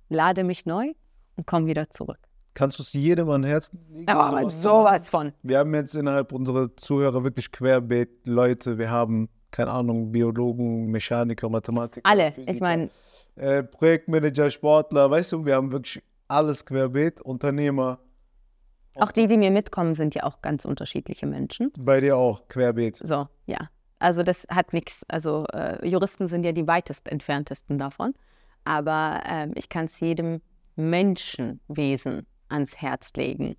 lade 0.09 0.43
mich 0.43 0.65
neu 0.65 0.93
und 1.35 1.45
komme 1.45 1.67
wieder 1.67 1.89
zurück. 1.89 2.19
Kannst 2.53 2.79
du 2.79 2.83
es 2.83 2.93
jedem 2.93 3.29
an 3.29 3.43
Herzen 3.43 3.79
legen? 3.89 4.09
Aber 4.09 4.39
sowas, 4.39 4.63
sowas 4.63 5.09
von. 5.09 5.33
Wir 5.43 5.59
haben 5.59 5.73
jetzt 5.73 5.95
innerhalb 5.95 6.31
unserer 6.31 6.75
Zuhörer 6.75 7.23
wirklich 7.23 7.51
querbeet 7.51 8.09
Leute. 8.25 8.77
Wir 8.77 8.89
haben, 8.89 9.29
keine 9.51 9.71
Ahnung, 9.71 10.11
Biologen, 10.11 10.87
Mechaniker, 10.87 11.49
Mathematiker. 11.49 12.09
Alle, 12.09 12.31
Physiker, 12.31 12.53
ich 12.53 12.59
meine. 12.59 12.89
Äh, 13.35 13.63
Projektmanager, 13.63 14.49
Sportler, 14.49 15.09
weißt 15.09 15.31
du, 15.31 15.45
wir 15.45 15.55
haben 15.55 15.71
wirklich 15.71 16.03
alles 16.29 16.65
querbeet, 16.65 17.21
Unternehmer. 17.21 17.99
Auch 18.95 19.11
die, 19.11 19.27
die 19.27 19.37
mir 19.37 19.51
mitkommen, 19.51 19.93
sind 19.93 20.15
ja 20.15 20.23
auch 20.23 20.41
ganz 20.41 20.65
unterschiedliche 20.65 21.25
Menschen. 21.25 21.71
Bei 21.77 21.99
dir 21.99 22.17
auch, 22.17 22.47
querbeet. 22.47 22.97
So, 22.97 23.27
ja. 23.45 23.69
Also 23.99 24.23
das 24.23 24.47
hat 24.49 24.71
nichts, 24.71 25.03
also 25.09 25.45
äh, 25.53 25.85
Juristen 25.87 26.27
sind 26.27 26.45
ja 26.45 26.53
die 26.53 26.67
weitest 26.67 27.09
entferntesten 27.09 27.77
davon. 27.77 28.13
Aber 28.63 29.21
äh, 29.25 29.47
ich 29.55 29.69
kann 29.69 29.85
es 29.85 29.99
jedem 29.99 30.41
Menschenwesen 30.75 32.25
ans 32.47 32.81
Herz 32.81 33.13
legen, 33.15 33.55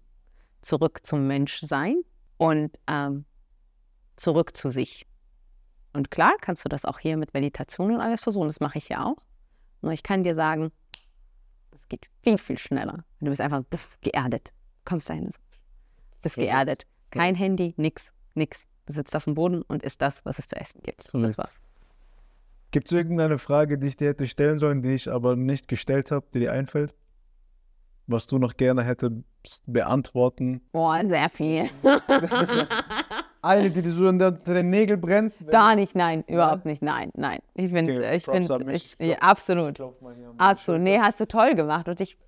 zurück 0.62 1.00
zum 1.04 1.26
Menschsein 1.26 2.00
und 2.38 2.78
ähm, 2.86 3.24
zurück 4.16 4.56
zu 4.56 4.70
sich. 4.70 5.06
Und 5.92 6.10
klar 6.10 6.32
kannst 6.40 6.64
du 6.64 6.68
das 6.68 6.84
auch 6.84 6.98
hier 6.98 7.16
mit 7.16 7.34
Meditation 7.34 7.92
und 7.92 8.00
alles 8.00 8.20
versuchen, 8.20 8.48
das 8.48 8.60
mache 8.60 8.78
ich 8.78 8.88
ja 8.88 9.04
auch. 9.04 9.16
Nur 9.82 9.92
ich 9.92 10.02
kann 10.02 10.22
dir 10.22 10.34
sagen, 10.34 10.72
geht 11.90 12.08
viel, 12.22 12.38
viel 12.38 12.56
schneller. 12.56 13.04
Du 13.20 13.26
bist 13.26 13.42
einfach 13.42 13.62
geerdet 14.00 14.52
kommst 14.84 15.08
dahin. 15.08 15.30
Bist 16.22 16.36
geerdet. 16.36 16.86
Kein 17.10 17.34
ja. 17.34 17.40
Handy, 17.40 17.74
nix, 17.76 18.12
nix. 18.34 18.66
Du 18.86 18.92
sitzt 18.92 19.14
auf 19.14 19.24
dem 19.24 19.34
Boden 19.34 19.62
und 19.62 19.82
isst 19.82 20.02
das, 20.02 20.24
was 20.24 20.38
es 20.38 20.48
zu 20.48 20.56
essen 20.56 20.80
gibt. 20.82 21.08
Das 21.12 21.38
war's. 21.38 21.60
Gibt 22.72 22.86
es 22.86 22.92
irgendeine 22.92 23.38
Frage, 23.38 23.78
die 23.78 23.88
ich 23.88 23.96
dir 23.96 24.08
hätte 24.08 24.26
stellen 24.26 24.58
sollen, 24.58 24.82
die 24.82 24.94
ich 24.94 25.10
aber 25.10 25.36
nicht 25.36 25.68
gestellt 25.68 26.10
habe, 26.10 26.26
die 26.32 26.40
dir 26.40 26.52
einfällt? 26.52 26.94
Was 28.06 28.26
du 28.26 28.38
noch 28.38 28.56
gerne 28.56 28.82
hättest 28.82 29.22
beantworten? 29.66 30.60
Boah, 30.72 31.04
sehr 31.04 31.30
viel. 31.30 31.70
Eine, 33.42 33.70
die 33.70 33.88
so 33.88 34.08
in 34.08 34.18
den 34.18 34.70
Nägel 34.70 34.96
brennt? 34.96 35.34
Gar 35.50 35.74
nicht, 35.74 35.94
nein, 35.94 36.24
überhaupt 36.26 36.66
nicht, 36.66 36.82
nein, 36.82 37.10
nein. 37.14 37.40
Ich 37.54 37.70
finde, 37.70 37.96
okay, 37.96 38.16
ich 38.16 38.24
finde, 38.24 38.80
ja, 38.98 39.16
absolut. 39.18 39.80
Absolut. 40.36 40.82
Nee, 40.82 40.98
hast 40.98 41.20
du 41.20 41.26
toll 41.26 41.54
gemacht 41.54 41.88
und 41.88 42.00
ich 42.00 42.18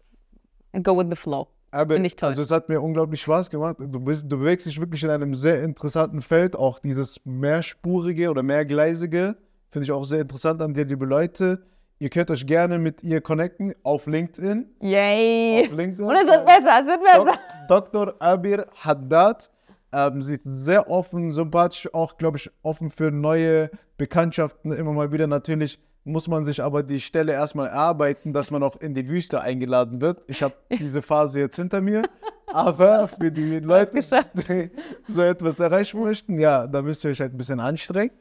go 0.82 0.96
with 0.96 1.06
the 1.10 1.16
flow. 1.16 1.48
Aber 1.70 1.94
Finde 1.94 2.06
ich 2.06 2.16
toll. 2.16 2.30
Also 2.30 2.42
es 2.42 2.50
hat 2.50 2.68
mir 2.68 2.80
unglaublich 2.80 3.22
Spaß 3.22 3.48
gemacht. 3.48 3.76
Du, 3.78 3.98
bist, 3.98 4.30
du 4.30 4.38
bewegst 4.38 4.66
dich 4.66 4.78
wirklich 4.78 5.02
in 5.04 5.10
einem 5.10 5.34
sehr 5.34 5.62
interessanten 5.62 6.20
Feld. 6.20 6.54
Auch 6.54 6.78
dieses 6.78 7.18
mehrspurige 7.24 8.30
oder 8.30 8.42
mehrgleisige 8.42 9.36
finde 9.70 9.84
ich 9.84 9.92
auch 9.92 10.04
sehr 10.04 10.20
interessant 10.20 10.60
an 10.60 10.74
dir, 10.74 10.84
liebe 10.84 11.06
Leute. 11.06 11.62
Ihr 11.98 12.10
könnt 12.10 12.30
euch 12.30 12.46
gerne 12.46 12.78
mit 12.78 13.02
ihr 13.02 13.22
connecten 13.22 13.74
auf 13.84 14.06
LinkedIn. 14.06 14.66
Yay! 14.80 15.64
Auf 15.66 15.76
LinkedIn. 15.76 16.04
Und 16.04 16.14
es 16.14 16.26
wird 16.26 16.44
besser, 16.44 16.80
es 16.82 16.86
wird 16.86 17.00
besser. 17.02 17.38
Dr. 17.68 18.14
Abir 18.18 18.66
Haddad. 18.74 19.48
Ähm, 19.92 20.22
sie 20.22 20.34
ist 20.34 20.44
sehr 20.44 20.88
offen, 20.90 21.32
sympathisch, 21.32 21.88
auch, 21.92 22.16
glaube 22.16 22.38
ich, 22.38 22.50
offen 22.62 22.90
für 22.90 23.10
neue 23.10 23.70
Bekanntschaften. 23.96 24.72
Immer 24.72 24.92
mal 24.92 25.12
wieder 25.12 25.26
natürlich 25.26 25.78
muss 26.04 26.28
man 26.28 26.44
sich 26.44 26.62
aber 26.62 26.82
die 26.82 27.00
Stelle 27.00 27.32
erstmal 27.32 27.68
erarbeiten, 27.68 28.32
dass 28.32 28.50
man 28.50 28.62
auch 28.62 28.76
in 28.76 28.94
die 28.94 29.08
Wüste 29.08 29.40
eingeladen 29.40 30.00
wird. 30.00 30.22
Ich 30.26 30.42
habe 30.42 30.54
diese 30.70 31.02
Phase 31.02 31.40
jetzt 31.40 31.56
hinter 31.56 31.80
mir. 31.80 32.02
Aber 32.46 33.08
für 33.08 33.30
die 33.30 33.60
Leute, 33.60 33.98
die 34.34 34.70
so 35.08 35.22
etwas 35.22 35.58
erreichen 35.58 36.02
möchten, 36.02 36.38
ja, 36.38 36.66
da 36.66 36.82
müsst 36.82 37.02
ihr 37.04 37.10
euch 37.10 37.20
halt 37.20 37.32
ein 37.32 37.38
bisschen 37.38 37.60
anstrengen. 37.60 38.12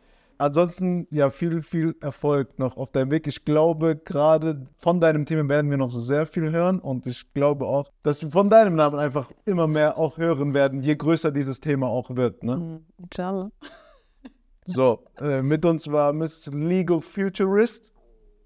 Ansonsten, 0.42 1.06
ja, 1.12 1.30
viel, 1.30 1.62
viel 1.62 1.96
Erfolg 2.02 2.58
noch 2.58 2.76
auf 2.76 2.90
deinem 2.90 3.12
Weg. 3.12 3.28
Ich 3.28 3.46
glaube, 3.46 3.96
gerade 3.96 4.66
von 4.76 5.00
deinem 5.00 5.28
Thema 5.28 5.48
werden 5.50 5.70
wir 5.70 5.78
noch 5.78 5.92
sehr 5.92 6.26
viel 6.26 6.52
hören 6.52 6.80
und 6.80 7.06
ich 7.06 7.32
glaube 7.36 7.68
auch, 7.68 7.92
dass 8.02 8.24
wir 8.24 8.32
von 8.32 8.50
deinem 8.50 8.74
Namen 8.74 8.98
einfach 8.98 9.32
immer 9.46 9.68
mehr 9.68 10.00
auch 10.00 10.18
hören 10.18 10.56
werden, 10.56 10.82
je 10.82 10.96
größer 10.96 11.32
dieses 11.32 11.60
Thema 11.60 11.90
auch 11.90 12.16
wird. 12.16 12.42
Ne? 12.44 12.58
Mhm, 12.58 12.86
inshallah. 12.98 13.52
So, 14.66 15.04
äh, 15.20 15.42
mit 15.42 15.66
uns 15.66 15.92
war 15.92 16.14
Miss 16.14 16.46
Legal 16.48 17.02
Futurist. 17.02 17.92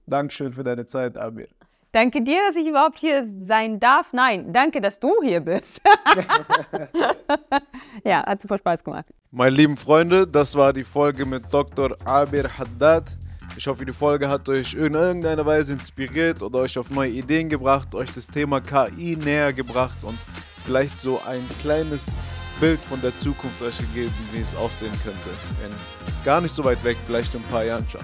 Dankeschön 0.07 0.53
für 0.53 0.63
deine 0.63 0.85
Zeit, 0.85 1.17
Amir. 1.17 1.49
Danke 1.95 2.21
dir, 2.21 2.39
dass 2.45 2.57
ich 2.57 2.67
überhaupt 2.67 2.99
hier 2.99 3.25
sein 3.45 3.79
darf. 3.79 4.11
Nein, 4.11 4.51
danke, 4.51 4.81
dass 4.81 4.99
du 4.99 5.13
hier 5.23 5.39
bist. 5.39 5.79
ja, 8.03 8.25
hat 8.25 8.41
super 8.41 8.57
Spaß 8.57 8.83
gemacht. 8.83 9.05
Meine 9.31 9.55
lieben 9.55 9.77
Freunde, 9.77 10.27
das 10.27 10.55
war 10.55 10.73
die 10.73 10.83
Folge 10.83 11.25
mit 11.25 11.45
Dr. 11.53 11.95
Abir 12.03 12.49
Haddad. 12.57 13.15
Ich 13.55 13.65
hoffe, 13.65 13.85
die 13.85 13.93
Folge 13.93 14.27
hat 14.27 14.49
euch 14.49 14.73
in 14.73 14.93
irgendeiner 14.93 15.45
Weise 15.45 15.71
inspiriert 15.71 16.41
oder 16.41 16.59
euch 16.59 16.77
auf 16.77 16.91
neue 16.91 17.11
Ideen 17.11 17.47
gebracht, 17.47 17.95
euch 17.95 18.11
das 18.13 18.27
Thema 18.27 18.59
KI 18.59 19.15
näher 19.15 19.53
gebracht 19.53 19.95
und 20.01 20.19
vielleicht 20.65 20.97
so 20.97 21.21
ein 21.25 21.47
kleines 21.61 22.07
Bild 22.59 22.81
von 22.81 22.99
der 22.99 23.17
Zukunft 23.19 23.61
euch 23.61 23.77
gegeben, 23.77 24.11
wie 24.33 24.41
es 24.41 24.53
aussehen 24.53 24.91
könnte. 25.01 25.29
In 25.65 26.25
gar 26.25 26.41
nicht 26.41 26.53
so 26.53 26.61
weit 26.65 26.83
weg, 26.83 26.97
vielleicht 27.05 27.33
in 27.35 27.39
ein 27.39 27.49
paar 27.49 27.63
Jahren 27.63 27.87
schon. 27.87 28.01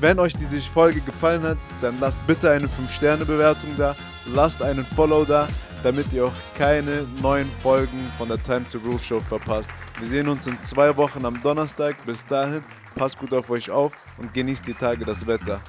Wenn 0.00 0.18
euch 0.18 0.34
diese 0.34 0.60
Folge 0.60 1.00
gefallen 1.00 1.42
hat, 1.42 1.56
dann 1.80 1.98
lasst 2.00 2.18
bitte 2.26 2.50
eine 2.50 2.66
5-Sterne-Bewertung 2.66 3.70
da, 3.78 3.96
lasst 4.34 4.62
einen 4.62 4.84
Follow 4.84 5.24
da, 5.24 5.48
damit 5.82 6.12
ihr 6.12 6.26
auch 6.26 6.32
keine 6.56 7.06
neuen 7.22 7.48
Folgen 7.62 7.98
von 8.18 8.28
der 8.28 8.42
Time 8.42 8.64
to 8.70 8.78
Rule 8.78 8.98
Show 8.98 9.20
verpasst. 9.20 9.70
Wir 9.98 10.06
sehen 10.06 10.28
uns 10.28 10.46
in 10.46 10.60
zwei 10.60 10.94
Wochen 10.96 11.24
am 11.24 11.42
Donnerstag. 11.42 12.04
Bis 12.04 12.26
dahin, 12.26 12.62
passt 12.94 13.18
gut 13.18 13.32
auf 13.32 13.48
euch 13.48 13.70
auf 13.70 13.92
und 14.18 14.34
genießt 14.34 14.66
die 14.66 14.74
Tage 14.74 15.04
das 15.04 15.26
Wetter. 15.26 15.62